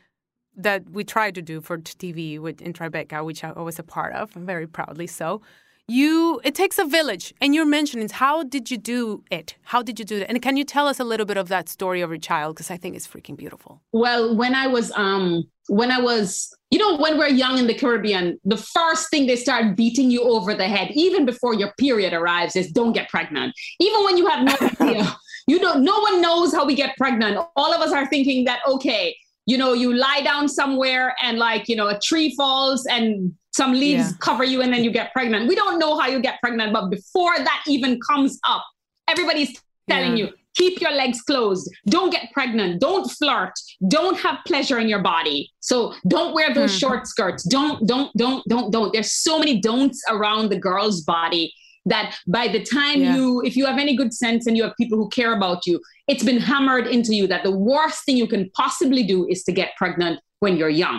that 0.56 0.88
we 0.88 1.04
tried 1.04 1.34
to 1.34 1.42
do 1.42 1.60
for 1.60 1.76
TV 1.78 2.38
with 2.38 2.62
in 2.62 2.72
Tribeca, 2.72 3.22
which 3.22 3.44
I 3.44 3.52
was 3.52 3.78
a 3.78 3.82
part 3.82 4.14
of, 4.14 4.30
very 4.32 4.66
proudly 4.66 5.06
so. 5.06 5.42
You, 5.88 6.40
it 6.42 6.56
takes 6.56 6.78
a 6.78 6.84
village, 6.84 7.32
and 7.40 7.54
you're 7.54 7.64
mentioning 7.64 8.08
how 8.08 8.42
did 8.42 8.72
you 8.72 8.76
do 8.76 9.22
it? 9.30 9.54
How 9.62 9.82
did 9.82 10.00
you 10.00 10.04
do 10.04 10.16
it? 10.16 10.26
And 10.28 10.42
can 10.42 10.56
you 10.56 10.64
tell 10.64 10.88
us 10.88 10.98
a 10.98 11.04
little 11.04 11.26
bit 11.26 11.36
of 11.36 11.46
that 11.46 11.68
story 11.68 12.00
of 12.00 12.10
your 12.10 12.18
child? 12.18 12.56
Because 12.56 12.72
I 12.72 12.76
think 12.76 12.96
it's 12.96 13.06
freaking 13.06 13.36
beautiful. 13.36 13.80
Well, 13.92 14.34
when 14.34 14.54
I 14.56 14.66
was 14.66 14.90
um 14.96 15.44
when 15.68 15.92
I 15.92 16.00
was 16.00 16.52
you 16.72 16.80
know 16.80 16.96
when 16.96 17.18
we're 17.18 17.28
young 17.28 17.58
in 17.58 17.68
the 17.68 17.74
Caribbean, 17.74 18.40
the 18.44 18.56
first 18.56 19.10
thing 19.10 19.26
they 19.26 19.36
start 19.36 19.76
beating 19.76 20.10
you 20.10 20.22
over 20.22 20.54
the 20.54 20.66
head 20.66 20.90
even 20.94 21.24
before 21.24 21.54
your 21.54 21.72
period 21.78 22.12
arrives 22.12 22.56
is 22.56 22.72
don't 22.72 22.92
get 22.92 23.08
pregnant. 23.08 23.54
Even 23.78 24.02
when 24.04 24.16
you 24.16 24.26
have 24.26 24.44
no 24.44 24.56
idea. 24.80 25.16
You 25.46 25.60
don't 25.60 25.84
no 25.84 26.00
one 26.00 26.20
knows 26.20 26.52
how 26.52 26.66
we 26.66 26.74
get 26.74 26.96
pregnant. 26.96 27.38
All 27.54 27.72
of 27.72 27.80
us 27.80 27.92
are 27.92 28.08
thinking 28.08 28.44
that 28.46 28.58
okay, 28.66 29.16
you 29.46 29.56
know, 29.56 29.72
you 29.72 29.94
lie 29.94 30.20
down 30.22 30.48
somewhere 30.48 31.14
and 31.22 31.38
like, 31.38 31.68
you 31.68 31.76
know, 31.76 31.86
a 31.86 31.98
tree 32.00 32.34
falls 32.34 32.84
and 32.86 33.32
some 33.60 33.72
leaves 33.84 34.08
Yeah. 34.10 34.16
cover 34.28 34.44
you 34.52 34.58
and 34.62 34.70
then 34.72 34.82
you 34.86 34.90
get 35.00 35.12
pregnant. 35.16 35.42
We 35.50 35.54
don't 35.62 35.78
know 35.82 35.92
how 35.98 36.06
you 36.14 36.20
get 36.28 36.36
pregnant, 36.44 36.70
but 36.76 36.84
before 36.98 37.36
that 37.48 37.60
even 37.74 37.92
comes 38.08 38.32
up, 38.54 38.64
everybody's 39.08 39.52
telling 39.90 40.16
Yeah. 40.16 40.26
you 40.26 40.32
keep 40.60 40.80
your 40.84 40.94
legs 41.02 41.20
closed 41.30 41.64
don't 41.94 42.10
get 42.16 42.24
pregnant 42.36 42.80
don't 42.80 43.06
flirt 43.18 43.52
don't 43.96 44.18
have 44.26 44.36
pleasure 44.50 44.78
in 44.82 44.88
your 44.92 45.02
body 45.14 45.38
so 45.70 45.76
don't 46.14 46.32
wear 46.36 46.48
those 46.58 46.72
Hmm. 46.72 46.78
short 46.82 47.02
skirts 47.12 47.42
don't 47.56 47.78
don't 47.90 48.10
don't 48.22 48.42
don't 48.52 48.68
don't 48.74 48.90
there's 48.94 49.12
so 49.26 49.38
many 49.42 49.54
don'ts 49.66 50.00
around 50.14 50.44
the 50.54 50.58
girl's 50.68 50.98
body 51.16 51.44
that 51.92 52.16
by 52.26 52.44
the 52.54 52.62
time 52.78 52.98
Yeah. 53.02 53.16
you 53.16 53.42
if 53.48 53.54
you 53.58 53.64
have 53.70 53.78
any 53.86 53.94
good 54.00 54.12
sense 54.22 54.42
and 54.46 54.54
you 54.56 54.62
have 54.66 54.74
people 54.82 54.96
who 55.00 55.08
care 55.18 55.32
about 55.38 55.66
you 55.68 55.74
it's 56.08 56.24
been 56.30 56.40
hammered 56.50 56.86
into 56.96 57.12
you 57.18 57.24
that 57.32 57.42
the 57.48 57.54
worst 57.72 57.98
thing 58.06 58.16
you 58.22 58.28
can 58.34 58.44
possibly 58.62 59.02
do 59.14 59.18
is 59.32 59.44
to 59.44 59.52
get 59.60 59.68
pregnant 59.82 60.16
when 60.40 60.52
you're 60.56 60.76
young 60.84 60.98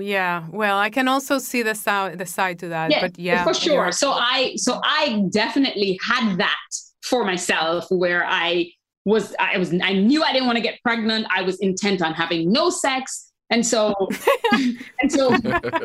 Yeah, 0.00 0.46
well, 0.50 0.78
I 0.78 0.90
can 0.90 1.06
also 1.08 1.38
see 1.38 1.62
the 1.62 1.74
side 1.74 2.18
the 2.18 2.26
side 2.26 2.58
to 2.60 2.68
that, 2.68 2.90
but 3.00 3.18
yeah, 3.18 3.44
for 3.44 3.54
sure. 3.54 3.74
you're- 3.74 3.92
So 3.92 4.12
I 4.12 4.54
so 4.56 4.80
I 4.82 5.22
definitely 5.30 5.98
had 6.02 6.36
that 6.38 6.68
for 7.02 7.24
myself 7.24 7.86
where 7.90 8.24
I 8.26 8.70
was 9.04 9.34
I 9.38 9.58
was 9.58 9.72
I 9.72 9.92
knew 9.92 10.22
I 10.24 10.32
didn't 10.32 10.46
want 10.46 10.56
to 10.56 10.62
get 10.62 10.80
pregnant. 10.82 11.26
I 11.30 11.42
was 11.42 11.56
intent 11.60 12.02
on 12.02 12.12
having 12.14 12.50
no 12.52 12.70
sex 12.70 13.32
And 13.50 13.64
so, 13.64 13.94
and 14.52 15.12
so, 15.12 15.30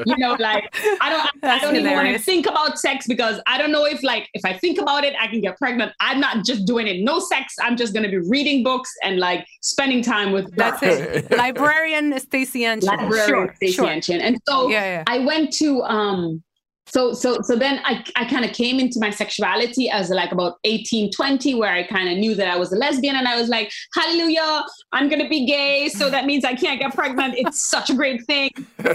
you 0.05 0.17
know, 0.17 0.35
like 0.39 0.75
I 0.99 1.09
don't, 1.09 1.43
I 1.43 1.59
don't 1.59 1.75
even 1.75 1.93
want 1.93 2.07
to 2.07 2.17
think 2.17 2.47
about 2.47 2.79
sex 2.79 3.05
because 3.07 3.39
I 3.45 3.57
don't 3.57 3.71
know 3.71 3.85
if, 3.85 4.01
like, 4.03 4.29
if 4.33 4.43
I 4.43 4.57
think 4.57 4.79
about 4.79 5.03
it, 5.03 5.13
I 5.19 5.27
can 5.27 5.41
get 5.41 5.57
pregnant. 5.57 5.91
I'm 5.99 6.19
not 6.19 6.43
just 6.43 6.65
doing 6.65 6.87
it, 6.87 7.03
no 7.03 7.19
sex. 7.19 7.55
I'm 7.61 7.77
just 7.77 7.93
going 7.93 8.03
to 8.03 8.09
be 8.09 8.17
reading 8.29 8.63
books 8.63 8.91
and 9.03 9.19
like 9.19 9.45
spending 9.61 10.01
time 10.01 10.31
with. 10.31 10.55
That's 10.55 10.81
it. 10.81 11.29
Librarian 11.37 12.13
Staceyann 12.13 12.81
Chin. 12.81 12.97
Librarian 12.97 13.27
sure, 13.27 13.53
Stacy 13.55 13.73
sure. 13.73 13.87
Anchin. 13.87 14.19
And 14.21 14.39
so 14.47 14.69
yeah, 14.69 14.83
yeah. 14.83 15.03
I 15.07 15.19
went 15.19 15.53
to 15.53 15.83
um 15.83 16.43
so 16.87 17.13
so 17.13 17.37
so 17.43 17.55
then 17.55 17.79
i, 17.85 18.03
I 18.15 18.25
kind 18.25 18.43
of 18.43 18.51
came 18.53 18.79
into 18.79 18.99
my 18.99 19.09
sexuality 19.11 19.89
as 19.89 20.09
like 20.09 20.31
about 20.31 20.57
18 20.63 21.11
20 21.11 21.55
where 21.55 21.71
i 21.71 21.83
kind 21.83 22.09
of 22.09 22.17
knew 22.17 22.35
that 22.35 22.47
i 22.47 22.57
was 22.57 22.73
a 22.73 22.75
lesbian 22.75 23.15
and 23.15 23.27
i 23.27 23.39
was 23.39 23.49
like 23.49 23.71
hallelujah 23.93 24.63
i'm 24.91 25.09
gonna 25.09 25.29
be 25.29 25.45
gay. 25.45 25.89
So 25.89 26.09
that 26.09 26.25
means 26.25 26.45
i 26.45 26.55
can't 26.55 26.79
get 26.79 26.93
pregnant. 26.93 27.35
It's 27.37 27.59
such 27.59 27.89
a 27.89 27.93
great 27.93 28.25
thing. 28.25 28.51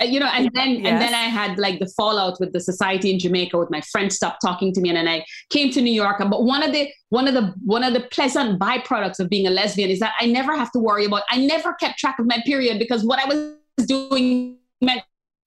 You 0.00 0.18
know 0.18 0.26
and 0.26 0.50
then 0.52 0.70
yes. 0.70 0.86
and 0.86 1.00
then 1.00 1.14
i 1.14 1.28
had 1.28 1.58
like 1.58 1.78
the 1.78 1.86
fallout 1.96 2.40
with 2.40 2.52
the 2.52 2.58
society 2.58 3.12
in 3.12 3.20
jamaica 3.20 3.56
with 3.56 3.70
my 3.70 3.80
friends 3.82 4.16
stopped 4.16 4.40
talking 4.40 4.72
to 4.72 4.80
me 4.80 4.88
and 4.88 4.98
then 4.98 5.06
i 5.06 5.24
came 5.50 5.70
to 5.70 5.80
new 5.80 5.92
york. 5.92 6.18
But 6.18 6.42
one 6.42 6.64
of 6.64 6.72
the 6.72 6.90
one 7.10 7.28
of 7.28 7.34
the 7.34 7.54
one 7.64 7.84
of 7.84 7.92
the 7.92 8.00
pleasant 8.00 8.58
byproducts 8.58 9.20
of 9.20 9.28
being 9.28 9.46
a 9.46 9.50
lesbian 9.50 9.90
is 9.90 10.00
that 10.00 10.14
i 10.18 10.26
never 10.26 10.56
have 10.56 10.72
to 10.72 10.80
worry 10.80 11.04
about 11.04 11.22
i 11.28 11.36
never 11.36 11.74
kept 11.74 12.00
track 12.00 12.18
of 12.18 12.26
my 12.26 12.42
period 12.44 12.80
because 12.80 13.04
what 13.04 13.20
i 13.20 13.26
was 13.26 13.86
doing 13.86 14.56
meant 14.80 15.02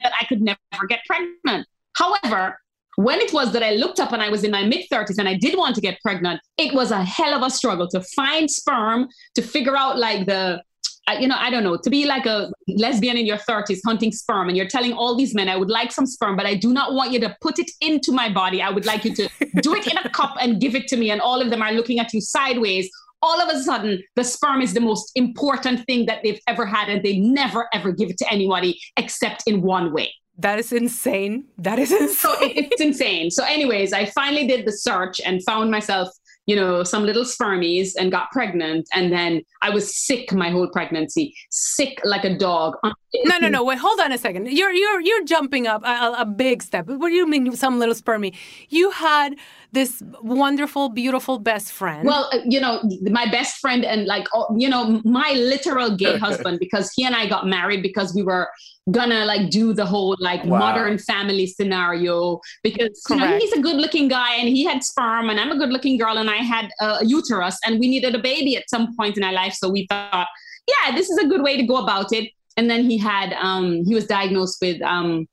that 0.06 0.14
I 0.22 0.26
could 0.26 0.42
never 0.42 0.60
get 0.88 1.00
pregnant. 1.08 1.68
However, 1.98 2.60
when 2.98 3.20
it 3.20 3.34
was 3.34 3.52
that 3.54 3.64
I 3.64 3.72
looked 3.72 4.00
up 4.00 4.14
and 4.14 4.22
I 4.22 4.30
was 4.30 4.44
in 4.44 4.52
my 4.52 4.64
mid 4.64 4.86
30s 4.92 5.18
and 5.18 5.28
I 5.28 5.34
did 5.34 5.58
want 5.58 5.74
to 5.76 5.82
get 5.82 6.00
pregnant, 6.02 6.40
it 6.58 6.74
was 6.74 6.92
a 6.92 7.04
hell 7.04 7.34
of 7.34 7.42
a 7.42 7.50
struggle 7.50 7.88
to 7.90 8.02
find 8.16 8.50
sperm, 8.50 9.08
to 9.34 9.42
figure 9.42 9.76
out 9.76 9.98
like 9.98 10.28
the, 10.28 10.62
uh, 11.08 11.18
you 11.20 11.28
know, 11.28 11.38
I 11.38 11.50
don't 11.50 11.64
know, 11.64 11.78
to 11.78 11.90
be 11.90 12.06
like 12.06 12.28
a 12.28 12.52
lesbian 12.68 13.18
in 13.18 13.26
your 13.26 13.38
30s 13.38 13.80
hunting 13.84 14.12
sperm 14.12 14.48
and 14.48 14.56
you're 14.56 14.68
telling 14.68 14.94
all 14.94 15.16
these 15.16 15.34
men, 15.34 15.50
I 15.50 15.58
would 15.58 15.70
like 15.70 15.92
some 15.92 16.06
sperm, 16.06 16.38
but 16.38 16.46
I 16.46 16.54
do 16.54 16.72
not 16.72 16.94
want 16.94 17.12
you 17.12 17.20
to 17.22 17.36
put 17.42 17.58
it 17.58 17.72
into 17.82 18.12
my 18.12 18.32
body. 18.32 18.62
I 18.62 18.70
would 18.70 18.86
like 18.86 19.04
you 19.06 19.16
to 19.16 19.30
do 19.62 19.74
it 19.74 19.88
in 19.88 19.98
a 19.98 20.10
cup 20.20 20.36
and 20.40 20.62
give 20.62 20.76
it 20.76 20.88
to 20.90 20.98
me. 20.98 21.10
And 21.10 21.20
all 21.20 21.42
of 21.42 21.50
them 21.50 21.62
are 21.62 21.74
looking 21.74 22.00
at 22.00 22.14
you 22.14 22.22
sideways 22.22 22.90
all 23.26 23.42
of 23.42 23.50
a 23.50 23.60
sudden 23.60 24.02
the 24.16 24.24
sperm 24.24 24.62
is 24.62 24.74
the 24.74 24.80
most 24.80 25.12
important 25.16 25.86
thing 25.86 26.06
that 26.06 26.20
they've 26.24 26.40
ever 26.48 26.66
had 26.66 26.90
and 26.90 27.04
they 27.04 27.18
never 27.18 27.68
ever 27.74 27.92
give 27.92 28.10
it 28.10 28.18
to 28.20 28.32
anybody 28.32 28.80
except 28.98 29.44
in 29.48 29.62
one 29.62 29.92
way. 29.94 30.14
That 30.38 30.60
is 30.60 30.72
insane. 30.74 31.46
That 31.58 31.80
is 31.80 31.92
insane. 31.92 32.10
so 32.10 32.36
it's 32.42 32.82
insane. 32.82 33.32
So 33.32 33.44
anyways 33.44 33.94
i 33.94 34.06
finally 34.06 34.48
did 34.48 34.66
the 34.66 34.72
search 34.72 35.20
and 35.26 35.44
found 35.44 35.72
myself 35.72 36.10
you 36.46 36.56
know, 36.56 36.84
some 36.84 37.04
little 37.04 37.24
spermies 37.24 37.94
and 37.98 38.12
got 38.12 38.32
pregnant. 38.32 38.88
And 38.94 39.12
then 39.12 39.42
I 39.62 39.70
was 39.70 39.96
sick 39.96 40.32
my 40.32 40.50
whole 40.50 40.70
pregnancy, 40.70 41.34
sick 41.50 42.00
like 42.04 42.24
a 42.24 42.38
dog. 42.38 42.76
No, 43.24 43.38
no, 43.40 43.48
no. 43.50 43.64
Wait, 43.64 43.80
hold 43.80 44.00
on 44.00 44.12
a 44.12 44.18
second. 44.18 44.52
You're 44.52 44.72
you're 44.72 45.02
you're 45.02 45.24
jumping 45.24 45.68
up 45.68 45.84
a, 45.84 46.16
a 46.20 46.26
big 46.26 46.62
step. 46.62 46.88
What 46.88 47.10
do 47.10 47.16
you 47.16 47.28
mean, 47.28 47.56
some 47.56 47.80
little 47.80 47.96
spermie? 47.96 48.36
You 48.70 48.92
had 48.92 49.36
this 49.72 50.02
wonderful, 50.22 50.90
beautiful 50.90 51.40
best 51.40 51.72
friend. 51.72 52.08
Well, 52.08 52.30
uh, 52.32 52.40
you 52.46 52.60
know, 52.60 52.82
my 53.04 53.30
best 53.30 53.58
friend 53.58 53.84
and 53.84 54.06
like, 54.06 54.26
you 54.56 54.70
know, 54.70 55.02
my 55.04 55.34
literal 55.34 55.96
gay 55.96 56.18
husband 56.26 56.60
because 56.60 56.92
he 56.96 57.06
and 57.06 57.16
I 57.16 57.28
got 57.28 57.48
married 57.48 57.82
because 57.82 58.14
we 58.16 58.24
were 58.24 58.50
gonna 58.92 59.26
like 59.26 59.50
do 59.50 59.74
the 59.74 59.86
whole 59.86 60.16
like 60.20 60.44
wow. 60.46 60.60
modern 60.60 60.98
family 60.98 61.48
scenario 61.48 62.40
because 62.62 63.02
you 63.10 63.16
know, 63.16 63.38
he's 63.38 63.52
a 63.54 63.62
good 63.62 63.78
looking 63.78 64.08
guy 64.08 64.36
and 64.36 64.48
he 64.48 64.64
had 64.64 64.84
sperm 64.84 65.30
and 65.30 65.40
I'm 65.40 65.52
a 65.52 65.58
good 65.58 65.70
looking 65.70 65.98
girl 65.98 66.18
and 66.18 66.30
I 66.30 66.38
had 66.38 66.70
a 66.80 67.04
uterus 67.04 67.58
and 67.66 67.80
we 67.80 67.88
needed 67.88 68.14
a 68.14 68.20
baby 68.20 68.56
at 68.56 68.70
some 68.70 68.96
point 68.96 69.18
in 69.18 69.24
our 69.24 69.34
life. 69.34 69.54
So 69.54 69.70
we 69.70 69.88
thought, 69.90 70.28
yeah, 70.68 70.96
this 70.96 71.10
is 71.10 71.18
a 71.18 71.28
good 71.28 71.42
way 71.42 71.58
to 71.58 71.64
go 71.64 71.78
about 71.78 72.14
it. 72.14 72.30
And 72.58 72.70
then 72.70 72.90
he 72.90 72.98
had, 72.98 73.34
um, 73.34 73.84
he 73.86 73.96
was 73.96 74.06
diagnosed 74.06 74.60
with 74.62 74.82
um, 74.84 75.28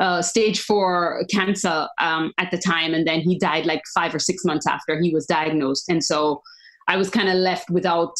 uh, 0.00 0.22
stage 0.22 0.60
four 0.60 1.24
cancer 1.30 1.86
um, 2.00 2.32
at 2.38 2.50
the 2.50 2.58
time. 2.58 2.94
And 2.94 3.06
then 3.06 3.20
he 3.20 3.38
died 3.38 3.66
like 3.66 3.82
five 3.94 4.14
or 4.14 4.18
six 4.18 4.44
months 4.44 4.66
after 4.66 4.98
he 5.00 5.12
was 5.12 5.26
diagnosed. 5.26 5.88
And 5.88 6.02
so 6.02 6.42
I 6.88 6.96
was 6.96 7.10
kind 7.10 7.28
of 7.28 7.34
left 7.34 7.70
without 7.70 8.14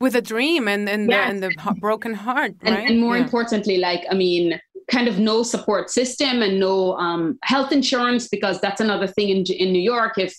with 0.00 0.16
a 0.16 0.22
dream 0.22 0.66
and 0.66 0.88
and, 0.88 1.08
yes. 1.08 1.26
the, 1.26 1.30
and 1.30 1.42
the 1.42 1.74
broken 1.80 2.14
heart 2.14 2.54
right? 2.62 2.72
and, 2.72 2.90
and 2.90 3.00
more 3.00 3.16
yeah. 3.16 3.22
importantly 3.22 3.78
like 3.78 4.04
i 4.10 4.14
mean 4.14 4.60
kind 4.90 5.06
of 5.06 5.18
no 5.18 5.42
support 5.42 5.88
system 5.88 6.42
and 6.42 6.58
no 6.58 6.96
um, 6.96 7.38
health 7.44 7.70
insurance 7.70 8.26
because 8.28 8.60
that's 8.60 8.80
another 8.80 9.06
thing 9.06 9.28
in, 9.28 9.44
in 9.44 9.72
new 9.72 9.80
york 9.80 10.14
if 10.18 10.34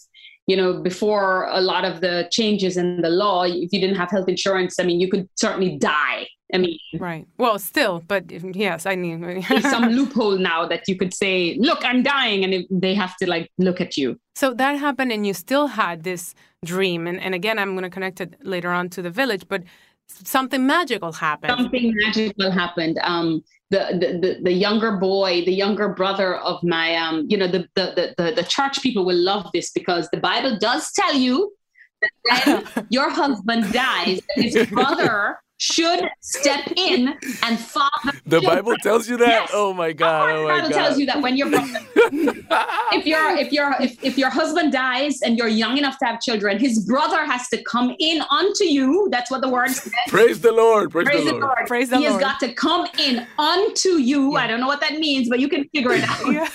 you 0.47 0.57
know 0.57 0.81
before 0.81 1.47
a 1.51 1.61
lot 1.61 1.85
of 1.85 2.01
the 2.01 2.27
changes 2.31 2.75
in 2.75 3.01
the 3.01 3.09
law 3.09 3.43
if 3.43 3.69
you 3.71 3.79
didn't 3.79 3.95
have 3.95 4.09
health 4.09 4.27
insurance 4.27 4.79
i 4.79 4.83
mean 4.83 4.99
you 4.99 5.09
could 5.09 5.27
certainly 5.35 5.77
die 5.77 6.27
I 6.53 6.57
mean, 6.57 6.77
right. 6.99 7.25
Well, 7.37 7.57
still, 7.59 8.03
but 8.05 8.29
yes, 8.55 8.85
I 8.85 8.95
mean, 8.95 9.41
some 9.61 9.85
loophole 9.85 10.37
now 10.37 10.67
that 10.67 10.83
you 10.87 10.97
could 10.97 11.13
say, 11.13 11.55
"Look, 11.59 11.85
I'm 11.85 12.03
dying," 12.03 12.43
and 12.43 12.65
they 12.69 12.93
have 12.93 13.15
to 13.17 13.29
like 13.29 13.49
look 13.57 13.79
at 13.79 13.95
you. 13.95 14.19
So 14.35 14.53
that 14.55 14.73
happened, 14.77 15.11
and 15.11 15.25
you 15.25 15.33
still 15.33 15.67
had 15.67 16.03
this 16.03 16.35
dream, 16.63 17.07
and 17.07 17.19
and 17.19 17.33
again, 17.33 17.57
I'm 17.57 17.71
going 17.73 17.83
to 17.83 17.89
connect 17.89 18.21
it 18.21 18.35
later 18.45 18.69
on 18.69 18.89
to 18.89 19.01
the 19.01 19.09
village, 19.09 19.45
but 19.47 19.63
something 20.07 20.65
magical 20.65 21.11
happened. 21.11 21.53
Something 21.57 21.93
magical 21.95 22.51
happened. 22.51 22.99
Um, 23.03 23.43
the, 23.69 23.87
the, 23.93 24.27
the, 24.27 24.43
the 24.43 24.51
younger 24.51 24.97
boy, 24.97 25.45
the 25.45 25.53
younger 25.53 25.89
brother 25.89 26.35
of 26.35 26.61
my, 26.61 26.95
um, 26.97 27.25
you 27.29 27.37
know, 27.37 27.47
the, 27.47 27.67
the, 27.75 28.13
the, 28.17 28.33
the 28.35 28.43
church 28.43 28.81
people 28.81 29.05
will 29.05 29.17
love 29.17 29.49
this 29.53 29.71
because 29.71 30.09
the 30.11 30.17
Bible 30.17 30.57
does 30.59 30.91
tell 30.91 31.15
you 31.15 31.53
that 32.01 32.65
when 32.75 32.87
your 32.89 33.09
husband 33.09 33.71
dies, 33.71 34.19
his 34.35 34.67
brother 34.67 35.39
should 35.61 36.09
step 36.21 36.71
in 36.75 37.13
and 37.43 37.59
father. 37.59 38.17
The 38.25 38.41
children. 38.41 38.55
Bible 38.55 38.75
tells 38.81 39.07
you 39.07 39.15
that. 39.17 39.27
Yes. 39.27 39.51
Oh 39.53 39.73
my 39.73 39.93
God! 39.93 40.31
Oh 40.31 40.47
my 40.47 40.55
the 40.55 40.61
Bible 40.61 40.69
God. 40.69 40.75
tells 40.75 40.99
you 40.99 41.05
that 41.05 41.21
when 41.21 41.37
you're 41.37 41.49
if 41.53 43.05
your 43.05 43.37
if 43.37 43.51
your 43.51 43.75
if, 43.79 44.03
if 44.03 44.17
your 44.17 44.31
husband 44.31 44.71
dies 44.71 45.21
and 45.21 45.37
you're 45.37 45.47
young 45.47 45.77
enough 45.77 45.99
to 45.99 46.05
have 46.05 46.19
children, 46.19 46.57
his 46.57 46.83
brother 46.85 47.25
has 47.25 47.47
to 47.49 47.63
come 47.63 47.95
in 47.99 48.23
unto 48.31 48.63
you. 48.63 49.07
That's 49.11 49.29
what 49.29 49.41
the 49.41 49.49
word 49.49 49.69
says. 49.69 49.93
Praise 50.07 50.41
the 50.41 50.51
Lord. 50.51 50.89
Praise, 50.89 51.05
Praise 51.05 51.25
the, 51.25 51.31
Lord. 51.31 51.43
Lord. 51.43 51.67
Praise 51.67 51.89
the 51.89 51.97
he 51.97 52.07
Lord. 52.09 52.19
He 52.19 52.25
has 52.25 52.31
got 52.33 52.47
to 52.47 52.53
come 52.53 52.87
in 52.97 53.27
unto 53.37 53.89
you. 53.89 54.33
Yeah. 54.33 54.39
I 54.39 54.47
don't 54.47 54.59
know 54.59 54.67
what 54.67 54.81
that 54.81 54.93
means, 54.93 55.29
but 55.29 55.39
you 55.39 55.47
can 55.47 55.69
figure 55.69 55.91
it 55.91 56.03
out. 56.03 56.33
Yeah 56.33 56.49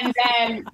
and 0.00 0.14
then 0.24 0.64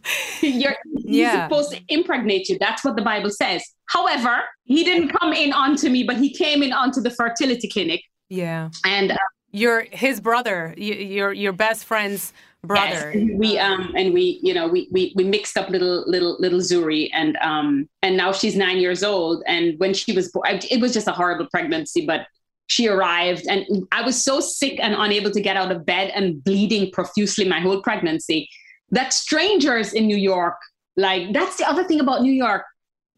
you're 0.43 0.77
yeah. 1.05 1.49
supposed 1.49 1.73
to 1.73 1.81
impregnate 1.89 2.49
you. 2.49 2.59
That's 2.59 2.85
what 2.85 2.97
the 2.97 3.03
Bible 3.03 3.31
says. 3.31 3.65
However, 3.89 4.41
he 4.65 4.85
didn't 4.85 5.09
come 5.09 5.33
in 5.33 5.53
onto 5.53 5.89
me, 5.89 6.03
but 6.03 6.17
he 6.17 6.33
came 6.33 6.63
in 6.63 6.73
onto 6.73 7.01
the 7.01 7.11
fertility 7.11 7.69
clinic. 7.69 8.03
Yeah. 8.29 8.71
And 8.85 9.13
uh, 9.13 9.17
your 9.51 9.87
his 9.91 10.21
brother, 10.21 10.75
your 10.77 11.33
your 11.33 11.53
best 11.53 11.85
friend's 11.85 12.33
brother. 12.63 13.13
Yes, 13.15 13.31
we 13.37 13.59
um 13.59 13.95
and 13.97 14.13
we 14.13 14.41
you 14.43 14.53
know 14.53 14.69
we 14.69 14.89
we 14.91 15.13
we 15.17 15.25
mixed 15.25 15.57
up 15.57 15.71
little 15.71 16.05
little 16.07 16.37
little 16.39 16.59
Zuri 16.59 17.09
and 17.13 17.37
um 17.39 17.89
and 18.03 18.17
now 18.17 18.33
she's 18.33 18.57
nine 18.57 18.79
years 18.79 19.03
old 19.03 19.43
and 19.47 19.79
when 19.79 19.95
she 19.95 20.13
was 20.13 20.31
born 20.33 20.59
it 20.71 20.81
was 20.81 20.93
just 20.93 21.07
a 21.07 21.13
horrible 21.13 21.47
pregnancy 21.51 22.05
but 22.05 22.27
she 22.67 22.89
arrived 22.89 23.47
and 23.49 23.65
I 23.93 24.03
was 24.03 24.23
so 24.23 24.41
sick 24.41 24.79
and 24.83 24.95
unable 24.95 25.31
to 25.31 25.41
get 25.41 25.57
out 25.57 25.71
of 25.71 25.87
bed 25.87 26.11
and 26.15 26.43
bleeding 26.43 26.91
profusely 26.91 27.49
my 27.49 27.61
whole 27.61 27.81
pregnancy 27.81 28.49
that 28.91 29.13
strangers 29.13 29.93
in 29.93 30.07
New 30.07 30.17
York, 30.17 30.57
like 30.97 31.33
that's 31.33 31.57
the 31.57 31.69
other 31.69 31.85
thing 31.85 32.01
about 32.01 32.23
New 32.23 32.33
York. 32.33 32.65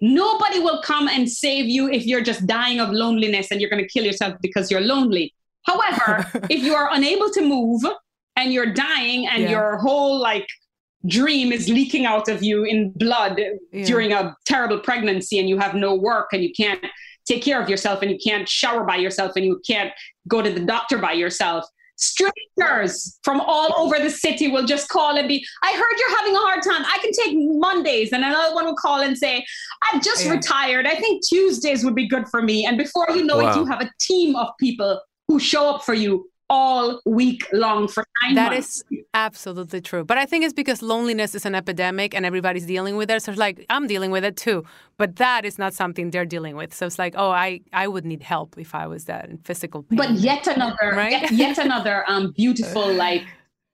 Nobody 0.01 0.59
will 0.59 0.81
come 0.83 1.09
and 1.09 1.31
save 1.31 1.67
you 1.67 1.91
if 1.91 2.07
you're 2.07 2.23
just 2.23 2.47
dying 2.47 2.81
of 2.81 2.91
loneliness 2.91 3.51
and 3.51 3.61
you're 3.61 3.71
going 3.71 3.83
to 3.83 3.89
kill 3.89 4.05
yourself 4.05 4.35
because 4.41 4.71
you're 4.71 4.81
lonely. 4.81 5.35
However, 5.65 6.27
if 6.51 6.63
you 6.63 6.75
are 6.75 6.89
unable 6.93 7.31
to 7.31 7.43
move 7.43 7.83
and 8.37 8.53
you're 8.53 8.73
dying 8.73 9.27
and 9.27 9.43
yeah. 9.43 9.51
your 9.51 9.77
whole 9.79 10.19
like 10.19 10.47
dream 11.07 11.53
is 11.53 11.69
leaking 11.69 12.07
out 12.07 12.29
of 12.29 12.43
you 12.43 12.65
in 12.65 12.93
blood 12.93 13.41
yeah. 13.73 13.85
during 13.85 14.13
a 14.13 14.37
terrible 14.47 14.79
pregnancy 14.79 15.39
and 15.39 15.49
you 15.49 15.59
have 15.59 15.75
no 15.75 15.95
work 15.95 16.29
and 16.33 16.43
you 16.43 16.53
can't 16.53 16.85
take 17.27 17.43
care 17.43 17.61
of 17.63 17.69
yourself 17.69 18.03
and 18.03 18.11
you 18.11 18.19
can't 18.25 18.49
shower 18.49 18.85
by 18.85 18.97
yourself 18.97 19.33
and 19.37 19.45
you 19.45 19.61
can't 19.67 19.93
go 20.29 20.43
to 20.43 20.51
the 20.51 20.61
doctor 20.61 20.99
by 20.99 21.13
yourself 21.13 21.65
strangers 22.01 23.19
from 23.23 23.41
all 23.41 23.75
over 23.77 24.03
the 24.03 24.11
city 24.11 24.49
will 24.49 24.65
just 24.65 24.89
call 24.89 25.17
and 25.17 25.29
be, 25.29 25.45
I 25.63 25.73
heard 25.73 25.99
you're 25.99 26.17
having 26.19 26.35
a 26.35 26.39
hard 26.39 26.63
time. 26.63 26.85
I 26.85 26.99
can 26.99 27.13
take 27.13 27.37
Mondays. 27.37 28.13
And 28.13 28.25
another 28.25 28.55
one 28.55 28.65
will 28.65 28.77
call 28.77 29.01
and 29.01 29.17
say, 29.17 29.45
I've 29.83 30.03
just 30.03 30.25
yeah. 30.25 30.33
retired. 30.33 30.87
I 30.87 30.95
think 30.97 31.25
Tuesdays 31.27 31.85
would 31.85 31.95
be 31.95 32.09
good 32.09 32.29
for 32.29 32.43
me. 32.43 32.65
And 32.67 32.79
before 32.79 33.07
you 33.11 33.25
know 33.25 33.39
wow. 33.39 33.53
it, 33.53 33.57
you 33.57 33.67
have 33.67 33.83
a 33.83 33.91
team 34.01 34.35
of 34.35 34.49
people 34.59 35.01
who 35.29 35.39
show 35.39 35.75
up 35.75 35.85
for 35.85 35.95
you 35.95 36.27
all 36.51 37.01
week 37.07 37.47
long 37.53 37.87
for 37.87 38.05
nine 38.23 38.35
that 38.35 38.53
months. 38.53 38.83
That 38.83 38.97
is 38.97 39.05
absolutely 39.15 39.81
true. 39.81 40.05
But 40.05 40.19
I 40.19 40.27
think 40.27 40.45
it's 40.45 40.53
because 40.53 40.83
loneliness 40.83 41.35
is 41.37 41.47
an 41.47 41.55
epidemic 41.55 42.13
and 42.13 42.27
everybody's 42.27 42.67
dealing 42.67 42.97
with 42.97 43.09
it. 43.09 43.23
So 43.23 43.31
it's 43.31 43.39
like, 43.39 43.65
I'm 43.71 43.87
dealing 43.87 44.11
with 44.11 44.25
it 44.25 44.37
too. 44.37 44.65
But 44.99 45.17
that 45.17 45.45
is 45.45 45.59
not 45.59 45.73
something 45.75 46.11
they're 46.11 46.27
dealing 46.27 46.57
with. 46.57 46.75
So 46.75 46.87
it's 46.87 46.99
like, 46.99 47.15
oh, 47.17 47.31
I, 47.31 47.61
I 47.73 47.87
would 47.87 48.05
need 48.05 48.23
help 48.23 48.59
if 48.59 48.75
I 48.75 48.89
was 48.89 49.05
that 49.05 49.31
in 49.31 49.39
physical 49.39 49.85
pain. 49.85 49.97
But 49.97 50.11
yet 50.13 50.49
another, 50.49 50.77
right? 50.83 51.13
yet, 51.13 51.31
yet 51.31 51.59
another 51.59 52.05
um, 52.09 52.33
beautiful, 52.33 52.93
like, 53.07 53.23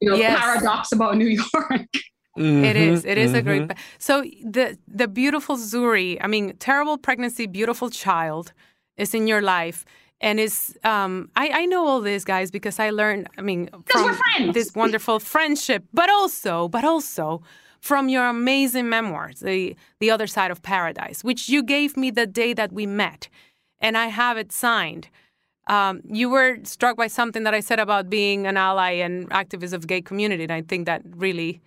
you 0.01 0.11
know, 0.11 0.17
yes. 0.17 0.39
paradox 0.39 0.93
about 0.93 1.17
New 1.17 1.29
York. 1.29 1.89
Mm-hmm, 2.37 2.65
it 2.65 2.77
is. 2.77 3.07
It 3.07 3.17
is 3.17 3.31
mm-hmm. 3.31 3.39
a 3.39 3.43
great. 3.43 3.63
Mm-hmm. 3.63 3.79
So 3.99 4.21
the 4.45 4.77
the 4.87 5.09
beautiful 5.09 5.57
Zuri. 5.57 6.19
I 6.21 6.27
mean, 6.27 6.55
terrible 6.59 6.99
pregnancy, 6.99 7.47
beautiful 7.47 7.89
child 7.89 8.53
is 8.99 9.15
in 9.15 9.27
your 9.27 9.41
life 9.41 9.87
and 10.21 10.41
it's 10.41 10.77
um, 10.85 11.31
I, 11.37 11.51
I 11.53 11.67
know 11.67 11.87
all 11.87 12.01
these 12.01 12.25
guys 12.25 12.51
because 12.51 12.79
I 12.79 12.91
learned 12.91 13.29
I 13.39 13.43
mean 13.43 13.69
we're 13.73 13.83
from 14.05 14.15
friends. 14.15 14.55
this 14.55 14.75
wonderful 14.75 15.21
friendship, 15.21 15.85
but 15.93 16.11
also 16.11 16.69
but 16.69 16.85
also 16.85 17.43
from 17.81 18.09
your 18.09 18.27
amazing 18.27 18.89
memoirs, 18.89 19.41
the 19.41 19.77
the 20.01 20.11
other 20.11 20.27
side 20.27 20.51
of 20.51 20.63
paradise, 20.63 21.23
which 21.23 21.49
you 21.49 21.63
gave 21.63 21.97
me 21.97 22.11
the 22.11 22.27
day 22.27 22.53
that 22.55 22.73
we 22.73 22.87
met, 22.87 23.29
and 23.81 23.97
I 23.97 24.07
have 24.07 24.37
it 24.39 24.53
signed. 24.53 25.09
Um, 25.69 26.01
you 26.05 26.31
were 26.31 26.59
struck 26.63 26.97
by 26.97 27.09
something 27.09 27.43
that 27.43 27.53
I 27.53 27.61
said 27.61 27.81
about 27.81 28.09
being 28.09 28.47
an 28.47 28.57
ally 28.57 28.93
and 28.93 29.29
activist 29.31 29.73
of 29.73 29.87
gay 29.87 30.01
community, 30.01 30.45
and 30.45 30.53
I 30.53 30.63
think 30.63 30.87
that 30.87 31.03
really 31.05 31.61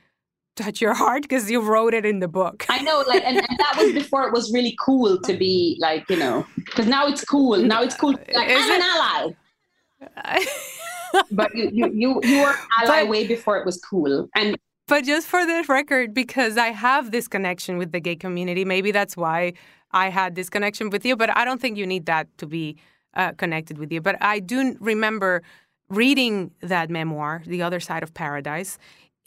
touched 0.63 0.81
your 0.81 0.93
heart 0.93 1.23
because 1.23 1.49
you 1.49 1.61
wrote 1.61 1.93
it 1.93 2.05
in 2.05 2.19
the 2.19 2.27
book. 2.27 2.65
I 2.69 2.81
know, 2.81 3.03
like, 3.07 3.23
and, 3.23 3.37
and 3.37 3.57
that 3.59 3.73
was 3.77 3.93
before 3.93 4.27
it 4.27 4.33
was 4.33 4.51
really 4.53 4.75
cool 4.79 5.19
to 5.21 5.33
be 5.37 5.77
like, 5.79 6.09
you 6.09 6.17
know, 6.17 6.45
because 6.55 6.87
now 6.87 7.07
it's 7.07 7.23
cool. 7.25 7.57
Now 7.57 7.81
it's 7.81 7.95
cool. 7.95 8.13
Like, 8.33 8.49
Is 8.49 8.57
I'm 8.59 8.71
an 8.71 8.81
ally. 8.81 10.45
But 11.31 11.55
you, 11.55 11.69
you, 11.73 11.87
you, 11.91 12.21
you 12.23 12.37
were 12.43 12.51
an 12.51 12.67
ally 12.83 13.01
But- 13.01 13.09
way 13.09 13.27
before 13.27 13.57
it 13.57 13.65
was 13.65 13.77
cool. 13.89 14.29
And 14.35 14.55
But 14.87 15.05
just 15.05 15.27
for 15.27 15.45
the 15.45 15.65
record, 15.67 16.13
because 16.13 16.57
I 16.57 16.67
have 16.67 17.11
this 17.11 17.27
connection 17.27 17.77
with 17.79 17.91
the 17.91 17.99
gay 17.99 18.15
community, 18.15 18.63
maybe 18.63 18.91
that's 18.91 19.17
why 19.17 19.53
I 19.91 20.09
had 20.09 20.35
this 20.35 20.49
connection 20.49 20.91
with 20.91 21.03
you. 21.05 21.15
But 21.15 21.35
I 21.35 21.45
don't 21.45 21.59
think 21.59 21.77
you 21.77 21.87
need 21.87 22.05
that 22.05 22.27
to 22.37 22.45
be 22.45 22.77
uh, 23.15 23.31
connected 23.33 23.79
with 23.79 23.91
you. 23.91 24.01
But 24.01 24.21
I 24.21 24.39
do 24.39 24.77
remember 24.79 25.41
reading 25.89 26.51
that 26.61 26.89
memoir, 26.89 27.41
The 27.47 27.63
Other 27.63 27.79
Side 27.79 28.03
of 28.03 28.13
Paradise, 28.13 28.77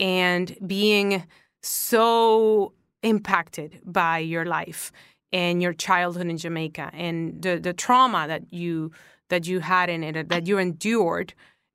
and 0.03 0.57
being 0.66 1.24
so 1.62 2.72
impacted 3.05 3.80
by 3.84 4.18
your 4.18 4.44
life 4.44 4.90
and 5.32 5.62
your 5.62 5.72
childhood 5.72 6.26
in 6.26 6.36
Jamaica 6.36 6.90
and 6.92 7.40
the, 7.40 7.57
the 7.57 7.72
trauma 7.72 8.26
that 8.26 8.53
you 8.53 8.90
that 9.30 9.46
you 9.46 9.61
had 9.61 9.88
in 9.88 10.03
it 10.03 10.28
that 10.28 10.46
you 10.46 10.59
endured 10.59 11.32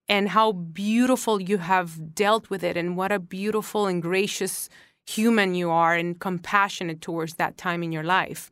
and 0.10 0.30
how 0.30 0.52
beautiful 0.52 1.42
you 1.42 1.58
have 1.58 2.14
dealt 2.14 2.50
with 2.50 2.64
it 2.64 2.78
and 2.78 2.98
what 2.98 3.12
a 3.12 3.20
beautiful 3.20 3.88
and 3.88 4.02
gracious 4.02 4.70
human 5.06 5.56
you 5.56 5.70
are 5.70 5.96
and 5.96 6.20
compassionate 6.20 7.02
towards 7.02 7.36
that 7.36 7.58
time 7.58 7.82
in 7.82 7.92
your 7.94 8.04
life. 8.04 8.52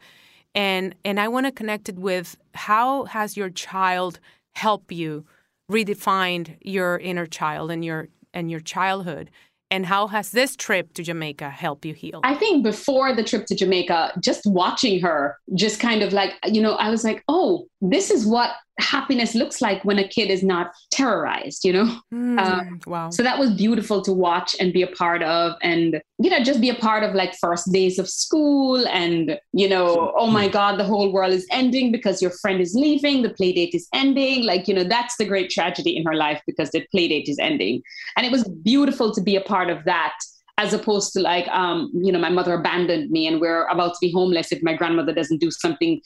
And 0.55 0.95
and 1.03 1.19
i 1.19 1.28
want 1.28 1.45
to 1.45 1.51
connect 1.51 1.89
it 1.89 1.99
with 1.99 2.38
how 2.53 3.03
has 3.05 3.36
your 3.36 3.49
child 3.49 4.21
helped 4.53 4.93
you 4.93 5.26
redefine 5.69 6.55
your 6.61 6.97
inner 6.99 7.26
child 7.26 7.71
and 7.71 7.84
your 7.84 8.07
and 8.34 8.49
your 8.49 8.61
childhood 8.61 9.30
and 9.72 9.86
how 9.86 10.07
has 10.07 10.32
this 10.32 10.55
trip 10.55 10.93
to 10.93 11.03
jamaica 11.03 11.49
helped 11.49 11.86
you 11.86 11.93
heal? 11.93 12.22
I 12.24 12.36
think 12.36 12.63
before 12.63 13.16
the 13.16 13.24
trip 13.24 13.45
to 13.47 13.55
Jamaica, 13.55 14.13
just 14.20 14.41
watching 14.45 14.99
her, 15.01 15.38
just 15.55 15.80
kind 15.80 16.01
of 16.01 16.13
like, 16.13 16.34
you 16.45 16.61
know, 16.61 16.74
I 16.74 16.89
was 16.89 17.03
like, 17.03 17.24
oh, 17.28 17.68
this 17.82 18.11
is 18.11 18.26
what 18.26 18.51
happiness 18.80 19.36
looks 19.36 19.61
like 19.61 19.84
when 19.86 19.97
a 19.97 20.07
kid 20.07 20.30
is 20.30 20.43
not 20.43 20.71
terrorized, 20.91 21.63
you 21.63 21.71
know? 21.71 21.99
Mm, 22.13 22.39
um, 22.39 22.80
wow 22.86 23.09
So 23.09 23.23
that 23.23 23.39
was 23.39 23.53
beautiful 23.53 24.01
to 24.01 24.11
watch 24.11 24.55
and 24.59 24.73
be 24.73 24.82
a 24.82 24.88
part 24.88 25.23
of, 25.23 25.53
and 25.61 26.01
you 26.17 26.30
know, 26.30 26.43
just 26.43 26.61
be 26.61 26.69
a 26.69 26.76
part 26.76 27.03
of 27.03 27.15
like 27.15 27.36
first 27.36 27.71
days 27.71 27.99
of 27.99 28.09
school, 28.09 28.86
and 28.88 29.39
you 29.53 29.69
know, 29.69 30.13
oh 30.17 30.28
my 30.28 30.47
God, 30.47 30.78
the 30.78 30.84
whole 30.84 31.11
world 31.11 31.34
is 31.34 31.47
ending 31.51 31.91
because 31.91 32.21
your 32.21 32.32
friend 32.32 32.61
is 32.61 32.73
leaving, 32.76 33.21
the 33.21 33.30
play 33.30 33.53
date 33.53 33.73
is 33.73 33.88
ending. 33.93 34.43
Like 34.43 34.67
you 34.67 34.73
know, 34.73 34.84
that's 34.84 35.15
the 35.17 35.26
great 35.26 35.49
tragedy 35.49 35.95
in 35.95 36.05
her 36.05 36.15
life 36.15 36.41
because 36.45 36.69
the 36.71 36.86
play 36.91 37.07
date 37.07 37.28
is 37.30 37.39
ending, 37.39 37.82
and 38.17 38.26
it 38.26 38.32
was 38.32 38.43
beautiful 38.43 39.13
to 39.13 39.21
be 39.21 39.36
a 39.36 39.41
part 39.41 39.69
of 39.69 39.84
that. 39.86 40.13
As 40.57 40.73
opposed 40.73 41.11
to 41.11 41.19
like, 41.19 41.45
um, 41.49 41.91
you 41.93 42.13
know, 42.13 42.19
my 42.19 42.30
mother 42.30 42.53
abandoned 42.53 43.11
me, 43.11 43.28
and 43.28 43.41
we're 43.41 43.65
about 43.65 43.93
to 43.95 43.97
be 43.99 44.11
homeless 44.13 44.53
if 44.53 44.63
my 44.63 44.73
grandmother 44.73 45.13
doesn't 45.13 45.41
do 45.41 45.51
something 45.51 46.01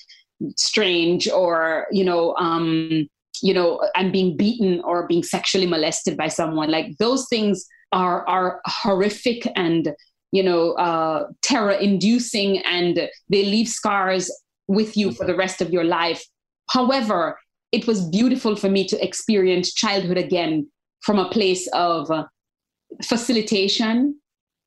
strange, 0.56 1.30
or 1.30 1.88
you 1.92 2.04
know, 2.04 2.36
um, 2.36 3.08
you 3.42 3.54
know 3.54 3.82
i'm 3.96 4.12
being 4.12 4.36
beaten 4.36 4.82
or 4.82 5.08
being 5.08 5.24
sexually 5.24 5.66
molested 5.66 6.18
by 6.18 6.28
someone. 6.28 6.70
Like 6.70 6.98
those 6.98 7.28
things 7.30 7.66
are 7.92 8.28
are 8.28 8.62
horrific 8.66 9.48
and 9.56 9.94
you 10.32 10.44
know 10.44 10.74
uh, 10.74 11.28
terror 11.42 11.72
inducing 11.72 12.60
and 12.60 13.10
they 13.30 13.46
leave 13.46 13.68
scars 13.68 14.32
with 14.68 14.96
you 14.96 15.12
for 15.12 15.26
the 15.26 15.36
rest 15.36 15.62
of 15.62 15.72
your 15.72 15.84
life. 15.84 16.24
However 16.70 17.38
it 17.72 17.86
was 17.86 18.10
beautiful 18.10 18.56
for 18.56 18.70
me 18.70 18.84
to 18.88 19.04
experience 19.04 19.74
childhood 19.74 20.18
again 20.18 20.68
from 21.02 21.20
a 21.20 21.30
place 21.30 21.68
of 21.68 22.10
uh, 22.10 22.26
facilitation 23.04 24.20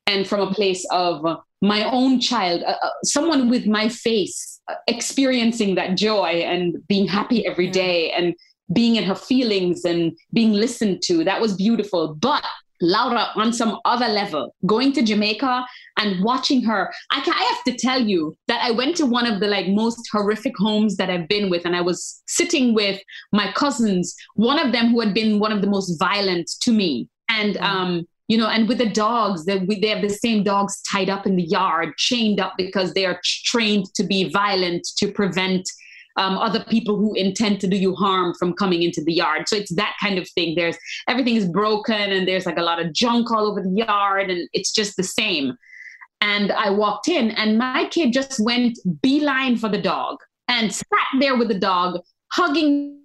and 0.07 0.25
from 0.25 0.39
a 0.39 0.53
place 0.53 0.85
of 0.89 1.25
my 1.61 1.83
own 1.91 2.19
child 2.19 2.61
uh, 2.63 2.75
uh, 2.81 2.89
someone 3.03 3.49
with 3.49 3.65
my 3.65 3.89
face 3.89 4.52
experiencing 4.87 5.75
that 5.75 5.97
joy 5.97 6.43
and 6.45 6.75
being 6.87 7.07
happy 7.07 7.45
every 7.45 7.69
day 7.69 8.11
and 8.11 8.33
being 8.73 8.95
in 8.95 9.03
her 9.03 9.15
feelings 9.15 9.83
and 9.85 10.17
being 10.31 10.53
listened 10.53 11.01
to. 11.03 11.23
That 11.23 11.41
was 11.41 11.55
beautiful. 11.55 12.15
But 12.15 12.43
Laura, 12.81 13.29
on 13.35 13.53
some 13.53 13.79
other 13.85 14.07
level, 14.07 14.53
going 14.65 14.91
to 14.93 15.03
Jamaica 15.03 15.65
and 15.97 16.23
watching 16.23 16.63
her, 16.63 16.93
I, 17.11 17.21
ca- 17.21 17.31
I 17.33 17.43
have 17.43 17.63
to 17.65 17.79
tell 17.79 18.01
you 18.01 18.35
that 18.47 18.61
I 18.61 18.71
went 18.71 18.97
to 18.97 19.05
one 19.05 19.25
of 19.25 19.39
the 19.39 19.47
like 19.47 19.67
most 19.67 20.07
horrific 20.11 20.53
homes 20.57 20.97
that 20.97 21.09
I've 21.09 21.27
been 21.27 21.49
with, 21.49 21.65
and 21.65 21.75
I 21.75 21.81
was 21.81 22.21
sitting 22.27 22.73
with 22.73 23.01
my 23.31 23.51
cousins, 23.53 24.15
one 24.35 24.59
of 24.59 24.73
them 24.73 24.89
who 24.89 24.99
had 24.99 25.13
been 25.13 25.39
one 25.39 25.51
of 25.51 25.61
the 25.61 25.67
most 25.67 25.97
violent 25.97 26.49
to 26.61 26.71
me, 26.71 27.07
and 27.29 27.57
um, 27.57 28.05
you 28.27 28.37
know, 28.37 28.47
and 28.47 28.67
with 28.67 28.77
the 28.77 28.89
dogs, 28.89 29.45
that 29.45 29.67
they 29.67 29.89
have 29.89 30.01
the 30.01 30.09
same 30.09 30.43
dogs 30.43 30.81
tied 30.81 31.09
up 31.09 31.25
in 31.25 31.35
the 31.35 31.43
yard, 31.43 31.97
chained 31.97 32.39
up 32.39 32.53
because 32.57 32.93
they 32.93 33.05
are 33.05 33.19
trained 33.23 33.93
to 33.95 34.03
be 34.03 34.29
violent 34.29 34.87
to 34.97 35.11
prevent 35.11 35.69
um, 36.15 36.37
other 36.37 36.63
people 36.69 36.97
who 36.97 37.13
intend 37.15 37.59
to 37.59 37.67
do 37.67 37.75
you 37.75 37.95
harm 37.95 38.33
from 38.35 38.53
coming 38.53 38.83
into 38.83 39.03
the 39.03 39.13
yard. 39.13 39.49
So 39.49 39.55
it's 39.55 39.75
that 39.75 39.95
kind 40.01 40.17
of 40.17 40.29
thing. 40.29 40.55
There's 40.55 40.77
everything 41.07 41.35
is 41.35 41.47
broken 41.47 41.95
and 41.95 42.27
there's 42.27 42.45
like 42.45 42.57
a 42.57 42.63
lot 42.63 42.79
of 42.79 42.93
junk 42.93 43.31
all 43.31 43.49
over 43.49 43.61
the 43.61 43.69
yard 43.69 44.29
and 44.29 44.47
it's 44.53 44.71
just 44.71 44.95
the 44.95 45.03
same. 45.03 45.57
And 46.21 46.51
I 46.51 46.69
walked 46.69 47.07
in 47.07 47.31
and 47.31 47.57
my 47.57 47.87
kid 47.89 48.13
just 48.13 48.39
went 48.39 48.79
beeline 49.01 49.57
for 49.57 49.69
the 49.69 49.81
dog 49.81 50.19
and 50.47 50.73
sat 50.73 50.85
there 51.19 51.35
with 51.35 51.47
the 51.47 51.59
dog, 51.59 51.99
hugging, 52.31 53.02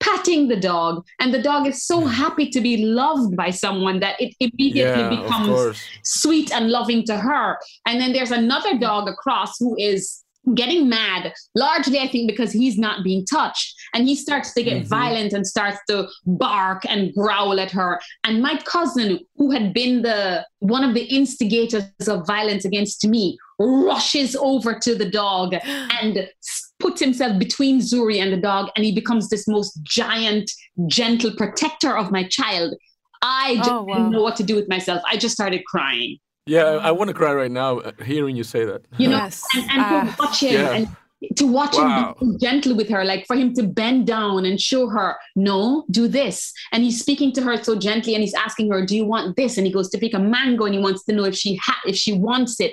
patting 0.00 0.48
the 0.48 0.56
dog. 0.60 1.04
And 1.20 1.32
the 1.32 1.42
dog 1.42 1.66
is 1.66 1.84
so 1.84 2.04
happy 2.06 2.50
to 2.50 2.60
be 2.60 2.84
loved 2.84 3.36
by 3.36 3.50
someone 3.50 4.00
that 4.00 4.20
it 4.20 4.34
immediately 4.40 5.02
yeah, 5.02 5.22
becomes 5.22 5.82
sweet 6.02 6.52
and 6.52 6.70
loving 6.70 7.04
to 7.06 7.16
her. 7.16 7.58
And 7.86 8.00
then 8.00 8.12
there's 8.12 8.30
another 8.30 8.78
dog 8.78 9.08
across 9.08 9.58
who 9.58 9.76
is 9.78 10.20
getting 10.54 10.90
mad, 10.90 11.32
largely, 11.54 11.98
I 11.98 12.06
think, 12.06 12.30
because 12.30 12.52
he's 12.52 12.76
not 12.76 13.02
being 13.02 13.24
touched. 13.24 13.74
And 13.94 14.06
he 14.06 14.14
starts 14.14 14.52
to 14.52 14.62
get 14.62 14.82
Mhm. 14.82 14.88
violent 14.88 15.32
and 15.32 15.46
starts 15.46 15.78
to 15.88 16.06
bark 16.26 16.82
and 16.86 17.14
growl 17.14 17.58
at 17.58 17.70
her. 17.70 17.98
And 18.24 18.42
my 18.42 18.58
cousin, 18.58 19.20
who 19.36 19.52
had 19.52 19.72
been 19.72 20.02
the 20.02 20.44
one 20.58 20.84
of 20.84 20.92
the 20.92 21.04
instigators 21.04 21.84
of 22.06 22.26
violence 22.26 22.66
against 22.66 23.06
me, 23.06 23.38
rushes 23.58 24.36
over 24.36 24.78
to 24.80 24.94
the 24.94 25.08
dog 25.08 25.54
and 26.02 26.28
puts 26.84 27.00
himself 27.06 27.32
between 27.46 27.74
Zuri 27.80 28.18
and 28.22 28.30
the 28.34 28.36
dog, 28.50 28.64
and 28.74 28.84
he 28.84 28.92
becomes 29.00 29.24
this 29.30 29.44
most 29.56 29.72
giant, 30.00 30.46
gentle 30.98 31.32
protector 31.42 31.92
of 32.02 32.06
my 32.16 32.24
child. 32.38 32.70
I 33.22 33.56
just 33.56 33.70
Oh, 33.70 33.82
wow. 33.84 33.94
didn't 33.94 34.10
know 34.14 34.22
what 34.22 34.36
to 34.36 34.44
do 34.50 34.54
with 34.54 34.68
myself. 34.68 35.00
I 35.12 35.16
just 35.24 35.34
started 35.34 35.62
crying. 35.72 36.18
Yeah, 36.46 36.64
I, 36.64 36.88
I 36.88 36.90
want 36.98 37.08
to 37.08 37.14
cry 37.14 37.32
right 37.42 37.50
now 37.50 37.70
uh, 37.78 37.92
hearing 38.04 38.36
you 38.36 38.44
say 38.44 38.62
that. 38.70 38.82
You 38.98 39.08
know, 39.08 39.16
Yes. 39.16 39.42
and, 39.56 39.64
and 39.72 39.80
Ah. 39.80 40.14
to 40.16 40.22
watch 40.22 40.40
him 40.40 40.52
Yeah. 40.60 40.72
and 40.76 40.88
to 41.40 41.46
watch 41.58 41.74
Wow. 41.74 42.14
him 42.20 42.32
be 42.32 42.38
gentle 42.46 42.74
with 42.80 42.88
her, 42.90 43.02
like 43.12 43.22
for 43.26 43.34
him 43.42 43.54
to 43.54 43.62
bend 43.62 44.06
down 44.06 44.44
and 44.44 44.60
show 44.60 44.82
her, 44.96 45.16
no, 45.36 45.58
do 45.90 46.06
this. 46.06 46.52
And 46.72 46.84
he's 46.84 47.00
speaking 47.00 47.32
to 47.36 47.40
her 47.46 47.56
so 47.64 47.74
gently 47.88 48.12
and 48.14 48.20
he's 48.22 48.34
asking 48.46 48.70
her, 48.72 48.84
do 48.84 48.94
you 48.94 49.06
want 49.06 49.36
this? 49.40 49.56
And 49.56 49.66
he 49.66 49.72
goes 49.72 49.88
to 49.92 49.98
pick 49.98 50.12
a 50.12 50.18
mango 50.18 50.66
and 50.66 50.74
he 50.74 50.80
wants 50.86 51.02
to 51.06 51.12
know 51.16 51.24
if 51.24 51.34
she 51.34 51.56
ha- 51.66 51.80
if 51.86 51.96
she 51.96 52.12
wants 52.12 52.60
it. 52.60 52.72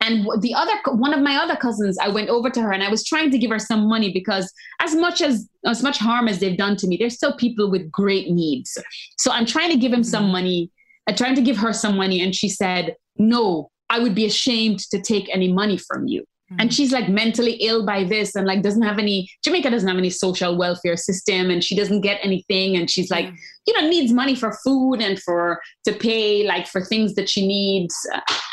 And 0.00 0.26
the 0.40 0.54
other, 0.54 0.72
one 0.86 1.14
of 1.14 1.20
my 1.20 1.36
other 1.36 1.56
cousins, 1.56 1.96
I 1.98 2.08
went 2.08 2.28
over 2.28 2.50
to 2.50 2.60
her 2.60 2.72
and 2.72 2.82
I 2.82 2.90
was 2.90 3.04
trying 3.04 3.30
to 3.30 3.38
give 3.38 3.50
her 3.50 3.58
some 3.58 3.88
money 3.88 4.12
because 4.12 4.52
as 4.80 4.94
much 4.94 5.22
as 5.22 5.48
as 5.64 5.82
much 5.82 5.98
harm 5.98 6.28
as 6.28 6.40
they've 6.40 6.58
done 6.58 6.76
to 6.76 6.86
me, 6.86 6.98
there's 6.98 7.14
still 7.14 7.34
people 7.36 7.70
with 7.70 7.90
great 7.90 8.30
needs. 8.30 8.76
So 9.18 9.30
I'm 9.30 9.46
trying 9.46 9.70
to 9.70 9.78
give 9.78 9.92
him 9.92 10.04
some 10.04 10.24
mm-hmm. 10.24 10.32
money. 10.32 10.70
I'm 11.08 11.14
trying 11.14 11.36
to 11.36 11.42
give 11.42 11.56
her 11.56 11.72
some 11.72 11.96
money, 11.96 12.22
and 12.22 12.34
she 12.34 12.48
said, 12.48 12.96
"No, 13.16 13.70
I 13.88 13.98
would 13.98 14.14
be 14.14 14.26
ashamed 14.26 14.80
to 14.90 15.00
take 15.00 15.28
any 15.34 15.50
money 15.52 15.78
from 15.78 16.06
you." 16.06 16.24
And 16.58 16.70
mm. 16.70 16.72
she's 16.72 16.92
like 16.92 17.08
mentally 17.08 17.54
ill 17.54 17.84
by 17.84 18.04
this, 18.04 18.34
and 18.34 18.46
like 18.46 18.62
doesn't 18.62 18.82
have 18.82 18.98
any. 18.98 19.28
Jamaica 19.44 19.70
doesn't 19.70 19.88
have 19.88 19.98
any 19.98 20.10
social 20.10 20.56
welfare 20.56 20.96
system, 20.96 21.50
and 21.50 21.62
she 21.62 21.76
doesn't 21.76 22.02
get 22.02 22.20
anything. 22.22 22.76
And 22.76 22.90
she's 22.90 23.10
like, 23.10 23.26
Yeah. 23.26 23.32
you 23.66 23.80
know, 23.80 23.88
needs 23.88 24.12
money 24.12 24.34
for 24.34 24.52
food 24.64 24.96
and 24.96 25.20
for 25.20 25.60
to 25.84 25.92
pay 25.92 26.46
like 26.46 26.66
for 26.66 26.80
things 26.80 27.14
that 27.14 27.28
she 27.28 27.46
needs. 27.46 27.94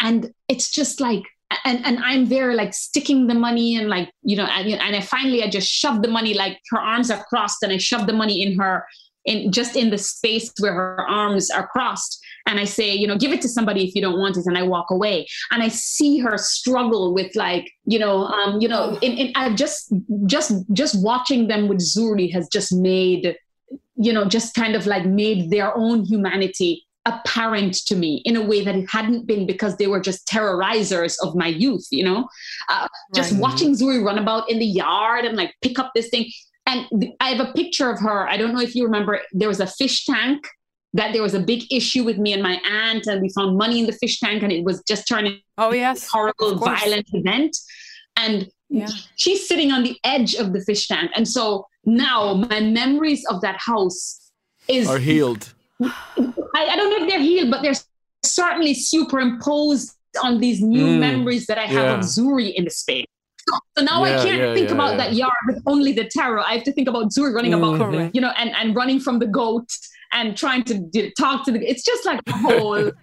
And 0.01 0.31
it's 0.47 0.71
just 0.71 0.99
like, 0.99 1.23
and 1.65 1.85
and 1.85 1.99
I'm 1.99 2.27
there 2.27 2.53
like 2.53 2.73
sticking 2.73 3.27
the 3.27 3.33
money 3.33 3.75
and 3.75 3.89
like 3.89 4.09
you 4.23 4.35
know, 4.37 4.45
and, 4.45 4.67
and 4.69 4.95
I 4.95 5.01
finally 5.01 5.43
I 5.43 5.49
just 5.49 5.69
shoved 5.69 6.03
the 6.03 6.09
money 6.09 6.33
like 6.33 6.57
her 6.71 6.79
arms 6.79 7.11
are 7.11 7.23
crossed, 7.25 7.63
and 7.63 7.71
I 7.71 7.77
shoved 7.77 8.07
the 8.07 8.13
money 8.13 8.41
in 8.41 8.57
her 8.59 8.85
in 9.25 9.51
just 9.51 9.75
in 9.75 9.89
the 9.89 9.97
space 9.97 10.51
where 10.59 10.73
her 10.73 11.05
arms 11.09 11.49
are 11.49 11.67
crossed. 11.67 12.19
And 12.47 12.59
i 12.59 12.65
say 12.65 12.93
you 12.93 13.07
know 13.07 13.17
give 13.17 13.31
it 13.31 13.41
to 13.41 13.49
somebody 13.49 13.87
if 13.87 13.95
you 13.95 14.01
don't 14.01 14.19
want 14.19 14.37
it. 14.37 14.45
And 14.45 14.57
i 14.57 14.63
walk 14.63 14.89
away. 14.89 15.27
And 15.51 15.61
i 15.61 15.67
see 15.67 16.19
her 16.19 16.37
struggle 16.37 17.13
with 17.13 17.35
like 17.35 17.71
you 17.85 17.99
know 17.99 18.25
um 18.25 18.59
you 18.59 18.67
know 18.67 18.97
in, 19.01 19.13
in 19.13 19.33
i 19.35 19.53
just 19.53 19.93
just 20.25 20.53
just 20.73 21.01
watching 21.03 21.47
them 21.47 21.67
with 21.67 21.79
zuri 21.79 22.31
has 22.31 22.47
just 22.47 22.73
made 22.73 23.35
you 23.95 24.13
know 24.13 24.25
just 24.25 24.55
kind 24.55 24.75
of 24.75 24.87
like 24.87 25.05
made 25.05 25.49
their 25.49 25.75
own 25.77 26.03
humanity 26.03 26.85
apparent 27.05 27.73
to 27.73 27.95
me 27.95 28.21
in 28.25 28.35
a 28.35 28.41
way 28.43 28.63
that 28.63 28.75
it 28.75 28.87
hadn't 28.87 29.25
been 29.25 29.47
because 29.47 29.77
they 29.77 29.87
were 29.87 29.99
just 29.99 30.27
terrorizers 30.27 31.15
of 31.23 31.35
my 31.35 31.47
youth 31.47 31.87
you 31.91 32.03
know? 32.03 32.27
Uh, 32.69 32.87
just 33.15 33.31
right. 33.31 33.41
watching 33.41 33.73
zuri 33.73 34.03
run 34.03 34.19
about 34.19 34.49
in 34.49 34.59
the 34.59 34.65
yard 34.65 35.25
and 35.25 35.35
like 35.35 35.53
pick 35.61 35.79
up 35.79 35.91
this 35.95 36.09
thing 36.09 36.31
and 36.71 37.01
th- 37.01 37.13
i 37.19 37.29
have 37.29 37.45
a 37.47 37.51
picture 37.53 37.89
of 37.89 37.99
her. 37.99 38.27
I 38.27 38.37
don't 38.37 38.53
know 38.53 38.61
if 38.61 38.75
you 38.75 38.83
remember 38.85 39.21
there 39.31 39.47
was 39.47 39.59
a 39.59 39.67
fish 39.67 40.05
tank 40.05 40.47
that 40.93 41.13
there 41.13 41.21
was 41.21 41.33
a 41.33 41.39
big 41.39 41.71
issue 41.71 42.03
with 42.03 42.17
me 42.17 42.33
and 42.33 42.43
my 42.43 42.59
aunt 42.69 43.07
and 43.07 43.21
we 43.21 43.29
found 43.29 43.57
money 43.57 43.79
in 43.79 43.85
the 43.85 43.93
fish 43.93 44.19
tank 44.19 44.43
and 44.43 44.51
it 44.51 44.63
was 44.65 44.81
just 44.87 45.07
turning 45.07 45.39
oh 45.57 45.71
yes. 45.71 46.07
horrible 46.07 46.55
violent 46.55 47.07
event. 47.13 47.55
And 48.17 48.49
yeah. 48.69 48.89
she's 49.15 49.47
sitting 49.47 49.71
on 49.71 49.83
the 49.83 49.97
edge 50.03 50.35
of 50.35 50.53
the 50.53 50.61
fish 50.61 50.87
tank. 50.87 51.11
And 51.15 51.27
so 51.27 51.67
now 51.85 52.33
my 52.33 52.59
memories 52.59 53.23
of 53.29 53.41
that 53.41 53.57
house 53.57 54.31
is 54.67 54.87
are 54.87 54.99
healed. 54.99 55.53
I, 55.81 55.91
I, 56.55 56.75
don't 56.75 56.89
know 56.91 57.05
if 57.05 57.09
they're 57.09 57.19
healed, 57.19 57.49
but 57.49 57.61
they're 57.63 57.81
certainly 58.23 58.73
superimposed 58.73 59.95
on 60.21 60.39
these 60.39 60.61
new 60.61 60.85
mm, 60.85 60.99
memories 60.99 61.47
that 61.47 61.57
I 61.57 61.65
have 61.65 61.85
yeah. 61.85 61.93
of 61.95 62.01
Zuri 62.01 62.53
in 62.53 62.65
the 62.65 62.69
space. 62.69 63.05
So 63.77 63.83
now 63.83 64.03
yeah, 64.05 64.19
I 64.19 64.23
can't 64.23 64.41
yeah, 64.41 64.53
think 64.53 64.69
about 64.69 64.97
that 64.97 65.13
yard 65.13 65.31
with 65.47 65.61
only 65.65 65.93
the 65.93 66.05
terror. 66.05 66.39
I 66.39 66.53
have 66.53 66.63
to 66.63 66.73
think 66.73 66.87
about 66.87 67.11
Zuri 67.11 67.33
running 67.33 67.51
mm-hmm. 67.51 67.81
about, 67.81 68.15
you 68.15 68.21
know, 68.21 68.31
and, 68.37 68.51
and 68.51 68.75
running 68.75 68.99
from 68.99 69.19
the 69.19 69.27
goat 69.27 69.69
and 70.11 70.37
trying 70.37 70.63
to 70.65 71.11
talk 71.17 71.45
to 71.45 71.51
the. 71.51 71.59
It's 71.67 71.83
just 71.83 72.05
like 72.05 72.19
a 72.27 72.33
whole 72.33 72.91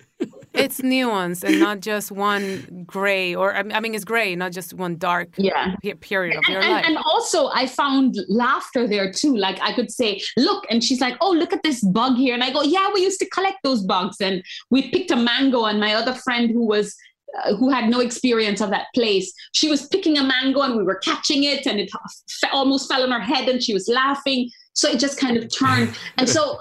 it's 0.55 0.83
nuance 0.83 1.45
and 1.45 1.61
not 1.61 1.81
just 1.81 2.11
one 2.11 2.85
gray 2.87 3.35
or 3.35 3.55
I 3.55 3.81
mean 3.81 3.95
it's 3.95 4.05
gray, 4.05 4.35
not 4.35 4.53
just 4.53 4.75
one 4.75 4.97
dark 4.97 5.29
yeah. 5.37 5.75
period 6.01 6.37
of 6.37 6.43
and, 6.47 6.53
your 6.53 6.63
and, 6.63 6.73
life. 6.73 6.85
And 6.87 6.99
also 6.99 7.49
I 7.49 7.67
found 7.67 8.17
laughter 8.29 8.87
there 8.87 9.13
too. 9.13 9.37
Like 9.37 9.61
I 9.61 9.73
could 9.73 9.91
say, 9.91 10.21
look, 10.37 10.65
and 10.71 10.83
she's 10.83 11.01
like, 11.01 11.17
oh, 11.21 11.31
look 11.31 11.53
at 11.53 11.63
this 11.63 11.83
bug 11.83 12.17
here. 12.17 12.35
And 12.35 12.43
I 12.43 12.51
go, 12.51 12.63
yeah, 12.63 12.89
we 12.93 13.03
used 13.03 13.21
to 13.21 13.29
collect 13.31 13.59
those 13.63 13.83
bugs. 13.83 14.17
And 14.21 14.43
we 14.71 14.91
picked 14.91 15.11
a 15.11 15.17
mango 15.17 15.65
and 15.65 15.81
my 15.81 15.95
other 15.95 16.15
friend 16.15 16.51
who 16.51 16.67
was 16.67 16.97
uh, 17.45 17.55
who 17.57 17.71
had 17.71 17.91
no 17.91 18.01
experience 18.01 18.61
of 18.61 18.71
that 18.71 18.87
place. 18.95 19.33
She 19.53 19.69
was 19.69 19.87
picking 19.87 20.19
a 20.19 20.25
mango 20.25 20.63
and 20.63 20.77
we 20.77 20.83
were 20.83 20.97
catching 20.97 21.45
it 21.45 21.67
and 21.67 21.79
it 21.79 21.91
f- 21.95 22.51
almost 22.53 22.89
fell 22.89 23.03
on 23.03 23.11
her 23.11 23.21
head 23.21 23.49
and 23.49 23.63
she 23.63 23.75
was 23.75 23.89
laughing. 23.89 24.51
So 24.73 24.89
it 24.89 24.99
just 24.99 25.19
kind 25.19 25.37
of 25.37 25.53
turned. 25.55 25.95
And 26.17 26.29
so 26.29 26.59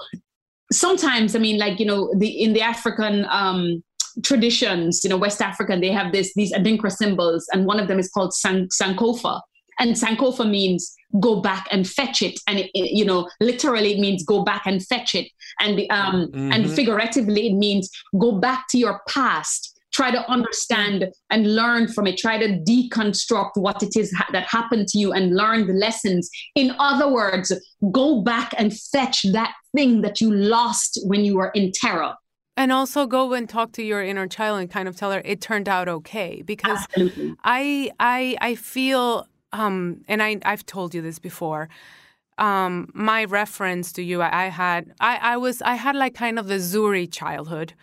sometimes, 0.72 1.34
I 1.34 1.38
mean, 1.38 1.58
like, 1.58 1.80
you 1.80 1.86
know, 1.86 2.12
the 2.16 2.28
in 2.28 2.52
the 2.52 2.62
African 2.62 3.26
um, 3.30 3.82
traditions, 4.22 5.02
you 5.04 5.10
know, 5.10 5.16
West 5.16 5.40
African, 5.40 5.80
they 5.80 5.92
have 5.92 6.12
this 6.12 6.34
these 6.34 6.52
Adinkra 6.52 6.92
symbols, 6.92 7.46
and 7.52 7.66
one 7.66 7.80
of 7.80 7.88
them 7.88 7.98
is 7.98 8.10
called 8.10 8.34
San- 8.34 8.68
Sankofa. 8.68 9.40
And 9.80 9.94
Sankofa 9.94 10.48
means 10.48 10.92
go 11.20 11.40
back 11.40 11.68
and 11.70 11.88
fetch 11.88 12.20
it, 12.20 12.40
and 12.48 12.58
it, 12.58 12.70
it, 12.74 12.90
you 12.90 13.04
know, 13.04 13.28
literally 13.40 13.94
it 13.94 14.00
means 14.00 14.24
go 14.24 14.42
back 14.42 14.62
and 14.66 14.84
fetch 14.84 15.14
it, 15.14 15.28
and 15.60 15.80
um, 15.90 16.28
mm-hmm. 16.32 16.52
and 16.52 16.70
figuratively 16.70 17.48
it 17.48 17.54
means 17.54 17.88
go 18.18 18.32
back 18.32 18.66
to 18.70 18.78
your 18.78 19.00
past 19.08 19.67
try 19.92 20.10
to 20.10 20.30
understand 20.30 21.06
and 21.30 21.54
learn 21.54 21.88
from 21.88 22.06
it 22.06 22.16
try 22.16 22.38
to 22.38 22.58
deconstruct 22.60 23.52
what 23.54 23.82
it 23.82 23.96
is 23.96 24.12
ha- 24.12 24.28
that 24.32 24.44
happened 24.44 24.86
to 24.88 24.98
you 24.98 25.12
and 25.12 25.34
learn 25.34 25.66
the 25.66 25.72
lessons 25.72 26.30
in 26.54 26.74
other 26.78 27.10
words 27.10 27.52
go 27.90 28.22
back 28.22 28.54
and 28.58 28.76
fetch 28.78 29.22
that 29.32 29.52
thing 29.74 30.02
that 30.02 30.20
you 30.20 30.32
lost 30.32 31.00
when 31.04 31.24
you 31.24 31.36
were 31.36 31.50
in 31.54 31.72
terror 31.72 32.14
and 32.58 32.72
also 32.72 33.06
go 33.06 33.32
and 33.34 33.48
talk 33.48 33.70
to 33.72 33.84
your 33.84 34.02
inner 34.02 34.26
child 34.26 34.58
and 34.60 34.68
kind 34.68 34.88
of 34.88 34.96
tell 34.96 35.12
her 35.12 35.22
it 35.24 35.40
turned 35.40 35.68
out 35.68 35.88
okay 35.88 36.42
because 36.42 36.78
Absolutely. 36.80 37.34
I 37.44 37.90
I 38.00 38.36
I 38.40 38.54
feel 38.56 39.26
um 39.52 40.02
and 40.08 40.22
I 40.22 40.38
I've 40.44 40.66
told 40.66 40.94
you 40.94 41.00
this 41.00 41.18
before. 41.18 41.68
Um, 42.36 42.88
my 42.94 43.24
reference 43.24 43.92
to 43.94 44.02
you, 44.02 44.22
I, 44.22 44.44
I 44.44 44.46
had 44.46 44.92
I, 45.00 45.16
I 45.16 45.36
was 45.36 45.62
I 45.62 45.74
had 45.74 45.96
like 45.96 46.14
kind 46.14 46.38
of 46.38 46.46
the 46.46 46.56
Zuri 46.56 47.10
childhood 47.10 47.74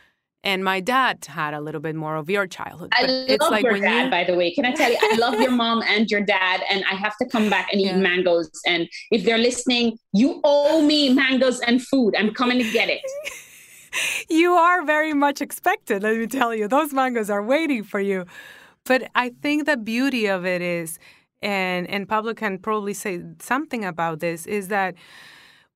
and 0.46 0.64
my 0.64 0.80
dad 0.80 1.26
had 1.26 1.56
a 1.56 1.60
little 1.60 1.82
bit 1.82 1.96
more 1.96 2.16
of 2.16 2.30
your 2.30 2.46
childhood. 2.46 2.94
I 2.94 3.06
love 3.40 3.52
like 3.52 3.64
your 3.64 3.80
dad, 3.80 4.06
you... 4.06 4.12
by 4.12 4.24
the 4.24 4.36
way. 4.36 4.54
Can 4.54 4.64
I 4.64 4.74
tell 4.74 4.92
you, 4.92 4.98
I 5.02 5.16
love 5.18 5.42
your 5.42 5.52
mom 5.52 5.82
and 5.82 6.10
your 6.10 6.22
dad, 6.22 6.62
and 6.70 6.86
I 6.90 6.94
have 6.94 7.18
to 7.18 7.26
come 7.26 7.50
back 7.50 7.70
and 7.74 7.82
yeah. 7.82 7.98
eat 7.98 8.00
mangoes. 8.00 8.52
And 8.68 8.88
if 9.10 9.26
they're 9.26 9.40
listening, 9.40 9.98
you 10.14 10.40
owe 10.44 10.84
me 10.84 11.12
mangoes 11.12 11.60
and 11.62 11.82
food. 11.82 12.14
I'm 12.16 12.32
coming 12.32 12.60
to 12.60 12.72
get 12.72 12.90
it. 12.90 13.02
you 14.30 14.54
are 14.54 14.86
very 14.86 15.14
much 15.14 15.42
expected, 15.42 16.04
let 16.04 16.16
me 16.16 16.28
tell 16.28 16.54
you. 16.54 16.68
Those 16.68 16.94
mangoes 16.94 17.32
are 17.32 17.44
waiting 17.44 17.84
for 17.84 18.00
you. 18.00 18.26
But 18.86 19.10
I 19.16 19.32
think 19.42 19.66
the 19.66 19.78
beauty 19.78 20.28
of 20.28 20.46
it 20.46 20.62
is, 20.62 21.00
and 21.42 21.90
and 21.90 22.08
Pablo 22.08 22.36
can 22.36 22.60
probably 22.60 22.94
say 22.94 23.24
something 23.40 23.84
about 23.84 24.20
this, 24.20 24.46
is 24.46 24.68
that 24.68 24.94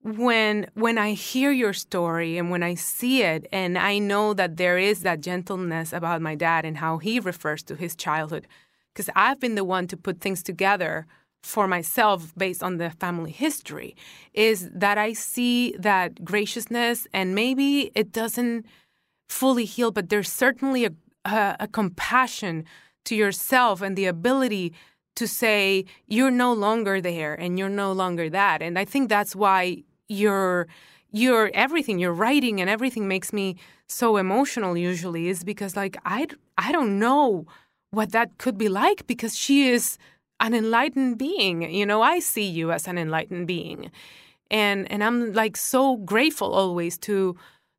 when 0.02 0.68
when 0.76 0.98
I 0.98 1.12
hear 1.12 1.52
your 1.52 1.74
story 1.74 2.38
and 2.38 2.50
when 2.50 2.64
I 2.64 2.76
see 2.76 3.24
it, 3.24 3.48
and 3.52 3.78
I 3.78 4.00
know 4.00 4.34
that 4.34 4.58
there 4.58 4.78
is 4.78 5.02
that 5.02 5.22
gentleness 5.22 5.94
about 5.94 6.22
my 6.22 6.36
dad 6.36 6.66
and 6.66 6.78
how 6.78 6.98
he 6.98 7.20
refers 7.20 7.64
to 7.64 7.76
his 7.76 7.96
childhood, 7.96 8.48
because 8.94 9.10
I've 9.16 9.40
been 9.40 9.56
the 9.56 9.66
one 9.66 9.88
to 9.88 9.98
put 9.98 10.22
things 10.22 10.42
together 10.42 11.06
for 11.44 11.68
myself 11.68 12.34
based 12.36 12.62
on 12.62 12.78
the 12.78 12.90
family 12.90 13.32
history 13.32 13.96
is 14.34 14.70
that 14.74 14.98
I 14.98 15.14
see 15.14 15.74
that 15.80 16.24
graciousness 16.24 17.08
and 17.14 17.34
maybe 17.34 17.92
it 17.96 18.12
doesn't 18.12 18.66
fully 19.30 19.66
heal, 19.66 19.92
but 19.92 20.10
there's 20.10 20.32
certainly 20.32 20.86
a, 20.86 20.92
a, 21.24 21.56
a 21.62 21.68
compassion 21.68 22.66
to 23.06 23.16
yourself 23.16 23.82
and 23.82 23.96
the 23.96 24.06
ability 24.06 24.74
to 25.16 25.28
say 25.28 25.86
you're 26.08 26.32
no 26.32 26.52
longer 26.52 27.00
there 27.00 27.34
and 27.34 27.58
you're 27.58 27.70
no 27.70 27.92
longer 27.94 28.30
that. 28.30 28.62
And 28.62 28.78
I 28.78 28.86
think 28.86 29.08
that's 29.08 29.36
why 29.36 29.84
you're 30.10 30.68
your 31.12 31.50
everything 31.54 31.98
your 32.00 32.14
writing 32.14 32.60
and 32.62 32.70
everything 32.70 33.08
makes 33.08 33.34
me 33.34 33.56
so 33.88 34.18
emotional 34.18 34.78
usually 34.78 35.28
is 35.28 35.44
because 35.44 35.76
like 35.76 35.98
I 36.06 36.28
I 36.58 36.72
don't 36.72 37.00
know 37.00 37.46
what 37.92 38.12
that 38.12 38.38
could 38.38 38.58
be 38.58 38.70
like 38.70 39.08
because 39.08 39.36
she 39.36 39.70
is 39.70 39.98
an 40.40 40.54
enlightened 40.54 41.18
being. 41.18 41.62
You 41.74 41.86
know, 41.86 42.02
I 42.02 42.20
see 42.20 42.48
you 42.48 42.72
as 42.72 42.88
an 42.88 42.98
enlightened 42.98 43.48
being. 43.48 43.92
And 44.52 44.92
and 44.92 45.04
I'm 45.04 45.34
like 45.34 45.58
so 45.58 45.98
grateful 45.98 46.54
always 46.54 46.98
to 47.00 47.36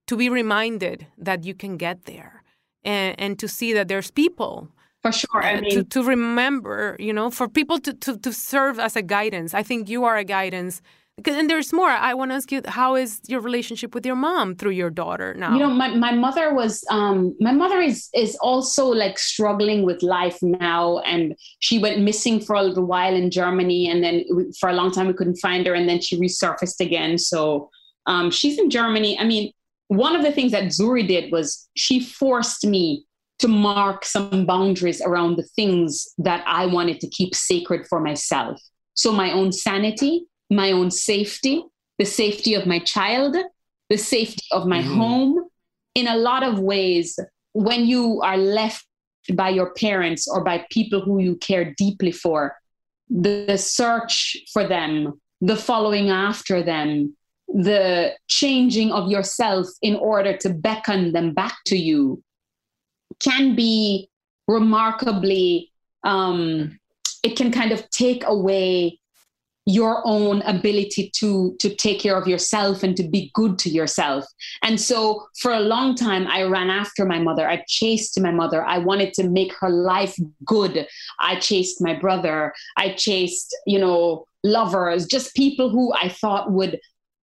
to 0.07 0.17
be 0.17 0.29
reminded 0.29 1.07
that 1.19 1.45
you 1.45 1.55
can 1.55 1.77
get 1.77 2.05
there 2.07 2.43
and, 2.85 3.15
and 3.19 3.39
to 3.39 3.47
see 3.47 3.73
that 3.73 3.89
there's 3.89 4.11
people 4.11 4.69
for 5.03 5.13
sure 5.13 5.43
i 5.43 5.55
uh, 5.55 5.61
mean 5.61 5.71
to, 5.71 5.85
to 5.85 6.03
remember 6.03 6.97
you 6.99 7.13
know 7.13 7.31
for 7.31 7.49
people 7.49 7.79
to, 7.79 7.93
to 7.95 8.19
to 8.19 8.33
serve 8.33 8.79
as 8.79 8.97
a 8.97 9.03
guidance 9.03 9.55
i 9.55 9.63
think 9.63 9.89
you 9.89 10.05
are 10.05 10.17
a 10.17 10.25
guidance 10.25 10.83
and 11.27 11.49
there's 11.49 11.73
more. 11.73 11.89
I 11.89 12.15
want 12.15 12.31
to 12.31 12.35
ask 12.35 12.51
you, 12.53 12.63
how 12.67 12.95
is 12.95 13.21
your 13.27 13.41
relationship 13.41 13.95
with 13.95 14.05
your 14.05 14.17
mom 14.17 14.55
through 14.55 14.73
your 14.73 14.91
daughter 14.91 15.35
now? 15.35 15.53
You 15.53 15.61
know, 15.61 15.71
my, 15.71 15.89
my 15.95 16.13
mother 16.13 16.55
was, 16.55 16.85
um, 16.91 17.37
my 17.41 17.53
mother 17.53 17.81
is, 17.81 18.09
is 18.15 18.37
also 18.37 18.87
like 18.87 19.19
struggling 19.19 19.85
with 19.85 20.03
life 20.03 20.39
now. 20.43 20.99
And 21.01 21.35
she 21.61 21.79
went 21.79 22.01
missing 22.01 22.41
for 22.41 22.57
a 22.57 22.63
little 22.63 22.85
while 22.85 23.15
in 23.15 23.31
Germany. 23.31 23.89
And 23.89 24.03
then 24.03 24.25
for 24.59 24.69
a 24.69 24.73
long 24.73 24.91
time, 24.91 25.07
we 25.07 25.13
couldn't 25.13 25.37
find 25.37 25.67
her. 25.67 25.75
And 25.75 25.89
then 25.89 26.01
she 26.01 26.19
resurfaced 26.19 26.81
again. 26.81 27.19
So 27.19 27.71
um, 28.07 28.31
she's 28.31 28.59
in 28.59 28.71
Germany. 28.71 29.19
I 29.19 29.25
mean, 29.25 29.53
one 29.89 30.15
of 30.15 30.23
the 30.23 30.33
things 30.33 30.53
that 30.53 30.65
Zuri 30.65 31.07
did 31.07 31.33
was 31.33 31.69
she 31.75 32.01
forced 32.01 32.65
me 32.67 33.05
to 33.41 33.49
mark 33.49 34.05
some 34.05 34.45
boundaries 34.45 35.01
around 35.01 35.37
the 35.37 35.49
things 35.57 36.13
that 36.19 36.45
I 36.47 36.67
wanted 36.67 37.01
to 37.01 37.09
keep 37.09 37.35
sacred 37.35 37.87
for 37.89 37.99
myself. 37.99 38.61
So 38.95 39.13
my 39.13 39.33
own 39.33 39.51
sanity, 39.51 40.27
my 40.51 40.73
own 40.73 40.91
safety, 40.91 41.65
the 41.99 42.05
safety 42.05 42.55
of 42.55 42.67
my 42.67 42.81
child, 42.81 43.37
the 43.89 43.97
safety 43.97 44.45
of 44.53 44.67
my 44.67 44.81
mm-hmm. 44.81 44.97
home. 44.97 45.49
In 45.95 46.07
a 46.07 46.17
lot 46.17 46.43
of 46.43 46.61
ways, 46.61 47.19
when 47.53 47.87
you 47.87 48.21
are 48.23 48.37
left 48.37 48.87
by 49.35 49.49
your 49.49 49.73
parents 49.75 50.29
or 50.29 50.43
by 50.43 50.65
people 50.71 51.01
who 51.01 51.21
you 51.21 51.37
care 51.37 51.75
deeply 51.77 52.13
for, 52.13 52.57
the, 53.09 53.45
the 53.49 53.59
search 53.59 54.37
for 54.53 54.67
them, 54.67 55.21
the 55.41 55.57
following 55.57 56.11
after 56.11 56.63
them, 56.63 57.17
the 57.49 58.13
changing 58.29 58.93
of 58.93 59.11
yourself 59.11 59.67
in 59.83 59.97
order 59.97 60.37
to 60.37 60.51
beckon 60.51 61.13
them 61.13 61.35
back 61.35 61.59
to 61.67 61.77
you 61.77 62.23
can 63.19 63.57
be 63.57 64.09
remarkably 64.47 65.73
um, 66.05 66.79
it 67.23 67.37
can 67.37 67.51
kind 67.51 67.73
of 67.73 67.89
take 67.91 68.25
away 68.25 69.00
your 69.71 70.03
own 70.05 70.43
ability 70.43 71.11
to 71.17 71.57
to 71.61 71.75
take 71.75 72.01
care 72.01 72.17
of 72.17 72.27
yourself 72.27 72.83
and 72.83 72.97
to 72.97 73.03
be 73.09 73.31
good 73.35 73.59
to 73.61 73.71
yourself. 73.71 74.25
And 74.63 74.81
so 74.81 75.27
for 75.41 75.53
a 75.53 75.61
long 75.61 75.95
time 75.95 76.27
i 76.27 76.43
ran 76.43 76.71
after 76.71 77.05
my 77.05 77.19
mother. 77.19 77.49
I 77.49 77.65
chased 77.69 78.21
my 78.21 78.31
mother. 78.31 78.65
I 78.65 78.79
wanted 78.79 79.15
to 79.15 79.29
make 79.29 79.53
her 79.61 79.71
life 79.71 80.17
good. 80.45 80.87
I 81.19 81.37
chased 81.37 81.81
my 81.81 81.95
brother. 81.95 82.53
I 82.77 82.93
chased 82.95 83.57
you 83.67 83.79
know 83.79 84.25
lovers 84.43 85.05
just 85.07 85.35
people 85.37 85.69
who 85.69 85.93
i 85.93 86.09
thought 86.09 86.51
would 86.51 86.81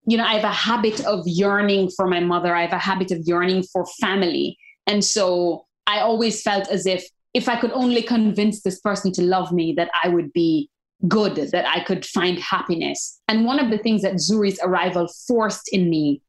you 0.07 0.15
know, 0.15 0.23
I 0.23 0.35
have 0.35 0.45
a 0.45 0.53
habit 0.53 1.05
of 1.05 1.27
yearning 1.27 1.91
for 1.91 2.07
my 2.07 2.21
mother. 2.21 2.55
I 2.55 2.61
have 2.61 2.71
a 2.71 2.77
habit 2.77 3.11
of 3.11 3.19
yearning 3.25 3.63
for 3.63 3.85
family. 3.99 4.57
And 4.87 5.03
so 5.03 5.65
I 5.85 5.99
always 5.99 6.41
felt 6.41 6.69
as 6.69 6.85
if 6.85 7.05
if 7.33 7.47
I 7.49 7.59
could 7.59 7.71
only 7.73 8.01
convince 8.01 8.61
this 8.63 8.79
person 8.79 9.11
to 9.11 9.21
love 9.21 9.51
me, 9.51 9.73
that 9.73 9.91
I 10.03 10.07
would 10.07 10.31
be 10.33 10.69
good, 11.07 11.35
that 11.35 11.65
I 11.67 11.83
could 11.83 12.05
find 12.05 12.39
happiness. 12.39 13.19
And 13.27 13.45
one 13.45 13.59
of 13.59 13.69
the 13.69 13.77
things 13.77 14.01
that 14.01 14.15
Zuri's 14.15 14.59
arrival 14.63 15.07
forced 15.27 15.69
in 15.73 15.89
me 15.89 16.21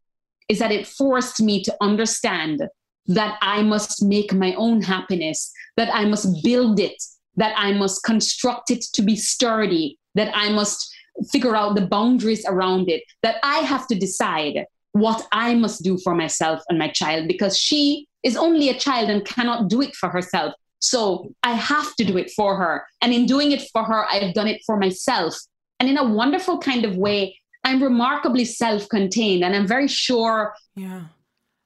is 0.48 0.58
that 0.58 0.72
it 0.72 0.86
forced 0.86 1.40
me 1.40 1.62
to 1.62 1.76
understand 1.80 2.62
that 3.06 3.38
I 3.40 3.62
must 3.62 4.02
make 4.02 4.32
my 4.32 4.54
own 4.54 4.82
happiness, 4.82 5.50
that 5.76 5.94
I 5.94 6.04
must 6.04 6.42
build 6.42 6.78
it, 6.78 7.02
that 7.36 7.54
I 7.56 7.72
must 7.72 8.04
construct 8.04 8.70
it 8.70 8.82
to 8.92 9.02
be 9.02 9.16
sturdy, 9.16 9.98
that 10.14 10.30
I 10.34 10.50
must 10.50 10.94
figure 11.32 11.56
out 11.56 11.74
the 11.74 11.86
boundaries 11.86 12.44
around 12.46 12.88
it, 12.88 13.02
that 13.22 13.36
I 13.42 13.58
have 13.58 13.86
to 13.88 13.94
decide 13.94 14.66
what 14.92 15.26
I 15.32 15.54
must 15.54 15.82
do 15.82 15.98
for 15.98 16.14
myself 16.14 16.62
and 16.68 16.78
my 16.78 16.88
child 16.88 17.28
because 17.28 17.56
she 17.56 18.08
is 18.22 18.36
only 18.36 18.68
a 18.68 18.78
child 18.78 19.10
and 19.10 19.24
cannot 19.24 19.68
do 19.68 19.80
it 19.82 19.94
for 19.94 20.08
herself. 20.08 20.54
So 20.80 21.32
I 21.42 21.52
have 21.52 21.94
to 21.96 22.04
do 22.04 22.16
it 22.16 22.30
for 22.30 22.56
her. 22.56 22.86
And 23.00 23.12
in 23.12 23.26
doing 23.26 23.52
it 23.52 23.62
for 23.72 23.84
her, 23.84 24.06
I 24.06 24.16
have 24.16 24.34
done 24.34 24.46
it 24.46 24.62
for 24.64 24.76
myself. 24.76 25.36
And 25.80 25.88
in 25.88 25.98
a 25.98 26.04
wonderful 26.04 26.58
kind 26.58 26.84
of 26.84 26.96
way, 26.96 27.38
I'm 27.64 27.82
remarkably 27.82 28.44
self 28.44 28.88
contained 28.88 29.44
and 29.44 29.54
I'm 29.54 29.66
very 29.66 29.88
sure. 29.88 30.54
Yeah. 30.74 31.02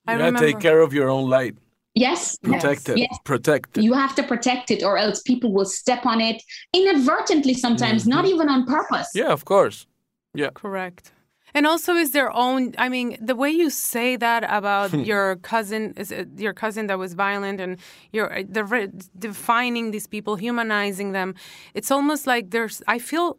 I 0.06 0.14
you 0.14 0.18
gotta 0.18 0.38
take 0.38 0.60
care 0.60 0.80
of 0.80 0.92
your 0.92 1.08
own 1.08 1.28
light. 1.30 1.56
Yes. 1.94 2.38
Protect 2.38 2.88
yes, 2.88 2.88
it. 2.88 2.98
Yes. 2.98 3.18
Protect 3.24 3.78
it. 3.78 3.84
You 3.84 3.92
have 3.92 4.14
to 4.16 4.22
protect 4.22 4.70
it, 4.70 4.82
or 4.82 4.96
else 4.96 5.20
people 5.22 5.52
will 5.52 5.66
step 5.66 6.06
on 6.06 6.20
it 6.20 6.42
inadvertently 6.72 7.54
sometimes, 7.54 8.02
mm-hmm. 8.02 8.10
not 8.10 8.24
even 8.24 8.48
on 8.48 8.64
purpose. 8.66 9.10
Yeah, 9.14 9.30
of 9.30 9.44
course. 9.44 9.86
Yeah. 10.34 10.50
Correct. 10.54 11.12
And 11.54 11.66
also, 11.66 11.94
is 11.94 12.12
their 12.12 12.34
own. 12.34 12.74
I 12.78 12.88
mean, 12.88 13.16
the 13.20 13.34
way 13.34 13.50
you 13.50 13.68
say 13.68 14.16
that 14.16 14.44
about 14.44 14.92
your 15.06 15.36
cousin, 15.36 15.92
is 15.96 16.12
your 16.36 16.54
cousin 16.54 16.86
that 16.86 16.98
was 16.98 17.12
violent, 17.14 17.60
and 17.60 17.76
you're 18.12 18.32
uh, 18.32 18.42
the 18.48 18.90
defining 19.18 19.90
these 19.90 20.06
people, 20.06 20.36
humanizing 20.36 21.12
them. 21.12 21.34
It's 21.74 21.90
almost 21.90 22.26
like 22.26 22.50
there's. 22.50 22.82
I 22.88 22.98
feel 22.98 23.38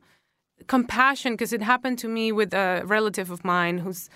compassion 0.67 1.33
because 1.33 1.53
it 1.53 1.61
happened 1.61 1.97
to 1.99 2.07
me 2.07 2.31
with 2.31 2.53
a 2.53 2.83
relative 2.85 3.31
of 3.31 3.43
mine 3.43 3.79
who's 3.79 4.09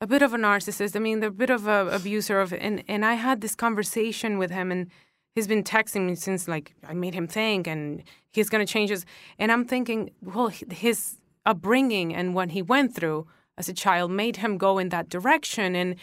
a 0.00 0.06
bit 0.06 0.22
of 0.22 0.34
a 0.34 0.38
narcissist. 0.38 0.96
I 0.96 0.98
mean, 0.98 1.20
they're 1.20 1.28
a 1.28 1.32
bit 1.32 1.50
of 1.50 1.66
a 1.66 1.88
abuser 1.88 2.40
of, 2.40 2.52
and 2.52 2.82
and 2.88 3.04
I 3.04 3.14
had 3.14 3.40
this 3.40 3.54
conversation 3.54 4.38
with 4.38 4.50
him, 4.50 4.72
and 4.72 4.90
he's 5.34 5.46
been 5.46 5.62
texting 5.62 6.06
me 6.06 6.14
since 6.14 6.48
like 6.48 6.74
I 6.86 6.94
made 6.94 7.14
him 7.14 7.26
think, 7.28 7.66
and 7.66 8.02
he's 8.30 8.48
gonna 8.48 8.66
change 8.66 8.90
his. 8.90 9.04
And 9.38 9.52
I'm 9.52 9.64
thinking, 9.64 10.10
well, 10.22 10.48
his 10.48 11.16
upbringing 11.46 12.14
and 12.14 12.34
what 12.34 12.50
he 12.50 12.62
went 12.62 12.94
through 12.94 13.26
as 13.56 13.68
a 13.68 13.72
child 13.72 14.10
made 14.10 14.36
him 14.36 14.58
go 14.58 14.78
in 14.78 14.90
that 14.90 15.08
direction, 15.08 15.74
and 15.74 15.96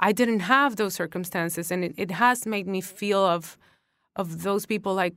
I 0.00 0.12
didn't 0.12 0.40
have 0.40 0.76
those 0.76 0.94
circumstances, 0.94 1.70
and 1.70 1.84
it, 1.84 1.94
it 1.96 2.10
has 2.12 2.46
made 2.46 2.66
me 2.66 2.80
feel 2.80 3.24
of 3.24 3.58
of 4.16 4.42
those 4.42 4.64
people 4.64 4.94
like 4.94 5.16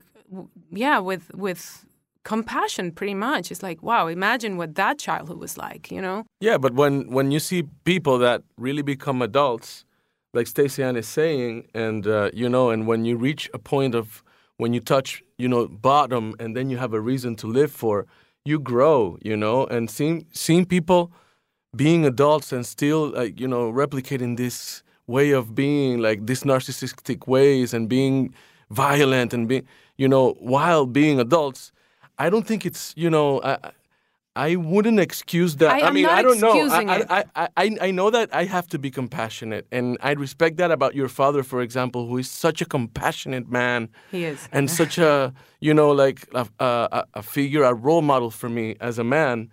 yeah 0.71 0.97
with 0.99 1.33
with 1.33 1.85
compassion 2.23 2.91
pretty 2.91 3.13
much. 3.13 3.51
It's 3.51 3.63
like 3.63 3.81
wow 3.81 4.07
imagine 4.07 4.57
what 4.57 4.75
that 4.75 4.99
childhood 4.99 5.39
was 5.39 5.57
like 5.57 5.91
you 5.91 6.01
know? 6.01 6.25
Yeah 6.41 6.57
but 6.57 6.73
when 6.73 7.09
when 7.09 7.31
you 7.31 7.39
see 7.39 7.63
people 7.85 8.17
that 8.17 8.43
really 8.57 8.81
become 8.81 9.21
adults 9.21 9.85
like 10.33 10.47
Staceyann 10.47 10.97
is 10.97 11.07
saying 11.07 11.69
and 11.73 12.05
uh, 12.05 12.29
you 12.33 12.49
know 12.49 12.69
and 12.69 12.85
when 12.85 13.05
you 13.05 13.15
reach 13.15 13.49
a 13.53 13.59
point 13.59 13.95
of 13.95 14.23
when 14.57 14.73
you 14.73 14.81
touch 14.81 15.23
you 15.37 15.47
know 15.47 15.67
bottom 15.67 16.35
and 16.39 16.55
then 16.55 16.69
you 16.69 16.77
have 16.77 16.93
a 16.93 16.99
reason 16.99 17.35
to 17.37 17.47
live 17.47 17.71
for 17.71 18.05
you 18.47 18.59
grow 18.59 19.17
you 19.21 19.35
know 19.35 19.65
and 19.67 19.89
seeing 19.89 20.25
seeing 20.31 20.65
people 20.65 21.11
being 21.75 22.05
adults 22.05 22.51
and 22.51 22.65
still 22.65 23.09
like 23.09 23.39
you 23.39 23.47
know 23.47 23.71
replicating 23.71 24.37
this 24.37 24.83
way 25.05 25.31
of 25.31 25.53
being 25.53 25.99
like 25.99 26.25
this 26.25 26.43
narcissistic 26.43 27.27
ways 27.27 27.73
and 27.73 27.89
being 27.89 28.33
violent 28.69 29.33
and 29.33 29.47
being 29.47 29.65
you 29.97 30.07
know 30.07 30.33
while 30.39 30.85
being 30.85 31.19
adults 31.19 31.71
I 32.17 32.29
don't 32.29 32.47
think 32.47 32.65
it's 32.65 32.93
you 32.95 33.09
know 33.09 33.41
I 33.43 33.57
I 34.37 34.55
wouldn't 34.55 34.99
excuse 34.99 35.55
that. 35.57 35.71
I, 35.71 35.87
I 35.87 35.91
mean 35.91 36.05
I 36.05 36.21
don't 36.21 36.39
know. 36.39 36.69
I, 36.69 37.23
I, 37.35 37.47
I, 37.57 37.77
I 37.81 37.91
know 37.91 38.11
that 38.11 38.29
I 38.33 38.43
have 38.45 38.67
to 38.67 38.77
be 38.77 38.91
compassionate, 38.91 39.65
and 39.71 39.97
I 40.01 40.11
respect 40.11 40.57
that 40.57 40.69
about 40.69 40.93
your 40.93 41.09
father, 41.09 41.41
for 41.41 41.61
example, 41.61 42.07
who 42.07 42.17
is 42.19 42.29
such 42.29 42.61
a 42.61 42.65
compassionate 42.65 43.49
man. 43.49 43.89
He 44.11 44.25
is, 44.25 44.47
and 44.51 44.69
such 44.81 44.99
a 44.99 45.33
you 45.59 45.73
know 45.73 45.91
like 45.91 46.27
a, 46.35 46.47
a, 46.59 47.03
a 47.15 47.23
figure, 47.23 47.63
a 47.63 47.73
role 47.73 48.03
model 48.03 48.29
for 48.29 48.47
me 48.47 48.75
as 48.79 48.99
a 48.99 49.03
man. 49.03 49.49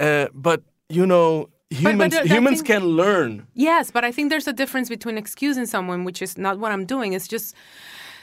Uh, 0.00 0.26
but 0.34 0.62
you 0.88 1.06
know. 1.06 1.50
Humans, 1.70 2.14
but, 2.14 2.22
but 2.22 2.30
humans 2.30 2.62
can 2.62 2.84
learn. 2.84 3.44
Yes, 3.54 3.90
but 3.90 4.04
I 4.04 4.12
think 4.12 4.30
there's 4.30 4.46
a 4.46 4.52
difference 4.52 4.88
between 4.88 5.18
excusing 5.18 5.66
someone, 5.66 6.04
which 6.04 6.22
is 6.22 6.38
not 6.38 6.60
what 6.60 6.70
I'm 6.70 6.86
doing. 6.86 7.12
It's 7.12 7.26
just 7.26 7.56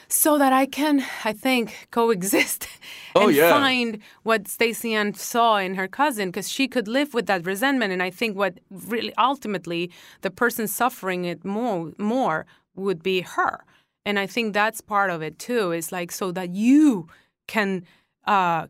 so 0.08 0.38
that 0.38 0.52
I 0.52 0.66
can, 0.66 1.04
I 1.24 1.32
think, 1.32 1.88
coexist 1.90 2.68
oh, 3.14 3.28
and 3.28 3.36
yeah. 3.36 3.50
find 3.50 3.98
what 4.22 4.44
Staceyann 4.44 5.16
saw 5.16 5.56
in 5.56 5.74
her 5.74 5.88
cousin, 5.88 6.28
because 6.28 6.48
she 6.48 6.68
could 6.68 6.88
live 6.88 7.14
with 7.14 7.26
that 7.26 7.46
resentment. 7.46 7.92
And 7.92 8.02
I 8.02 8.10
think 8.10 8.36
what 8.36 8.60
really 8.70 9.14
ultimately 9.16 9.90
the 10.22 10.30
person 10.30 10.66
suffering 10.66 11.24
it 11.24 11.44
more 11.44 11.92
more 11.98 12.46
would 12.74 13.02
be 13.02 13.20
her. 13.20 13.64
And 14.06 14.18
I 14.18 14.26
think 14.26 14.52
that's 14.52 14.80
part 14.80 15.10
of 15.10 15.22
it 15.22 15.38
too. 15.38 15.72
Is 15.72 15.92
like 15.92 16.12
so 16.12 16.32
that 16.32 16.50
you 16.50 17.08
can 17.46 17.84
uh, 18.26 18.66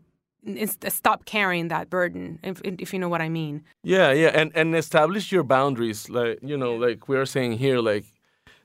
stop 0.89 1.25
carrying 1.25 1.69
that 1.69 1.91
burden, 1.91 2.39
if, 2.43 2.61
if 2.65 2.93
you 2.93 2.99
know 2.99 3.09
what 3.09 3.23
I 3.23 3.29
mean. 3.29 3.63
Yeah, 3.83 4.13
yeah, 4.13 4.31
and 4.35 4.53
and 4.55 4.75
establish 4.75 5.33
your 5.33 5.43
boundaries. 5.43 6.09
Like 6.09 6.39
you 6.43 6.57
know, 6.57 6.75
like 6.75 7.09
we 7.09 7.17
are 7.17 7.27
saying 7.27 7.59
here, 7.59 7.79
like 7.79 8.05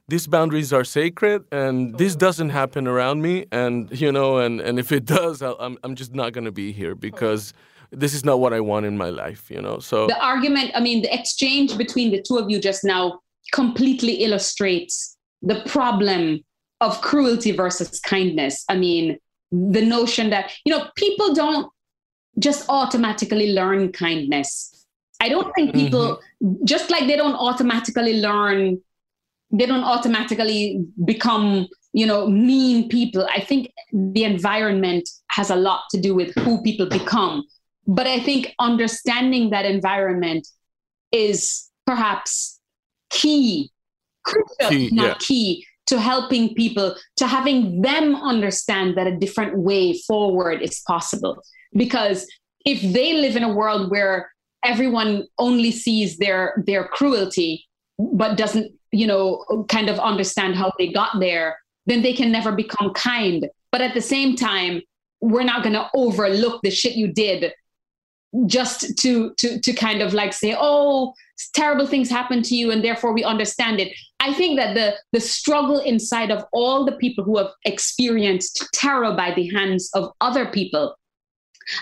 these 0.09 0.27
boundaries 0.27 0.73
are 0.73 0.83
sacred 0.83 1.43
and 1.51 1.97
this 1.97 2.15
doesn't 2.15 2.49
happen 2.49 2.87
around 2.87 3.21
me 3.21 3.45
and 3.51 3.89
you 3.99 4.11
know 4.11 4.37
and, 4.37 4.59
and 4.61 4.79
if 4.79 4.91
it 4.91 5.05
does 5.17 5.41
i 5.41 5.51
am 5.59 5.77
I'm 5.83 5.95
just 5.95 6.13
not 6.13 6.33
going 6.33 6.45
to 6.45 6.51
be 6.51 6.71
here 6.71 6.95
because 6.95 7.53
this 7.91 8.13
is 8.13 8.23
not 8.23 8.39
what 8.39 8.53
i 8.53 8.59
want 8.59 8.85
in 8.85 8.97
my 8.97 9.09
life 9.09 9.49
you 9.49 9.61
know 9.61 9.79
so 9.79 10.07
the 10.07 10.23
argument 10.23 10.71
i 10.75 10.79
mean 10.79 11.01
the 11.01 11.13
exchange 11.13 11.77
between 11.77 12.11
the 12.11 12.21
two 12.21 12.37
of 12.37 12.49
you 12.49 12.59
just 12.59 12.83
now 12.83 13.19
completely 13.51 14.13
illustrates 14.23 15.17
the 15.41 15.61
problem 15.65 16.43
of 16.81 17.01
cruelty 17.01 17.51
versus 17.51 17.99
kindness. 17.99 18.63
I 18.69 18.77
mean 18.77 19.17
the 19.51 19.83
notion 19.83 20.29
that 20.29 20.51
you 20.63 20.75
know 20.75 20.89
people 20.95 21.33
don't 21.33 21.71
just 22.37 22.65
automatically 22.69 23.53
learn 23.53 23.91
kindness. 23.91 24.85
I 25.19 25.27
don't 25.29 25.53
think 25.53 25.73
people 25.73 26.19
mm-hmm. 26.41 26.65
just 26.65 26.89
like 26.89 27.07
they 27.07 27.17
don't 27.17 27.35
automatically 27.35 28.21
learn 28.21 28.81
they 29.51 29.65
don't 29.65 29.83
automatically 29.83 30.85
become 31.05 31.67
you 31.93 32.05
know 32.05 32.27
mean 32.27 32.89
people. 32.89 33.27
I 33.33 33.41
think 33.41 33.71
the 33.91 34.23
environment 34.23 35.09
has 35.31 35.49
a 35.49 35.55
lot 35.55 35.83
to 35.91 35.99
do 35.99 36.13
with 36.13 36.33
who 36.35 36.61
people 36.61 36.87
become. 36.87 37.45
But 37.87 38.05
i 38.05 38.19
think 38.19 38.53
understanding 38.59 39.49
that 39.49 39.65
environment 39.65 40.47
is 41.11 41.67
perhaps 41.87 42.59
key 43.09 43.71
crucial 44.23 44.69
key, 44.69 44.89
not 44.91 45.07
yeah. 45.07 45.15
key 45.19 45.65
to 45.87 45.99
helping 45.99 46.53
people 46.53 46.95
to 47.15 47.25
having 47.25 47.81
them 47.81 48.15
understand 48.15 48.95
that 48.95 49.07
a 49.07 49.17
different 49.17 49.57
way 49.57 49.97
forward 50.07 50.61
is 50.61 50.81
possible. 50.85 51.41
Because 51.73 52.27
if 52.65 52.81
they 52.93 53.13
live 53.13 53.35
in 53.35 53.43
a 53.43 53.51
world 53.53 53.89
where 53.89 54.31
everyone 54.63 55.25
only 55.37 55.71
sees 55.71 56.17
their 56.17 56.63
their 56.67 56.83
cruelty 56.83 57.65
but 57.97 58.37
doesn't 58.37 58.71
you 58.91 59.07
know 59.07 59.65
kind 59.69 59.89
of 59.89 59.99
understand 59.99 60.55
how 60.55 60.71
they 60.77 60.91
got 60.91 61.19
there 61.19 61.57
then 61.89 62.03
they 62.03 62.13
can 62.13 62.31
never 62.31 62.51
become 62.51 62.93
kind. 62.93 63.49
But 63.71 63.81
at 63.81 63.93
the 63.93 64.01
same 64.01 64.35
time 64.35 64.81
we're 65.21 65.43
not 65.43 65.63
going 65.63 65.73
to 65.73 65.89
overlook 65.93 66.61
the 66.61 66.71
shit 66.71 66.93
you 66.93 67.11
did 67.11 67.51
just 68.45 68.97
to 68.99 69.33
to 69.37 69.59
to 69.59 69.73
kind 69.73 70.01
of 70.03 70.13
like 70.13 70.33
say 70.33 70.55
oh 70.57 71.13
terrible 71.55 71.87
things 71.87 72.09
happen 72.09 72.43
to 72.43 72.55
you 72.55 72.69
and 72.69 72.83
therefore 72.83 73.11
we 73.11 73.23
understand 73.23 73.79
it. 73.79 73.91
I 74.19 74.33
think 74.33 74.59
that 74.59 74.75
the 74.75 74.95
the 75.13 75.19
struggle 75.19 75.79
inside 75.79 76.29
of 76.29 76.45
all 76.53 76.85
the 76.85 76.93
people 76.93 77.23
who 77.23 77.37
have 77.37 77.51
experienced 77.65 78.67
terror 78.73 79.13
by 79.15 79.33
the 79.33 79.49
hands 79.49 79.89
of 79.93 80.11
other 80.21 80.45
people 80.45 80.95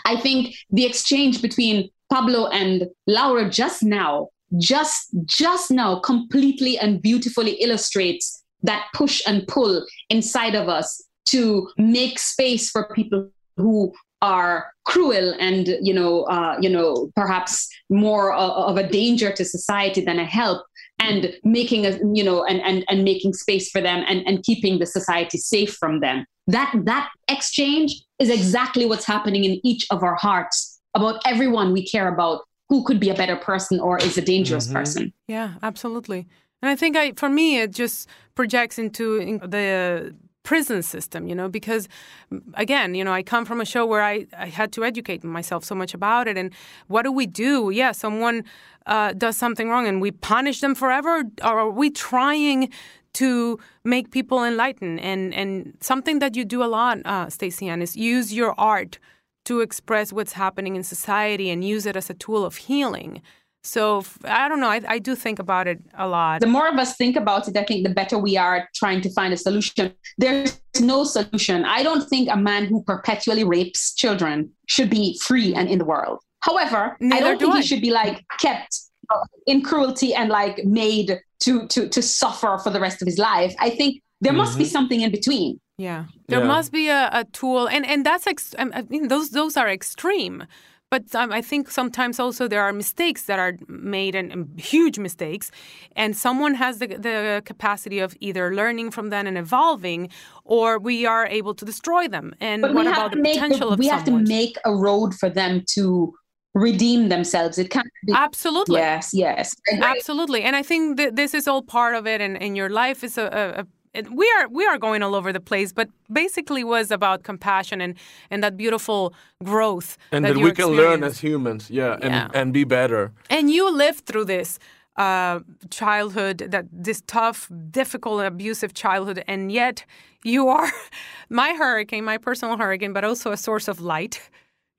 i 0.06 0.16
think 0.16 0.54
the 0.70 0.86
exchange 0.86 1.42
between 1.42 1.90
pablo 2.12 2.48
and 2.48 2.88
laura 3.06 3.50
just 3.50 3.84
now 3.84 4.28
just 4.58 5.10
just 5.26 5.72
now 5.72 6.00
completely 6.00 6.78
and 6.78 7.02
beautifully 7.02 7.54
illustrates 7.54 8.44
that 8.64 8.86
push 8.94 9.22
and 9.28 9.48
pull 9.48 9.86
inside 10.10 10.56
of 10.56 10.70
us 10.70 11.04
to 11.26 11.70
make 11.78 12.18
space 12.18 12.70
for 12.70 12.90
people 12.94 13.30
who 13.58 13.94
are 14.22 14.72
cruel 14.86 15.36
and 15.40 15.68
you 15.82 15.94
know 15.94 16.24
uh, 16.24 16.58
you 16.60 16.70
know 16.70 17.12
perhaps 17.16 17.70
more 17.90 18.34
of 18.34 18.78
a 18.78 18.88
danger 18.88 19.32
to 19.32 19.46
society 19.46 20.02
than 20.02 20.18
a 20.18 20.26
help 20.26 20.66
and 21.00 21.34
making 21.44 21.86
a 21.86 21.92
you 22.14 22.24
know 22.24 22.44
and 22.46 22.62
and, 22.62 22.84
and 22.90 23.04
making 23.04 23.34
space 23.34 23.70
for 23.70 23.82
them 23.82 24.04
and, 24.08 24.26
and 24.28 24.44
keeping 24.44 24.80
the 24.80 24.86
society 24.86 25.38
safe 25.38 25.74
from 25.76 26.00
them. 26.00 26.26
That 26.48 26.74
that 26.86 27.10
exchange 27.28 28.02
is 28.20 28.30
exactly 28.30 28.86
what's 28.86 29.06
happening 29.06 29.44
in 29.44 29.60
each 29.64 29.86
of 29.92 30.04
our 30.04 30.16
hearts 30.16 30.80
about 30.96 31.22
everyone 31.26 31.74
we 31.74 31.86
care 31.86 32.08
about 32.08 32.42
who 32.70 32.84
could 32.84 33.00
be 33.00 33.10
a 33.10 33.14
better 33.16 33.36
person 33.36 33.80
or 33.80 33.98
is 34.00 34.18
a 34.18 34.22
dangerous 34.22 34.66
Mm-hmm. 34.68 34.78
person. 34.78 35.14
Yeah, 35.28 35.54
absolutely. 35.64 36.28
And 36.62 36.70
I 36.70 36.76
think 36.76 36.96
I, 36.98 37.14
for 37.14 37.30
me, 37.30 37.60
it 37.60 37.72
just 37.72 38.10
projects 38.36 38.78
into 38.80 39.38
the 39.40 40.16
prison 40.44 40.82
system, 40.82 41.28
you 41.28 41.36
know, 41.36 41.50
because 41.50 41.88
mm, 42.32 42.42
again, 42.54 42.96
you 42.96 43.04
know, 43.04 43.12
I 43.12 43.22
come 43.22 43.46
from 43.46 43.60
a 43.62 43.66
show 43.66 43.86
where 43.86 44.02
I, 44.02 44.26
I 44.38 44.48
had 44.48 44.72
to 44.74 44.84
educate 44.84 45.24
myself 45.24 45.64
so 45.66 45.76
much 45.76 45.94
about 45.94 46.28
it. 46.28 46.38
And 46.38 46.52
what 46.88 47.04
do 47.04 47.12
we 47.12 47.28
do? 47.28 47.70
Yeah, 47.70 47.92
someone 47.92 48.44
uh, 48.86 49.12
does 49.14 49.38
something 49.38 49.70
wrong 49.70 49.88
and 49.88 50.02
we 50.02 50.12
punish 50.12 50.62
them 50.62 50.74
forever? 50.74 51.24
Or 51.44 51.60
are 51.60 51.70
we 51.70 51.90
trying 51.90 52.70
to 53.14 53.60
make 53.84 54.12
people 54.12 54.44
enlightened? 54.44 55.00
And, 55.02 55.34
and 55.34 55.78
something 55.82 56.20
that 56.20 56.36
you 56.36 56.46
do 56.46 56.64
a 56.64 56.70
lot, 56.78 57.00
uh, 57.06 57.26
Staceyann, 57.28 57.82
is 57.82 57.96
use 57.98 58.34
your 58.34 58.56
art 58.58 59.00
to 59.48 59.62
express 59.62 60.12
what's 60.12 60.34
happening 60.34 60.76
in 60.76 60.84
society 60.84 61.50
and 61.50 61.64
use 61.64 61.86
it 61.86 61.96
as 61.96 62.10
a 62.10 62.14
tool 62.14 62.46
of 62.46 62.58
healing. 62.58 63.22
So 63.64 64.04
I 64.24 64.48
don't 64.50 64.60
know. 64.60 64.70
I, 64.70 64.82
I 64.88 65.00
do 65.00 65.16
think 65.16 65.40
about 65.40 65.68
it 65.68 65.80
a 65.98 66.08
lot. 66.08 66.42
The 66.42 66.48
more 66.48 66.68
of 66.68 66.76
us 66.76 66.96
think 66.96 67.16
about 67.16 67.48
it, 67.48 67.58
I 67.58 67.64
think 67.64 67.88
the 67.88 67.94
better 67.94 68.18
we 68.18 68.38
are 68.38 68.70
trying 68.76 69.02
to 69.02 69.10
find 69.12 69.34
a 69.34 69.38
solution. 69.38 69.94
There's 70.18 70.62
no 70.80 71.04
solution. 71.04 71.66
I 71.66 71.82
don't 71.82 72.08
think 72.10 72.30
a 72.30 72.38
man 72.38 72.66
who 72.66 72.84
perpetually 72.84 73.44
rapes 73.44 73.94
children 73.94 74.52
should 74.68 74.90
be 74.90 75.20
free 75.24 75.54
and 75.54 75.70
in 75.70 75.80
the 75.80 75.86
world. 75.86 76.20
However, 76.42 76.98
I 77.12 77.20
don't 77.20 77.40
do 77.40 77.46
think 77.46 77.56
I. 77.56 77.62
he 77.62 77.68
should 77.68 77.82
be 77.82 77.92
like 77.92 78.24
kept 78.40 78.80
uh, 79.14 79.24
in 79.48 79.62
cruelty 79.62 80.14
and 80.14 80.30
like 80.30 80.64
made 80.64 81.20
to 81.42 81.68
to 81.68 81.90
to 81.90 82.02
suffer 82.02 82.58
for 82.64 82.70
the 82.70 82.80
rest 82.80 83.02
of 83.02 83.06
his 83.06 83.18
life. 83.18 83.54
I 83.60 83.70
think 83.70 84.02
there 84.22 84.34
must 84.34 84.58
be 84.58 84.66
something 84.66 85.02
in 85.02 85.12
between. 85.12 85.60
Yeah, 85.78 86.06
there 86.28 86.40
Yeah. 86.40 86.48
must 86.48 86.72
be 86.72 86.90
a, 86.90 87.10
a 87.12 87.24
tool, 87.26 87.68
and 87.68 87.86
and 87.86 88.06
that's 88.06 88.26
ex- 88.28 88.56
I 88.58 88.64
I 88.74 88.82
mean 88.90 89.08
those 89.10 89.30
those 89.30 89.58
are 89.58 89.70
extreme. 89.70 90.46
But 90.90 91.14
um, 91.16 91.34
I 91.34 91.42
think 91.42 91.70
sometimes 91.70 92.18
also 92.18 92.48
there 92.48 92.62
are 92.62 92.72
mistakes 92.72 93.24
that 93.26 93.40
are 93.40 93.58
made 93.68 94.16
and, 94.16 94.32
and 94.32 94.58
huge 94.58 94.98
mistakes, 95.00 95.52
and 95.98 96.16
someone 96.16 96.56
has 96.56 96.78
the 96.80 96.88
the 96.88 97.42
capacity 97.46 98.00
of 98.00 98.16
either 98.22 98.56
learning 98.56 98.92
from 98.92 99.10
them 99.10 99.28
and 99.28 99.38
evolving, 99.38 100.10
or 100.46 100.80
we 100.80 101.06
are 101.06 101.28
able 101.28 101.54
to 101.56 101.66
destroy 101.66 102.08
them. 102.08 102.34
And 102.40 102.62
But 102.62 102.74
what 102.74 102.86
we 102.86 102.92
have 102.92 102.98
about 102.98 103.12
to 103.12 103.18
the 103.18 103.22
make 103.22 103.34
potential 103.34 103.70
of 103.74 103.80
we 103.80 103.88
have 103.88 104.06
to 104.06 104.12
make 104.12 104.56
a 104.64 104.72
road 104.74 105.14
for 105.14 105.30
them 105.30 105.64
to 105.76 106.14
redeem 106.56 107.10
themselves. 107.10 107.58
It 107.58 107.70
can't 107.70 107.90
be 108.06 108.14
Absolutely. 108.14 108.80
yes, 108.80 109.12
yes. 109.14 109.54
I. 109.70 109.94
Absolutely, 109.96 110.42
and 110.44 110.56
I 110.56 110.64
think 110.64 110.98
that 110.98 111.16
this 111.18 111.34
is 111.34 111.48
all 111.48 111.62
part 111.62 111.96
of 111.96 112.08
it, 112.08 112.22
and, 112.22 112.42
and 112.42 112.56
your 112.56 112.70
life 112.70 113.04
is 113.04 113.18
a, 113.18 113.26
a, 113.60 113.66
and 113.94 114.18
we 114.18 114.32
are 114.38 114.48
we 114.48 114.66
are 114.66 114.78
going 114.78 115.04
all 115.04 115.16
over 115.16 115.34
the 115.34 115.40
place, 115.40 115.72
but 115.74 115.90
basically 116.12 116.64
was 116.64 116.92
about 116.92 117.24
compassion 117.24 117.82
and 117.82 117.96
and 118.30 118.44
that 118.44 118.58
beautiful 118.58 119.14
growth 119.44 119.98
and 120.12 120.26
that 120.26 120.34
that 120.34 120.40
you 120.40 120.46
we 120.46 120.52
can 120.52 120.68
learn 120.68 121.04
as 121.04 121.20
humans, 121.20 121.70
yeah, 121.70 121.98
and 122.02 122.36
and 122.36 122.54
be 122.54 122.64
better. 122.64 123.12
And 123.30 123.50
you 123.50 123.72
lived 123.72 124.06
through 124.06 124.26
this 124.26 124.60
uh, 124.98 125.40
childhood, 125.70 126.38
that 126.50 126.66
this 126.72 127.02
tough, 127.08 127.50
difficult, 127.72 128.24
abusive 128.26 128.74
childhood, 128.74 129.24
and 129.28 129.52
yet 129.52 129.86
you 130.24 130.48
are 130.48 130.72
my 131.30 131.54
hurricane, 131.54 132.04
my 132.04 132.18
personal 132.18 132.58
hurricane, 132.58 132.94
but 132.94 133.04
also 133.04 133.32
a 133.32 133.38
source 133.38 133.68
of 133.68 133.80
light. 133.80 134.30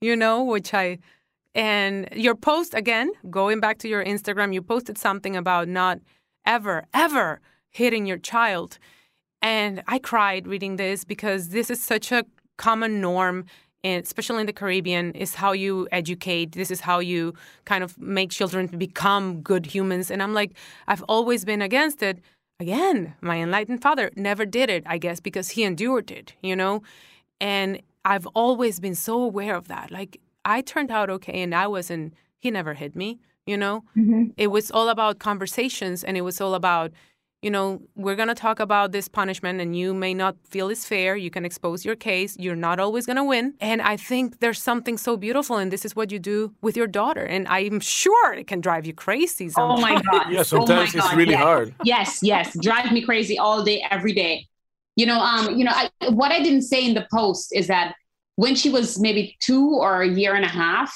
You 0.01 0.15
know, 0.15 0.45
which 0.45 0.75
I 0.75 0.99
and 1.55 2.09
your 2.13 2.37
post 2.37 2.75
again, 2.75 3.11
going 3.31 3.59
back 3.59 3.79
to 3.79 3.89
your 3.89 4.05
Instagram, 4.05 4.55
you 4.55 4.63
posted 4.63 4.97
something 4.97 5.35
about 5.37 5.67
not 5.67 5.99
ever, 6.47 6.87
ever 6.95 7.41
hitting 7.71 8.07
your 8.07 8.19
child. 8.19 8.79
And 9.43 9.83
I 9.87 9.99
cried 9.99 10.47
reading 10.47 10.77
this 10.77 11.05
because 11.05 11.51
this 11.51 11.71
is 11.71 11.81
such 11.81 12.11
a 12.13 12.25
common 12.57 13.01
norm, 13.01 13.45
especially 13.85 14.41
in 14.41 14.47
the 14.47 14.53
Caribbean, 14.53 15.13
is 15.13 15.37
how 15.37 15.53
you 15.53 15.87
educate. 15.93 16.53
This 16.53 16.71
is 16.71 16.81
how 16.81 16.99
you 16.99 17.35
kind 17.65 17.85
of 17.85 17.97
make 17.99 18.31
children 18.31 18.67
become 18.67 19.41
good 19.41 19.67
humans. 19.67 20.11
And 20.11 20.23
I'm 20.23 20.35
like, 20.35 20.53
I've 20.89 21.05
always 21.05 21.45
been 21.45 21.63
against 21.63 22.03
it. 22.03 22.19
Again, 22.61 23.15
my 23.21 23.37
enlightened 23.37 23.81
father 23.81 24.11
never 24.17 24.45
did 24.45 24.69
it, 24.69 24.83
I 24.85 24.99
guess, 24.99 25.21
because 25.21 25.51
he 25.51 25.63
endured 25.63 26.11
it, 26.11 26.35
you 26.43 26.57
know? 26.57 26.83
And 27.41 27.81
I've 28.05 28.27
always 28.35 28.81
been 28.81 28.97
so 28.97 29.23
aware 29.23 29.55
of 29.55 29.69
that. 29.69 29.93
Like, 29.93 30.21
I 30.45 30.63
turned 30.63 30.91
out 30.91 31.09
okay, 31.09 31.41
and 31.43 31.55
I 31.55 31.69
wasn't, 31.69 32.15
he 32.41 32.51
never 32.51 32.75
hit 32.75 32.97
me, 32.97 33.21
you 33.47 33.57
know? 33.57 33.85
Mm-hmm. 33.97 34.31
It 34.37 34.49
was 34.49 34.73
all 34.73 34.89
about 34.89 35.21
conversations, 35.21 36.03
and 36.03 36.17
it 36.17 36.23
was 36.23 36.41
all 36.41 36.55
about, 36.55 36.91
you 37.43 37.51
know, 37.51 37.81
we're 37.95 38.17
going 38.17 38.29
to 38.29 38.35
talk 38.35 38.59
about 38.59 38.91
this 38.91 39.07
punishment, 39.07 39.61
and 39.61 39.77
you 39.77 39.95
may 39.95 40.13
not 40.13 40.37
feel 40.49 40.69
it's 40.71 40.85
fair. 40.85 41.17
You 41.17 41.31
can 41.31 41.45
expose 41.45 41.85
your 41.85 41.95
case. 41.95 42.37
You're 42.39 42.57
not 42.57 42.81
always 42.81 43.07
going 43.07 43.17
to 43.17 43.25
win. 43.25 43.55
And 43.61 43.81
I 43.81 43.97
think 43.97 44.41
there's 44.41 44.61
something 44.61 44.99
so 44.99 45.17
beautiful, 45.17 45.57
and 45.57 45.73
this 45.73 45.85
is 45.85 45.95
what 45.95 46.11
you 46.11 46.19
do 46.19 46.53
with 46.63 46.77
your 46.77 46.89
daughter. 46.89 47.25
And 47.25 47.47
I'm 47.47 47.79
sure 47.79 48.35
it 48.35 48.49
can 48.49 48.61
drive 48.61 48.87
you 48.87 48.93
crazy 48.93 49.51
Oh 49.57 49.81
my 49.81 50.01
god. 50.01 50.33
Yeah, 50.33 50.41
Oh 50.41 50.43
sometimes 50.43 50.95
it's 50.95 51.15
really 51.15 51.33
yes. 51.33 51.43
hard. 51.43 51.75
Yes, 51.85 52.19
yes, 52.23 52.59
drive 52.61 52.91
me 52.91 53.03
crazy 53.03 53.39
all 53.39 53.63
day, 53.63 53.87
every 53.89 54.13
day. 54.13 54.47
You 54.97 55.07
know, 55.07 55.21
um, 55.21 55.57
you 55.57 55.65
know, 55.65 55.73
I, 55.73 55.91
what 56.11 56.33
I 56.33 56.43
didn't 56.43 56.63
say 56.63 56.85
in 56.85 56.95
the 56.95 57.07
post 57.13 57.55
is 57.55 57.69
that 57.69 57.95
when 58.35 58.57
she 58.57 58.69
was 58.69 58.99
maybe 58.99 59.37
two 59.41 59.75
or 59.75 60.03
a 60.03 60.09
year 60.09 60.35
and 60.35 60.45
a 60.45 60.49
half, 60.49 60.93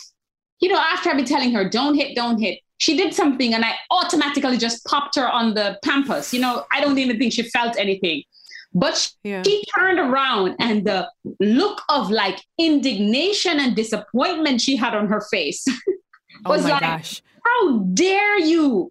you 0.60 0.68
know, 0.68 0.78
after 0.78 1.10
I've 1.10 1.16
been 1.16 1.24
telling 1.24 1.52
her, 1.54 1.68
don't 1.68 1.94
hit, 1.94 2.16
don't 2.16 2.38
hit, 2.38 2.58
she 2.82 2.96
did 2.96 3.14
something 3.14 3.54
and 3.54 3.64
I 3.64 3.74
automatically 3.92 4.58
just 4.58 4.84
popped 4.86 5.14
her 5.14 5.28
on 5.30 5.54
the 5.54 5.78
pampas. 5.84 6.34
You 6.34 6.40
know, 6.40 6.64
I 6.72 6.80
don't 6.80 6.98
even 6.98 7.16
think 7.16 7.32
she 7.32 7.44
felt 7.56 7.76
anything. 7.78 8.24
But 8.74 8.96
she, 8.96 9.10
Yeah. 9.22 9.42
she 9.46 9.62
turned 9.76 10.00
around 10.00 10.56
and 10.58 10.84
the 10.84 11.08
look 11.38 11.80
of 11.88 12.10
like 12.10 12.38
indignation 12.58 13.60
and 13.60 13.76
disappointment 13.76 14.60
she 14.60 14.74
had 14.74 14.94
on 14.96 15.06
her 15.06 15.22
face 15.30 15.64
Oh 16.44 16.50
was 16.50 16.64
my 16.64 16.70
like, 16.70 16.80
gosh. 16.80 17.22
how 17.46 17.78
dare 18.02 18.38
you 18.40 18.90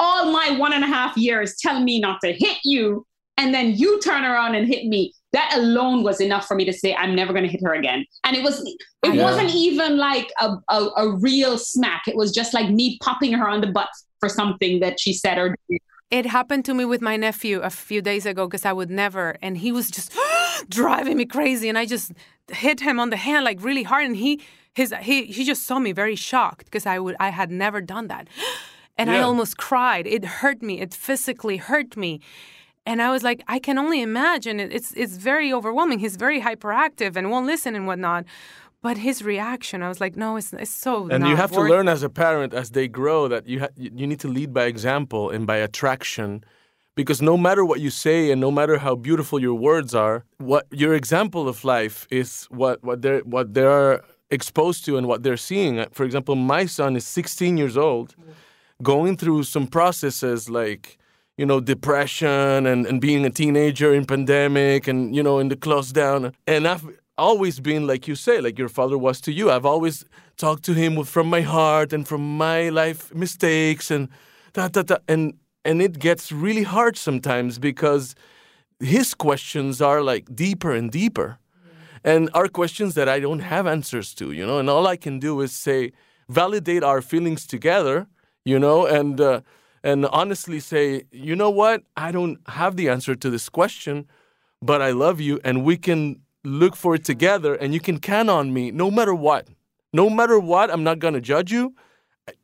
all 0.00 0.32
my 0.32 0.56
one 0.58 0.72
and 0.72 0.82
a 0.82 0.86
half 0.86 1.14
years 1.18 1.56
tell 1.60 1.78
me 1.88 2.00
not 2.00 2.18
to 2.24 2.32
hit 2.32 2.56
you 2.64 3.04
and 3.36 3.52
then 3.52 3.72
you 3.74 4.00
turn 4.00 4.24
around 4.24 4.54
and 4.54 4.66
hit 4.66 4.86
me 4.86 5.12
that 5.32 5.52
alone 5.56 6.02
was 6.02 6.20
enough 6.20 6.46
for 6.46 6.54
me 6.54 6.64
to 6.64 6.72
say 6.72 6.94
i'm 6.94 7.14
never 7.14 7.32
going 7.32 7.44
to 7.44 7.50
hit 7.50 7.62
her 7.62 7.74
again 7.74 8.04
and 8.24 8.36
it 8.36 8.42
was 8.42 8.60
it 9.02 9.14
Yeah. 9.14 9.22
wasn't 9.22 9.54
even 9.54 9.96
like 9.96 10.32
a, 10.40 10.56
a, 10.68 10.88
a 10.96 11.16
real 11.16 11.58
smack 11.58 12.02
it 12.08 12.16
was 12.16 12.32
just 12.32 12.54
like 12.54 12.70
me 12.70 12.98
popping 13.02 13.32
her 13.32 13.48
on 13.48 13.60
the 13.60 13.66
butt 13.68 13.88
for 14.20 14.28
something 14.28 14.80
that 14.80 14.98
she 14.98 15.12
said 15.12 15.38
or 15.38 15.56
did 15.68 15.80
It 16.10 16.26
happened 16.26 16.64
to 16.64 16.74
me 16.74 16.84
with 16.86 17.02
my 17.02 17.16
nephew 17.16 17.60
a 17.60 17.68
few 17.70 18.00
days 18.00 18.24
ago 18.26 18.46
because 18.46 18.64
I 18.64 18.72
would 18.72 18.88
never, 18.90 19.36
and 19.42 19.58
he 19.58 19.70
was 19.72 19.90
just 19.90 20.10
driving 20.68 21.16
me 21.18 21.26
crazy, 21.26 21.68
and 21.68 21.76
I 21.76 21.84
just 21.84 22.12
hit 22.50 22.80
him 22.80 22.98
on 22.98 23.10
the 23.10 23.18
hand 23.18 23.44
like 23.44 23.58
really 23.62 23.82
hard, 23.84 24.06
and 24.06 24.16
he 24.16 24.40
his 24.72 24.94
he 25.02 25.16
he 25.36 25.44
just 25.44 25.62
saw 25.68 25.78
me 25.78 25.92
very 25.92 26.16
shocked 26.16 26.64
because 26.64 26.86
I 26.86 26.98
would 26.98 27.14
I 27.20 27.28
had 27.40 27.50
never 27.50 27.80
done 27.82 28.06
that, 28.08 28.24
and 28.98 29.10
I 29.10 29.20
almost 29.20 29.54
cried. 29.58 30.06
It 30.06 30.24
hurt 30.40 30.62
me. 30.62 30.74
It 30.80 30.94
physically 30.94 31.58
hurt 31.58 31.94
me. 32.04 32.20
And 32.88 33.02
I 33.02 33.10
was 33.10 33.22
like, 33.22 33.40
I 33.48 33.58
can 33.58 33.76
only 33.76 34.00
imagine. 34.00 34.58
It's 34.60 34.90
it's 35.02 35.16
very 35.30 35.52
overwhelming. 35.58 35.98
He's 35.98 36.16
very 36.16 36.40
hyperactive 36.40 37.12
and 37.16 37.30
won't 37.30 37.46
listen 37.46 37.72
and 37.78 37.86
whatnot. 37.86 38.24
But 38.80 38.96
his 39.08 39.16
reaction, 39.22 39.82
I 39.82 39.88
was 39.88 40.00
like, 40.04 40.14
no, 40.16 40.28
it's 40.38 40.50
it's 40.64 40.76
so. 40.86 40.92
And 41.14 41.26
you 41.30 41.36
have 41.36 41.52
to 41.52 41.60
learn 41.60 41.88
as 41.96 42.02
a 42.02 42.08
parent 42.08 42.54
as 42.54 42.70
they 42.70 42.88
grow 42.88 43.28
that 43.28 43.46
you 43.46 43.60
ha- 43.60 43.74
you 43.76 44.06
need 44.06 44.20
to 44.20 44.28
lead 44.38 44.50
by 44.54 44.64
example 44.74 45.28
and 45.34 45.46
by 45.46 45.58
attraction, 45.68 46.28
because 46.94 47.20
no 47.20 47.36
matter 47.36 47.62
what 47.70 47.80
you 47.80 47.90
say 47.90 48.30
and 48.32 48.40
no 48.40 48.50
matter 48.50 48.78
how 48.78 48.94
beautiful 49.08 49.38
your 49.46 49.58
words 49.70 49.94
are, 49.94 50.24
what 50.38 50.64
your 50.70 50.94
example 50.94 51.44
of 51.52 51.64
life 51.64 52.06
is 52.10 52.46
what 52.60 52.76
what 52.82 53.02
they 53.02 53.18
what 53.34 53.52
they 53.52 53.66
are 53.80 54.02
exposed 54.30 54.80
to 54.86 54.96
and 54.98 55.06
what 55.06 55.22
they're 55.24 55.44
seeing. 55.50 55.74
For 55.92 56.04
example, 56.08 56.34
my 56.36 56.64
son 56.66 56.96
is 56.96 57.04
16 57.06 57.58
years 57.58 57.76
old, 57.76 58.14
going 58.82 59.16
through 59.18 59.42
some 59.42 59.66
processes 59.66 60.48
like 60.48 60.97
you 61.38 61.46
know 61.46 61.60
depression 61.60 62.66
and, 62.66 62.84
and 62.86 63.00
being 63.00 63.24
a 63.24 63.30
teenager 63.30 63.94
in 63.94 64.04
pandemic 64.04 64.86
and 64.86 65.16
you 65.16 65.22
know 65.22 65.38
in 65.38 65.48
the 65.48 65.56
close 65.56 65.92
down. 65.92 66.32
And 66.46 66.68
i've 66.68 66.86
always 67.16 67.58
been 67.58 67.86
like 67.86 68.06
you 68.06 68.14
say 68.14 68.40
like 68.40 68.58
your 68.58 68.68
father 68.68 68.98
was 68.98 69.20
to 69.22 69.32
you. 69.32 69.50
I've 69.50 69.64
always 69.64 70.04
talked 70.36 70.64
to 70.64 70.74
him 70.74 71.02
from 71.04 71.28
my 71.30 71.40
heart 71.40 71.92
and 71.92 72.06
from 72.06 72.36
my 72.36 72.68
life 72.68 73.14
mistakes 73.14 73.90
and 73.90 74.08
da, 74.52 74.68
da, 74.68 74.82
da, 74.82 74.96
and 75.08 75.34
and 75.64 75.80
it 75.80 75.98
gets 75.98 76.30
really 76.30 76.62
hard 76.62 76.96
sometimes 76.96 77.58
because 77.58 78.14
his 78.80 79.14
questions 79.14 79.80
are 79.80 80.02
like 80.02 80.34
deeper 80.34 80.72
and 80.72 80.90
deeper. 80.90 81.38
And 82.04 82.30
are 82.32 82.48
questions 82.48 82.94
that 82.94 83.08
I 83.08 83.18
don't 83.18 83.40
have 83.40 83.66
answers 83.66 84.14
to, 84.14 84.30
you 84.30 84.46
know. 84.46 84.58
And 84.60 84.70
all 84.70 84.86
I 84.86 84.96
can 84.96 85.18
do 85.18 85.40
is 85.40 85.52
say, 85.52 85.92
validate 86.28 86.84
our 86.84 87.02
feelings 87.02 87.46
together, 87.46 88.06
you 88.44 88.58
know, 88.58 88.86
and 88.86 89.20
uh, 89.20 89.40
and 89.82 90.06
honestly 90.06 90.60
say, 90.60 91.04
you 91.10 91.36
know 91.36 91.50
what, 91.50 91.82
I 91.96 92.12
don't 92.12 92.38
have 92.48 92.76
the 92.76 92.88
answer 92.88 93.14
to 93.14 93.30
this 93.30 93.48
question, 93.48 94.06
but 94.60 94.82
I 94.82 94.90
love 94.90 95.20
you, 95.20 95.40
and 95.44 95.64
we 95.64 95.76
can 95.76 96.20
look 96.44 96.76
for 96.76 96.94
it 96.94 97.04
together, 97.04 97.54
and 97.54 97.74
you 97.74 97.80
can 97.80 97.98
count 97.98 98.30
on 98.30 98.52
me, 98.52 98.70
no 98.70 98.90
matter 98.90 99.14
what, 99.14 99.48
no 99.92 100.10
matter 100.10 100.38
what. 100.38 100.70
I'm 100.70 100.84
not 100.84 100.98
gonna 100.98 101.20
judge 101.20 101.52
you. 101.52 101.74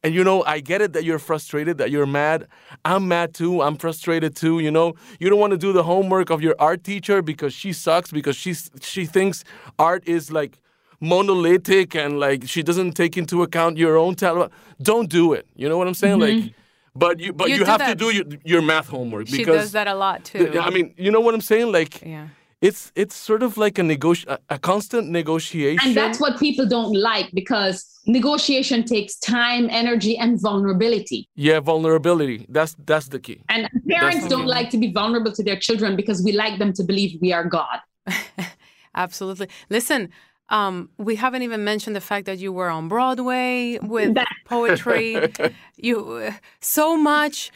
And 0.03 0.15
you 0.15 0.25
know, 0.25 0.43
I 0.45 0.61
get 0.61 0.81
it 0.81 0.95
that 0.95 1.05
you're 1.05 1.19
frustrated, 1.19 1.77
that 1.77 1.91
you're 1.91 2.07
mad. 2.07 2.49
I'm 2.87 3.07
mad 3.07 3.35
too. 3.35 3.61
I'm 3.61 3.77
frustrated 3.77 4.35
too. 4.35 4.59
You 4.61 4.71
know, 4.71 4.95
you 5.21 5.29
don't 5.29 5.39
want 5.39 5.51
to 5.51 5.59
do 5.59 5.73
the 5.73 5.83
homework 5.83 6.31
of 6.31 6.41
your 6.41 6.55
art 6.59 6.85
teacher 6.85 7.21
because 7.21 7.53
she 7.53 7.75
sucks 7.75 8.11
because 8.11 8.35
she's 8.35 8.71
she 8.81 9.05
thinks 9.05 9.45
art 9.79 10.03
is 10.07 10.33
like 10.33 10.59
monolithic 11.01 11.95
and 11.95 12.19
like 12.19 12.49
she 12.49 12.63
doesn't 12.63 12.93
take 12.93 13.17
into 13.17 13.43
account 13.43 13.77
your 13.77 13.99
own 13.99 14.15
talent. 14.15 14.53
Don't 14.81 15.11
do 15.11 15.33
it. 15.35 15.47
You 15.55 15.69
know 15.69 15.77
what 15.77 15.87
I'm 15.87 15.95
saying? 15.95 16.19
Mm-hmm. 16.19 16.47
Like, 16.47 16.55
but 16.95 17.19
you 17.21 17.33
but 17.33 17.49
You 17.49 17.55
you, 17.55 17.61
do 17.61 17.65
have 17.67 17.87
to 17.87 17.95
do 17.95 18.09
your, 18.15 18.25
your 18.45 18.63
math 18.63 18.89
homework 18.89 19.27
She 19.29 19.39
because 19.39 19.61
does 19.63 19.73
that 19.73 19.89
a 19.89 19.95
lot 19.95 20.25
too. 20.25 20.47
the- 20.47 20.61
I 20.61 20.71
mean, 20.71 20.95
you 20.97 21.11
know 21.11 21.21
what 21.21 21.35
I'm 21.35 21.41
saying? 21.41 21.73
Like, 21.73 22.03
yeah. 22.03 22.29
it's 22.61 22.93
it's 22.95 23.15
sort 23.17 23.43
of 23.43 23.57
like 23.57 23.79
a 23.79 23.83
negoti- 23.83 24.27
a, 24.29 24.39
a 24.51 24.59
constant 24.59 25.09
negotiation. 25.11 25.81
And 25.87 25.97
that's 25.97 26.19
what 26.21 26.39
people 26.39 26.67
don't 26.67 26.95
like 26.95 27.31
because 27.35 27.77
negotiation 28.07 28.85
takes 28.85 29.17
time, 29.19 29.69
energy, 29.71 30.17
and 30.19 30.41
vulnerability. 30.41 31.29
yeah, 31.35 31.59
vulnerability. 31.61 32.47
That's 32.49 32.77
that's 32.87 33.09
the 33.09 33.19
key. 33.19 33.39
And 33.49 33.69
parents 33.89 34.29
don't 34.29 34.47
like 34.47 34.71
to 34.71 34.79
be 34.79 34.93
vulnerable 34.93 35.33
to 35.33 35.43
their 35.43 35.59
children 35.59 35.97
because 35.97 36.23
we 36.23 36.33
like 36.33 36.59
them 36.59 36.73
to 36.75 36.83
believe 36.85 37.19
we 37.21 37.33
are 37.33 37.45
God. 37.45 37.79
Absolutely. 38.95 39.49
Listen, 39.71 40.11
um, 40.51 40.91
we 40.99 41.17
haven't 41.17 41.43
even 41.43 41.65
mentioned 41.65 41.97
the 41.97 42.01
fact 42.01 42.27
that 42.27 42.39
you 42.39 42.53
were 42.53 42.69
on 42.69 42.89
Broadway 42.89 43.79
with 43.83 44.15
That- 44.15 44.29
poetry. 44.45 45.33
you 45.77 46.31
so 46.61 46.97
much, 46.97 47.51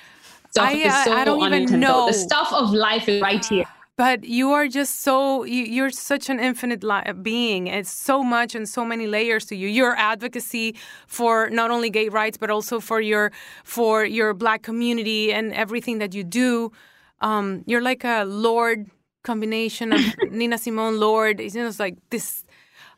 Stuff 0.50 0.68
I- 0.68 0.82
I- 0.88 1.04
so 1.04 1.12
I 1.12 1.24
don't 1.24 1.42
even 1.52 1.80
know. 1.80 2.06
The 2.06 2.14
stuff 2.14 2.52
of 2.52 2.72
life 2.72 3.08
is 3.08 3.20
right 3.20 3.44
here. 3.44 3.66
but 3.96 4.24
you 4.24 4.52
are 4.52 4.68
just 4.68 5.00
so 5.02 5.44
you, 5.44 5.64
you're 5.64 5.90
such 5.90 6.30
an 6.30 6.38
infinite 6.40 6.82
li- 6.82 7.12
being. 7.20 7.66
It's 7.66 7.90
so 7.92 8.22
much 8.22 8.54
and 8.54 8.66
so 8.68 8.84
many 8.84 9.06
layers 9.06 9.44
to 9.46 9.54
you. 9.56 9.68
Your 9.68 9.94
advocacy 9.96 10.74
for 11.06 11.50
not 11.50 11.70
only 11.70 11.90
gay 11.90 12.08
rights 12.08 12.38
but 12.38 12.48
also 12.50 12.80
for 12.80 13.00
your 13.00 13.30
for 13.64 14.04
your 14.04 14.32
Black 14.34 14.62
community 14.62 15.32
and 15.32 15.52
everything 15.52 15.98
that 15.98 16.14
you 16.14 16.24
do. 16.24 16.72
Um, 17.20 17.64
you're 17.66 17.82
like 17.82 18.04
a 18.04 18.24
Lord 18.24 18.86
combination 19.24 19.92
of 19.92 20.00
Nina 20.30 20.56
Simone 20.58 20.98
Lord. 20.98 21.40
It's 21.40 21.54
just 21.54 21.80
like 21.80 21.96
this 22.10 22.44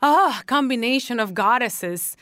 ah 0.02 0.42
combination 0.46 1.20
of 1.20 1.34
goddesses 1.34 2.16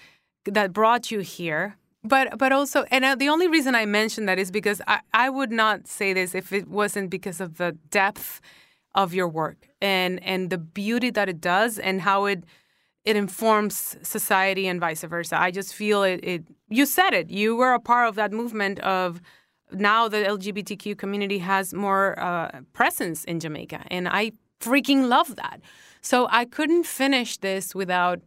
that 0.45 0.73
brought 0.73 1.11
you 1.11 1.21
here. 1.21 1.77
But 2.05 2.39
but 2.39 2.53
also, 2.53 2.85
and 2.91 3.05
uh, 3.05 3.15
the 3.15 3.29
only 3.29 3.49
reason 3.49 3.75
I 3.75 3.85
mention 3.87 4.27
that 4.27 4.39
is 4.39 4.51
because 4.51 4.81
I, 4.87 5.01
I 5.13 5.31
would 5.31 5.51
not 5.51 5.89
say 5.89 6.13
this 6.13 6.35
if 6.35 6.53
it 6.53 6.69
wasn't 6.69 7.11
because 7.11 7.41
of 7.41 7.59
the 7.59 7.77
depth 7.91 8.41
of 8.95 9.15
your 9.15 9.29
work 9.29 9.69
and 9.81 10.23
and 10.23 10.51
the 10.51 10.59
beauty 10.59 11.11
that 11.11 11.29
it 11.29 11.41
does 11.41 11.79
and 11.79 12.01
how 12.03 12.27
it 12.27 12.45
it 13.05 13.17
informs 13.17 13.97
society 14.03 14.67
and 14.69 14.81
vice 14.81 15.03
versa. 15.03 15.41
I 15.41 15.51
just 15.51 15.75
feel 15.75 16.03
it. 16.03 16.21
it 16.23 16.45
you 16.69 16.87
said 16.87 17.15
it. 17.15 17.31
You 17.31 17.57
were 17.57 17.73
a 17.73 17.81
part 17.81 18.09
of 18.09 18.15
that 18.17 18.33
movement 18.33 18.79
of 18.81 19.21
now 19.73 20.09
the 20.09 20.19
LGBTQ 20.19 20.97
community 20.97 21.39
has 21.39 21.75
more 21.75 22.19
uh, 22.19 22.61
presence 22.73 23.25
in 23.25 23.41
Jamaica, 23.41 23.85
and 23.91 24.09
I 24.09 24.33
freaking 24.61 25.09
love 25.09 25.37
that. 25.37 25.61
So 26.01 26.27
I 26.31 26.45
couldn't 26.45 26.85
finish 26.87 27.37
this 27.39 27.75
without 27.75 28.21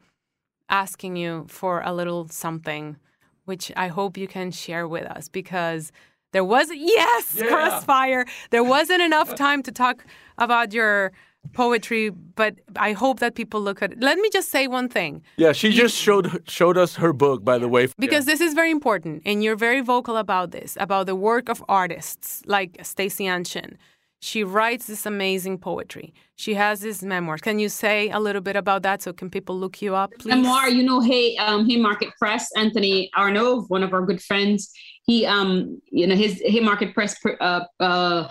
asking 0.69 1.15
you 1.15 1.45
for 1.49 1.81
a 1.81 1.93
little 1.93 2.27
something, 2.29 2.97
which 3.45 3.71
I 3.75 3.87
hope 3.87 4.17
you 4.17 4.27
can 4.27 4.51
share 4.51 4.87
with 4.87 5.05
us 5.05 5.27
because 5.29 5.91
there 6.31 6.45
was 6.45 6.69
yes, 6.73 7.35
Yeah. 7.35 7.47
crossfire. 7.47 8.25
There 8.51 8.63
wasn't 8.63 9.01
enough 9.01 9.35
time 9.35 9.63
to 9.63 9.71
talk 9.71 10.05
about 10.37 10.73
your 10.73 11.11
poetry, 11.53 12.09
but 12.11 12.53
I 12.75 12.93
hope 12.93 13.19
that 13.19 13.33
people 13.35 13.59
look 13.61 13.81
at 13.81 13.91
it. 13.93 13.99
Let 13.99 14.17
me 14.19 14.29
just 14.31 14.49
say 14.49 14.67
one 14.67 14.87
thing 14.89 15.23
Yeah, 15.37 15.53
she 15.53 15.71
just 15.71 15.97
showed 15.97 16.43
showed 16.47 16.77
us 16.77 16.95
her 16.97 17.11
book, 17.13 17.43
by 17.43 17.57
the 17.57 17.67
way. 17.67 17.87
because 17.97 18.25
this 18.25 18.39
is 18.41 18.53
very 18.53 18.71
important 18.71 19.23
and 19.25 19.43
you're 19.43 19.55
very 19.57 19.81
vocal 19.81 20.17
about 20.17 20.51
this 20.51 20.77
about 20.79 21.07
the 21.07 21.15
work 21.15 21.49
of 21.49 21.63
artists 21.67 22.43
like 22.45 22.77
Staceyann 22.83 23.45
Chin. 23.45 23.77
She 24.23 24.43
writes 24.43 24.85
this 24.85 25.07
amazing 25.07 25.57
poetry. 25.57 26.13
She 26.35 26.53
has 26.53 26.81
these 26.81 27.01
memoirs. 27.01 27.41
Can 27.41 27.57
you 27.57 27.69
say 27.69 28.09
a 28.11 28.19
little 28.19 28.41
bit 28.41 28.55
about 28.55 28.83
that 28.83 29.01
so 29.01 29.11
can 29.11 29.31
people 29.31 29.57
look 29.57 29.81
you 29.81 29.95
up, 29.95 30.11
please? 30.19 30.29
Memoir, 30.29 30.69
you 30.69 30.83
know, 30.83 30.99
hey, 30.99 31.35
um, 31.37 31.67
hey, 31.67 31.77
Market 31.77 32.09
Press, 32.19 32.47
Anthony 32.55 33.09
Arnove, 33.17 33.65
one 33.69 33.81
of 33.81 33.93
our 33.93 34.05
good 34.05 34.21
friends, 34.21 34.71
he, 35.07 35.25
um, 35.25 35.81
you 35.91 36.05
know, 36.05 36.15
his 36.15 36.39
Haymarket 36.45 36.93
Press 36.93 37.15
uh, 37.39 37.61
uh, 37.79 38.29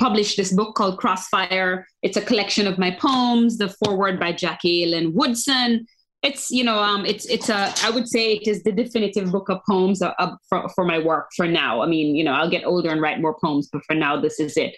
published 0.00 0.36
this 0.36 0.52
book 0.52 0.74
called 0.74 0.98
Crossfire. 0.98 1.86
It's 2.02 2.16
a 2.16 2.20
collection 2.20 2.66
of 2.66 2.78
my 2.78 2.90
poems. 2.90 3.56
The 3.56 3.68
foreword 3.84 4.18
by 4.18 4.32
Jacqueline 4.32 5.14
Woodson. 5.14 5.86
It's, 6.22 6.50
you 6.50 6.64
know, 6.64 6.78
um, 6.78 7.06
it's 7.06 7.24
it's 7.26 7.48
a. 7.48 7.72
I 7.82 7.90
would 7.90 8.06
say 8.06 8.34
it 8.34 8.46
is 8.46 8.62
the 8.62 8.72
definitive 8.72 9.30
book 9.30 9.48
of 9.48 9.60
poems 9.66 10.02
uh, 10.02 10.12
uh, 10.18 10.34
for 10.48 10.68
for 10.74 10.84
my 10.84 10.98
work 10.98 11.28
for 11.34 11.46
now. 11.46 11.80
I 11.80 11.86
mean, 11.86 12.14
you 12.14 12.24
know, 12.24 12.32
I'll 12.32 12.50
get 12.50 12.66
older 12.66 12.90
and 12.90 13.00
write 13.00 13.20
more 13.20 13.38
poems, 13.42 13.70
but 13.72 13.82
for 13.86 13.94
now, 13.94 14.20
this 14.20 14.38
is 14.38 14.56
it. 14.58 14.76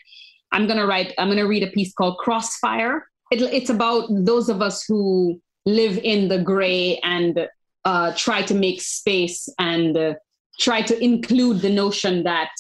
I'm 0.53 0.67
gonna 0.67 0.87
write. 0.87 1.15
I'm 1.19 1.29
gonna 1.29 1.47
read 1.47 1.63
a 1.63 1.71
piece 1.71 1.93
called 1.93 2.19
Crossfire. 2.19 3.09
It, 3.31 3.41
it's 3.43 3.71
about 3.71 4.09
those 4.11 4.49
of 4.49 4.61
us 4.61 4.85
who 4.87 5.41
live 5.65 5.99
in 5.99 6.29
the 6.29 6.39
gray 6.39 6.99
and 6.99 7.49
uh, 7.85 8.13
try 8.17 8.43
to 8.43 8.55
make 8.55 8.81
space 8.81 9.49
and 9.59 9.97
uh, 9.97 10.15
try 10.61 10.83
to 10.83 11.03
include 11.03 11.61
the 11.61 11.71
notion 11.71 12.25
that 12.25 12.51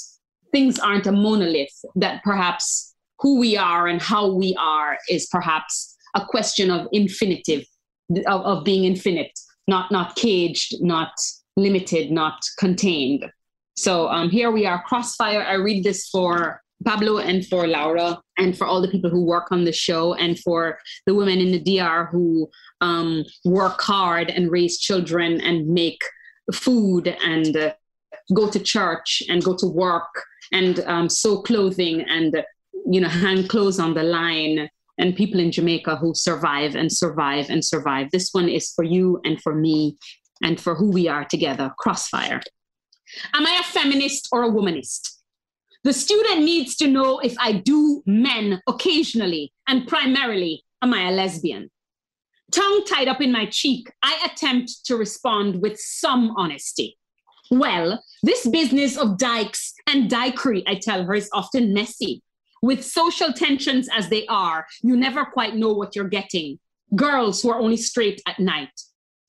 things 0.51 0.79
aren't 0.79 1.07
a 1.07 1.13
monolith. 1.13 1.85
That 1.95 2.23
perhaps 2.25 2.95
who 3.21 3.39
we 3.39 3.57
are 3.57 3.87
and 3.87 4.01
how 4.01 4.33
we 4.33 4.57
are 4.59 4.99
is 5.09 5.27
perhaps 5.27 5.97
a 6.15 6.25
question 6.25 6.71
of 6.71 6.89
infinitive, 6.93 7.65
of, 8.27 8.41
of 8.41 8.65
being 8.65 8.85
infinite, 8.85 9.39
not 9.69 9.93
not 9.93 10.17
caged, 10.17 10.83
not 10.83 11.13
limited, 11.57 12.11
not 12.11 12.41
contained. 12.59 13.31
So 13.77 14.09
um, 14.09 14.31
here 14.31 14.51
we 14.51 14.67
are, 14.67 14.83
Crossfire. 14.83 15.43
I 15.43 15.55
read 15.55 15.85
this 15.85 16.09
for 16.09 16.62
Pablo 16.85 17.19
and 17.19 17.47
for 17.47 17.67
Laura 17.67 18.21
and 18.39 18.57
for 18.57 18.67
all 18.67 18.81
the 18.81 18.89
people 18.89 19.11
who 19.11 19.25
work 19.25 19.51
on 19.51 19.65
the 19.65 19.73
show 19.73 20.15
and 20.15 20.39
for 20.39 20.79
the 21.07 21.15
women 21.15 21.39
in 21.39 21.53
the 21.53 21.79
DR 21.79 22.07
who 22.07 22.49
um, 22.81 23.25
work 23.45 23.81
hard 23.81 24.31
and 24.31 24.51
raise 24.51 24.79
children 24.79 25.41
and 25.41 25.69
make 25.69 26.01
food 26.53 27.17
and 27.25 27.57
uh, 27.57 27.73
go 28.35 28.51
to 28.51 28.59
church 28.59 29.23
and 29.29 29.45
go 29.45 29.57
to 29.57 29.67
work 29.67 30.25
and 30.53 30.81
um, 30.81 31.09
sew 31.09 31.43
clothing 31.43 32.03
and 32.09 32.45
you 32.91 33.01
know 33.01 33.09
hang 33.09 33.47
clothes 33.47 33.79
on 33.79 33.95
the 33.95 34.03
line 34.03 34.69
and 34.99 35.17
people 35.17 35.41
in 35.41 35.51
Jamaica 35.51 35.97
who 35.97 36.15
survive 36.15 36.75
and 36.75 36.93
survive 36.93 37.49
and 37.49 37.65
survive. 37.65 38.11
This 38.11 38.31
one 38.33 38.49
is 38.49 38.73
for 38.73 38.85
you 38.85 39.21
and 39.25 39.41
for 39.41 39.55
me 39.55 39.97
and 40.43 40.61
for 40.61 40.75
who 40.75 40.91
we 40.91 41.09
are 41.09 41.25
together. 41.25 41.73
Crossfire. 41.79 42.41
Am 43.35 43.47
I 43.47 43.59
a 43.61 43.65
feminist 43.65 44.29
or 44.33 44.45
a 44.45 44.51
womanist? 44.51 45.22
The 45.85 45.93
student 45.93 46.45
needs 46.45 46.77
to 46.77 46.87
know 46.87 47.19
if 47.19 47.35
I 47.41 47.53
do 47.53 48.03
men 48.07 48.63
occasionally 48.69 49.53
and 49.67 49.87
primarily, 49.89 50.65
am 50.81 50.95
I 50.95 51.09
a 51.09 51.13
lesbian? 51.13 51.71
Tongue 52.53 52.85
tied 52.85 53.09
up 53.09 53.21
in 53.21 53.33
my 53.33 53.47
cheek, 53.47 53.91
I 54.03 54.29
attempt 54.31 54.85
to 54.87 54.97
respond 54.97 55.61
with 55.61 55.81
some 55.81 56.35
honesty. 56.37 56.99
Well, 57.51 58.03
this 58.23 58.47
business 58.47 58.97
of 58.97 59.19
dykes 59.19 59.75
and 59.89 60.09
dykery, 60.09 60.63
I 60.67 60.77
tell 60.77 61.05
her, 61.05 61.15
is 61.15 61.29
often 61.33 61.75
messy. 61.75 62.23
With 62.63 62.85
social 62.85 63.33
tensions 63.33 63.89
as 63.93 64.09
they 64.09 64.25
are, 64.27 64.67
you 64.83 64.97
never 64.97 65.25
quite 65.25 65.57
know 65.57 65.73
what 65.73 65.97
you're 65.97 66.09
getting. 66.09 66.61
Girls 66.95 67.43
who 67.43 67.51
are 67.51 67.59
only 67.59 67.77
straight 67.77 68.23
at 68.29 68.39
night. 68.39 68.71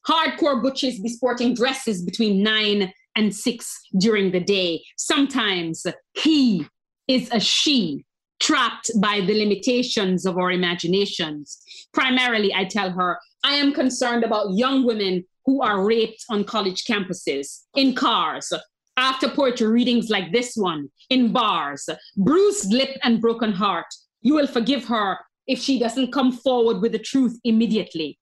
Hardcore 0.08 0.62
butches 0.62 1.00
be 1.00 1.10
sporting 1.10 1.56
dresses 1.56 2.04
between 2.04 2.44
nine 2.44 2.94
and 3.16 3.36
six 3.36 3.80
during 4.00 4.32
the 4.32 4.40
day. 4.40 4.84
Sometimes 4.98 5.86
he 6.14 6.68
is 7.08 7.30
a 7.32 7.40
she, 7.40 8.06
trapped 8.40 8.92
by 9.00 9.22
the 9.22 9.34
limitations 9.34 10.26
of 10.26 10.38
our 10.38 10.52
imaginations. 10.52 11.62
Primarily, 11.94 12.54
I 12.54 12.66
tell 12.66 12.92
her, 12.92 13.18
I 13.44 13.54
am 13.54 13.74
concerned 13.74 14.24
about 14.24 14.56
young 14.56 14.86
women 14.86 15.24
who 15.46 15.62
are 15.62 15.86
raped 15.86 16.26
on 16.30 16.44
college 16.44 16.84
campuses, 16.86 17.64
in 17.76 17.96
cars, 17.96 18.52
after 18.98 19.30
poetry 19.30 19.68
readings 19.68 20.10
like 20.10 20.32
this 20.32 20.56
one, 20.56 20.90
in 21.10 21.32
bars, 21.32 21.90
bruised 22.18 22.72
lip 22.72 22.98
and 23.04 23.22
broken 23.22 23.52
heart. 23.52 23.88
You 24.22 24.36
will 24.36 24.48
forgive 24.48 24.86
her 24.86 25.20
if 25.48 25.60
she 25.60 25.80
doesn't 25.80 26.14
come 26.14 26.32
forward 26.32 26.82
with 26.82 26.92
the 26.92 27.00
truth 27.00 27.40
immediately. 27.44 28.20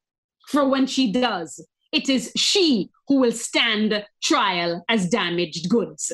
For 0.47 0.67
when 0.67 0.87
she 0.87 1.11
does, 1.11 1.65
it 1.91 2.09
is 2.09 2.31
she 2.35 2.89
who 3.07 3.19
will 3.19 3.31
stand 3.31 4.05
trial 4.23 4.83
as 4.87 5.09
damaged 5.09 5.69
goods. 5.69 6.11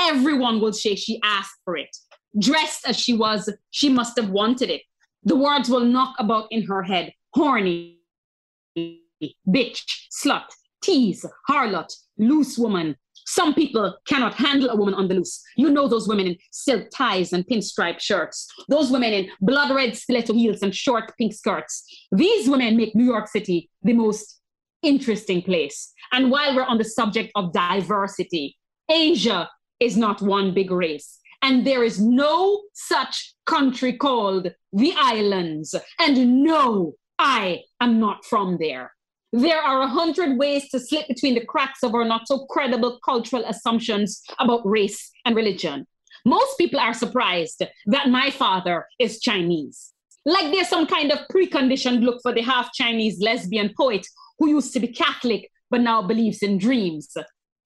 Everyone 0.00 0.60
will 0.60 0.72
say 0.72 0.94
she 0.94 1.20
asked 1.24 1.58
for 1.64 1.76
it. 1.76 1.96
Dressed 2.38 2.86
as 2.86 2.98
she 2.98 3.14
was, 3.14 3.52
she 3.70 3.88
must 3.88 4.16
have 4.16 4.30
wanted 4.30 4.70
it. 4.70 4.82
The 5.24 5.36
words 5.36 5.68
will 5.68 5.84
knock 5.84 6.14
about 6.18 6.46
in 6.50 6.62
her 6.66 6.82
head 6.82 7.12
horny, 7.34 7.98
bitch, 8.76 9.82
slut, 10.12 10.44
tease, 10.82 11.24
harlot, 11.48 11.92
loose 12.18 12.56
woman. 12.56 12.96
Some 13.26 13.52
people 13.52 13.94
cannot 14.06 14.34
handle 14.34 14.70
a 14.70 14.76
woman 14.76 14.94
on 14.94 15.08
the 15.08 15.14
loose. 15.14 15.42
You 15.56 15.68
know 15.68 15.86
those 15.86 16.08
women 16.08 16.28
in 16.28 16.36
silk 16.50 16.88
ties 16.90 17.32
and 17.32 17.46
pinstripe 17.46 18.00
shirts, 18.00 18.48
those 18.68 18.90
women 18.90 19.12
in 19.12 19.28
blood 19.40 19.74
red 19.74 19.96
stiletto 19.96 20.32
heels 20.32 20.62
and 20.62 20.74
short 20.74 21.12
pink 21.18 21.34
skirts. 21.34 21.84
These 22.10 22.48
women 22.48 22.76
make 22.76 22.94
New 22.94 23.04
York 23.04 23.28
City 23.28 23.70
the 23.82 23.92
most 23.92 24.37
interesting 24.82 25.42
place. 25.42 25.92
And 26.12 26.30
while 26.30 26.54
we're 26.54 26.64
on 26.64 26.78
the 26.78 26.84
subject 26.84 27.30
of 27.34 27.52
diversity, 27.52 28.56
Asia 28.90 29.48
is 29.80 29.96
not 29.96 30.22
one 30.22 30.54
big 30.54 30.70
race. 30.70 31.18
And 31.42 31.66
there 31.66 31.84
is 31.84 32.00
no 32.00 32.62
such 32.74 33.34
country 33.46 33.92
called 33.96 34.52
the 34.72 34.92
islands. 34.96 35.74
And 35.98 36.42
no, 36.42 36.94
I 37.18 37.62
am 37.80 38.00
not 38.00 38.24
from 38.24 38.58
there. 38.58 38.92
There 39.32 39.60
are 39.60 39.82
a 39.82 39.88
hundred 39.88 40.38
ways 40.38 40.68
to 40.70 40.80
slip 40.80 41.06
between 41.06 41.34
the 41.34 41.44
cracks 41.44 41.82
of 41.82 41.94
our 41.94 42.04
not 42.04 42.26
so 42.26 42.46
credible 42.46 42.98
cultural 43.04 43.44
assumptions 43.44 44.22
about 44.38 44.66
race 44.66 45.10
and 45.26 45.36
religion. 45.36 45.86
Most 46.24 46.56
people 46.58 46.80
are 46.80 46.94
surprised 46.94 47.62
that 47.86 48.08
my 48.08 48.30
father 48.30 48.86
is 48.98 49.20
Chinese. 49.20 49.92
Like 50.24 50.50
there's 50.50 50.68
some 50.68 50.86
kind 50.86 51.12
of 51.12 51.20
preconditioned 51.32 52.02
look 52.02 52.20
for 52.22 52.32
the 52.32 52.42
half 52.42 52.72
Chinese 52.72 53.20
lesbian 53.20 53.72
poet 53.76 54.06
who 54.38 54.48
used 54.48 54.72
to 54.72 54.80
be 54.80 54.88
Catholic 54.88 55.50
but 55.70 55.80
now 55.80 56.02
believes 56.02 56.42
in 56.42 56.58
dreams. 56.58 57.14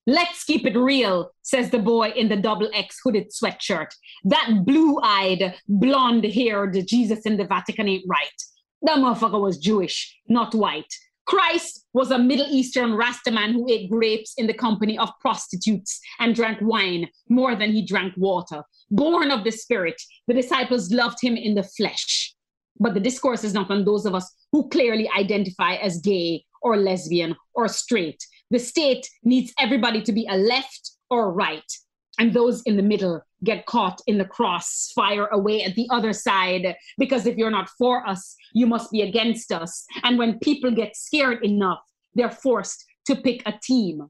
Let's 0.06 0.42
keep 0.42 0.66
it 0.66 0.76
real, 0.76 1.30
says 1.42 1.70
the 1.70 1.78
boy 1.78 2.08
in 2.08 2.28
the 2.28 2.36
double 2.36 2.68
X 2.74 2.98
hooded 3.04 3.30
sweatshirt. 3.30 3.94
That 4.24 4.62
blue 4.64 4.98
eyed, 5.00 5.54
blonde 5.68 6.24
haired 6.24 6.76
Jesus 6.88 7.20
in 7.20 7.36
the 7.36 7.46
Vatican 7.46 7.88
ain't 7.88 8.04
right. 8.08 8.42
That 8.82 8.98
motherfucker 8.98 9.40
was 9.40 9.58
Jewish, 9.58 10.18
not 10.26 10.56
white. 10.56 10.92
Christ 11.24 11.86
was 11.92 12.10
a 12.10 12.18
Middle 12.18 12.48
Eastern 12.50 12.94
Rasta 12.94 13.30
man 13.30 13.52
who 13.52 13.70
ate 13.70 13.88
grapes 13.88 14.34
in 14.36 14.48
the 14.48 14.54
company 14.54 14.98
of 14.98 15.08
prostitutes 15.20 16.00
and 16.18 16.34
drank 16.34 16.58
wine 16.60 17.08
more 17.28 17.54
than 17.54 17.70
he 17.70 17.86
drank 17.86 18.14
water. 18.16 18.64
Born 18.90 19.30
of 19.30 19.44
the 19.44 19.52
Spirit, 19.52 20.02
the 20.26 20.34
disciples 20.34 20.90
loved 20.90 21.18
him 21.22 21.36
in 21.36 21.54
the 21.54 21.62
flesh. 21.62 22.34
But 22.80 22.94
the 22.94 23.00
discourse 23.00 23.44
is 23.44 23.54
not 23.54 23.70
on 23.70 23.84
those 23.84 24.04
of 24.04 24.16
us 24.16 24.34
who 24.50 24.68
clearly 24.68 25.08
identify 25.16 25.74
as 25.74 26.00
gay 26.00 26.44
or 26.62 26.76
lesbian 26.76 27.36
or 27.54 27.68
straight. 27.68 28.24
The 28.50 28.58
state 28.58 29.08
needs 29.22 29.52
everybody 29.58 30.02
to 30.02 30.12
be 30.12 30.26
a 30.28 30.36
left 30.36 30.92
or 31.10 31.32
right. 31.32 31.70
And 32.18 32.34
those 32.34 32.62
in 32.62 32.76
the 32.76 32.82
middle 32.82 33.22
get 33.42 33.66
caught 33.66 34.00
in 34.06 34.18
the 34.18 34.24
crossfire 34.24 35.26
away 35.28 35.64
at 35.64 35.74
the 35.74 35.88
other 35.90 36.12
side. 36.12 36.76
Because 36.98 37.26
if 37.26 37.36
you're 37.36 37.50
not 37.50 37.70
for 37.70 38.06
us, 38.06 38.36
you 38.52 38.66
must 38.66 38.90
be 38.90 39.02
against 39.02 39.50
us. 39.50 39.84
And 40.02 40.18
when 40.18 40.38
people 40.38 40.70
get 40.70 40.96
scared 40.96 41.44
enough, 41.44 41.80
they're 42.14 42.30
forced 42.30 42.84
to 43.06 43.16
pick 43.16 43.42
a 43.46 43.54
team. 43.62 44.08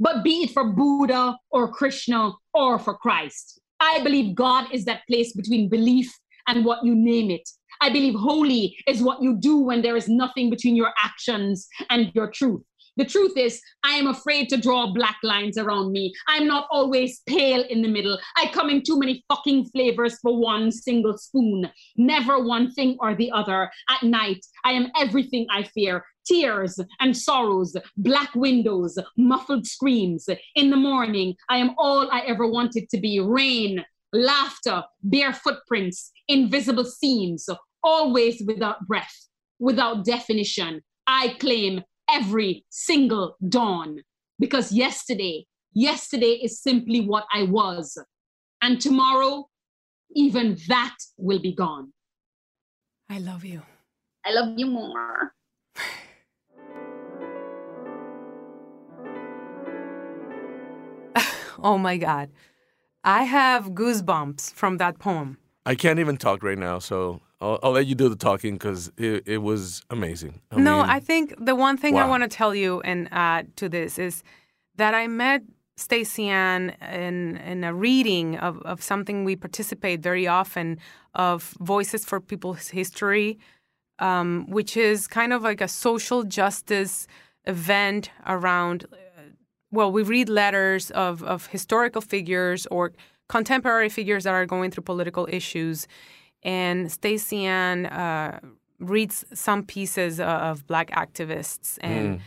But 0.00 0.24
be 0.24 0.44
it 0.44 0.50
for 0.50 0.64
Buddha 0.64 1.36
or 1.50 1.70
Krishna 1.70 2.32
or 2.54 2.78
for 2.78 2.96
Christ, 2.96 3.60
I 3.78 4.02
believe 4.02 4.34
God 4.34 4.66
is 4.72 4.84
that 4.86 5.06
place 5.06 5.32
between 5.32 5.68
belief 5.68 6.12
and 6.46 6.64
what 6.64 6.84
you 6.84 6.94
name 6.94 7.30
it. 7.30 7.48
I 7.82 7.90
believe 7.90 8.14
holy 8.14 8.76
is 8.86 9.02
what 9.02 9.20
you 9.20 9.36
do 9.36 9.58
when 9.58 9.82
there 9.82 9.96
is 9.96 10.08
nothing 10.08 10.50
between 10.50 10.76
your 10.76 10.92
actions 11.02 11.66
and 11.90 12.12
your 12.14 12.30
truth. 12.30 12.62
The 12.96 13.04
truth 13.04 13.36
is, 13.36 13.60
I 13.82 13.94
am 13.94 14.06
afraid 14.06 14.48
to 14.50 14.56
draw 14.56 14.92
black 14.92 15.16
lines 15.24 15.58
around 15.58 15.90
me. 15.90 16.12
I'm 16.28 16.46
not 16.46 16.68
always 16.70 17.22
pale 17.26 17.64
in 17.64 17.82
the 17.82 17.88
middle. 17.88 18.16
I 18.36 18.46
come 18.52 18.70
in 18.70 18.82
too 18.82 19.00
many 19.00 19.24
fucking 19.28 19.70
flavors 19.70 20.16
for 20.20 20.38
one 20.38 20.70
single 20.70 21.18
spoon. 21.18 21.68
Never 21.96 22.44
one 22.44 22.70
thing 22.70 22.98
or 23.00 23.16
the 23.16 23.32
other. 23.32 23.68
At 23.88 24.04
night, 24.04 24.46
I 24.64 24.72
am 24.72 24.92
everything 24.96 25.48
I 25.50 25.64
fear 25.64 26.04
tears 26.24 26.78
and 27.00 27.16
sorrows, 27.16 27.74
black 27.96 28.32
windows, 28.36 28.96
muffled 29.16 29.66
screams. 29.66 30.28
In 30.54 30.70
the 30.70 30.76
morning, 30.76 31.34
I 31.48 31.56
am 31.56 31.74
all 31.78 32.08
I 32.12 32.20
ever 32.20 32.46
wanted 32.46 32.88
to 32.90 33.00
be 33.00 33.18
rain, 33.18 33.84
laughter, 34.12 34.84
bare 35.02 35.32
footprints, 35.32 36.12
invisible 36.28 36.84
seams, 36.84 37.48
always 37.82 38.42
without 38.46 38.86
breath, 38.86 39.28
without 39.58 40.04
definition. 40.04 40.82
I 41.06 41.36
claim 41.40 41.82
every 42.10 42.64
single 42.70 43.36
dawn 43.48 44.00
because 44.38 44.72
yesterday, 44.72 45.46
yesterday 45.72 46.40
is 46.42 46.60
simply 46.60 47.00
what 47.00 47.24
I 47.32 47.44
was. 47.44 47.98
And 48.60 48.80
tomorrow, 48.80 49.48
even 50.14 50.58
that 50.68 50.96
will 51.16 51.40
be 51.40 51.54
gone. 51.54 51.92
I 53.08 53.18
love 53.18 53.44
you. 53.44 53.62
I 54.24 54.32
love 54.32 54.54
you 54.56 54.66
more. 54.66 55.34
oh 61.62 61.78
my 61.78 61.96
God. 61.96 62.30
I 63.04 63.24
have 63.24 63.70
goosebumps 63.70 64.52
from 64.52 64.76
that 64.78 65.00
poem. 65.00 65.38
I 65.66 65.74
can't 65.74 65.98
even 65.98 66.16
talk 66.16 66.42
right 66.42 66.58
now, 66.58 66.78
so 66.78 67.20
I'll, 67.42 67.58
I'll 67.62 67.72
let 67.72 67.86
you 67.86 67.94
do 67.94 68.08
the 68.08 68.16
talking 68.16 68.54
because 68.54 68.92
it, 68.96 69.26
it 69.26 69.38
was 69.38 69.82
amazing. 69.90 70.40
I 70.52 70.60
no, 70.60 70.78
mean, 70.78 70.90
I 70.90 71.00
think 71.00 71.34
the 71.38 71.56
one 71.56 71.76
thing 71.76 71.98
I 71.98 72.06
want 72.06 72.22
to 72.22 72.28
tell 72.28 72.54
you 72.54 72.80
and 72.82 73.08
add 73.10 73.56
to 73.56 73.68
this 73.68 73.98
is 73.98 74.22
that 74.76 74.94
I 74.94 75.08
met 75.08 75.42
Staceyann 75.76 76.74
in, 76.92 77.36
in 77.38 77.64
a 77.64 77.74
reading 77.74 78.38
of, 78.38 78.62
of 78.62 78.82
something 78.82 79.24
we 79.24 79.34
participate 79.34 80.00
very 80.00 80.26
often 80.26 80.78
of 81.14 81.54
Voices 81.60 82.04
for 82.04 82.20
People's 82.20 82.68
History, 82.68 83.38
um, 83.98 84.46
which 84.48 84.76
is 84.76 85.08
kind 85.08 85.32
of 85.32 85.42
like 85.42 85.60
a 85.60 85.68
social 85.68 86.22
justice 86.22 87.06
event 87.46 88.10
around, 88.26 88.86
uh, 88.92 88.96
well, 89.72 89.90
we 89.90 90.02
read 90.02 90.28
letters 90.28 90.90
of, 90.92 91.22
of 91.24 91.46
historical 91.46 92.00
figures 92.00 92.66
or 92.66 92.92
contemporary 93.28 93.88
figures 93.88 94.24
that 94.24 94.34
are 94.34 94.46
going 94.46 94.70
through 94.70 94.84
political 94.84 95.26
issues. 95.30 95.88
And 96.42 96.88
Staceyann 96.88 97.90
uh, 97.92 98.40
reads 98.80 99.24
some 99.32 99.62
pieces 99.64 100.20
of 100.20 100.66
Black 100.66 100.90
activists. 100.90 101.78
And 101.80 102.20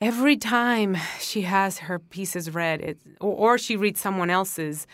every 0.00 0.36
time 0.36 0.96
she 1.20 1.42
has 1.42 1.78
her 1.78 1.98
pieces 1.98 2.54
read, 2.54 2.80
it, 2.80 2.98
or, 3.20 3.34
or 3.34 3.58
she 3.58 3.76
reads 3.76 4.00
someone 4.00 4.30
else's, 4.30 4.86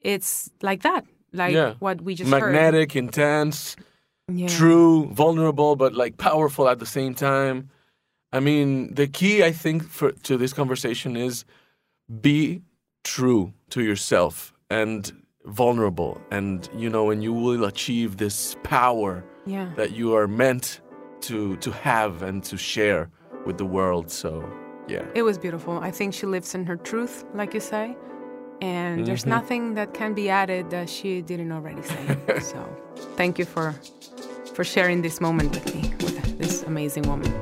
it's 0.00 0.50
like 0.62 0.82
that, 0.82 1.04
like 1.32 1.54
Yeah. 1.54 1.74
what 1.80 2.00
we 2.00 2.14
just 2.14 2.30
heard. 2.30 2.52
magnetic, 2.52 2.96
intense, 2.96 3.76
Yeah. 4.32 4.46
true, 4.48 5.06
vulnerable, 5.12 5.76
but 5.76 5.92
like 5.94 6.16
powerful 6.16 6.68
at 6.68 6.78
the 6.78 6.86
same 6.86 7.14
time. 7.14 7.70
I 8.32 8.40
mean, 8.40 8.94
the 8.94 9.06
key 9.06 9.44
I 9.44 9.52
think 9.52 9.88
for 9.88 10.12
to 10.12 10.36
this 10.36 10.52
conversation 10.52 11.16
is 11.16 11.44
be 12.20 12.62
true 13.04 13.52
to 13.70 13.82
yourself 13.82 14.52
and 14.70 15.12
vulnerable 15.46 16.20
and 16.30 16.68
you 16.76 16.90
know 16.90 17.10
and 17.10 17.22
you 17.22 17.32
will 17.32 17.64
achieve 17.64 18.16
this 18.16 18.56
power 18.62 19.22
Yeah. 19.46 19.68
that 19.76 19.92
you 19.92 20.14
are 20.16 20.26
meant 20.28 20.80
to 21.22 21.56
to 21.56 21.70
have 21.70 22.22
and 22.22 22.42
to 22.44 22.56
share 22.56 23.08
with 23.46 23.56
the 23.58 23.64
world. 23.64 24.10
So, 24.10 24.44
yeah. 24.88 25.04
It 25.14 25.22
was 25.22 25.38
beautiful. 25.38 25.78
I 25.78 25.90
think 25.92 26.14
she 26.14 26.26
lives 26.26 26.54
in 26.54 26.66
her 26.66 26.76
truth, 26.76 27.24
like 27.34 27.54
you 27.54 27.60
say. 27.60 27.96
And 28.60 29.06
there's 29.06 29.24
Mhm. 29.24 29.28
nothing 29.38 29.74
that 29.74 29.92
can 29.94 30.14
be 30.14 30.28
added 30.30 30.70
that 30.70 30.88
she 30.88 31.22
didn't 31.22 31.52
already 31.52 31.82
say. 31.82 32.40
so 32.40 32.58
thank 33.16 33.38
you 33.38 33.44
for 33.44 33.74
for 34.54 34.64
sharing 34.64 35.02
this 35.02 35.20
moment 35.20 35.50
with 35.54 35.74
me, 35.74 35.82
with 36.04 36.38
this 36.38 36.62
amazing 36.64 37.04
woman. 37.08 37.32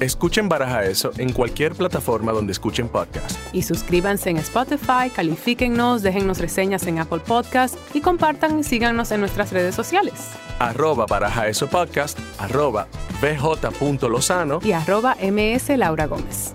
Escuchen 0.00 0.48
Baraja 0.50 0.84
Eso 0.84 1.10
en 1.16 1.32
cualquier 1.32 1.74
plataforma 1.74 2.32
donde 2.32 2.52
escuchen 2.52 2.88
podcast. 2.88 3.38
Y 3.54 3.62
suscríbanse 3.62 4.28
en 4.28 4.36
Spotify, 4.36 5.08
califíquennos, 5.14 6.02
déjennos 6.02 6.38
reseñas 6.38 6.86
en 6.86 6.98
Apple 6.98 7.20
Podcast 7.20 7.76
y 7.94 8.02
compartan 8.02 8.58
y 8.58 8.62
síganos 8.62 9.10
en 9.10 9.20
nuestras 9.20 9.52
redes 9.52 9.74
sociales. 9.74 10.12
Arroba 10.58 11.06
Baraja 11.06 11.48
Eso 11.48 11.66
Podcast, 11.68 12.18
arroba 12.38 12.88
bj.lozano. 13.22 14.60
Y 14.62 14.72
arroba 14.72 15.16
MS 15.20 15.70
Laura 15.78 16.06
Gómez. 16.06 16.54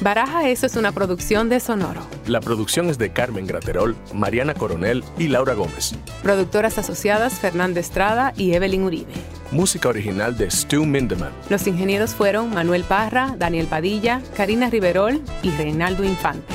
Baraja 0.00 0.48
Eso 0.48 0.64
es 0.64 0.76
una 0.76 0.92
producción 0.92 1.50
de 1.50 1.60
Sonoro. 1.60 2.00
La 2.26 2.40
producción 2.40 2.88
es 2.88 2.96
de 2.96 3.12
Carmen 3.12 3.46
Graterol, 3.46 3.94
Mariana 4.14 4.54
Coronel 4.54 5.04
y 5.18 5.28
Laura 5.28 5.52
Gómez. 5.52 5.94
Productoras 6.22 6.78
asociadas 6.78 7.34
Fernanda 7.34 7.80
Estrada 7.80 8.32
y 8.36 8.54
Evelyn 8.54 8.84
Uribe. 8.84 9.12
Música 9.50 9.90
original 9.90 10.38
de 10.38 10.50
Stu 10.50 10.86
Mindeman. 10.86 11.32
Los 11.50 11.66
ingenieros 11.66 12.14
fueron 12.14 12.50
Manuel 12.50 12.84
Parra, 12.84 13.34
Daniel 13.38 13.66
Padilla, 13.66 14.22
Karina 14.36 14.70
Riverol 14.70 15.20
y 15.42 15.50
Reinaldo 15.50 16.02
Infante. 16.04 16.54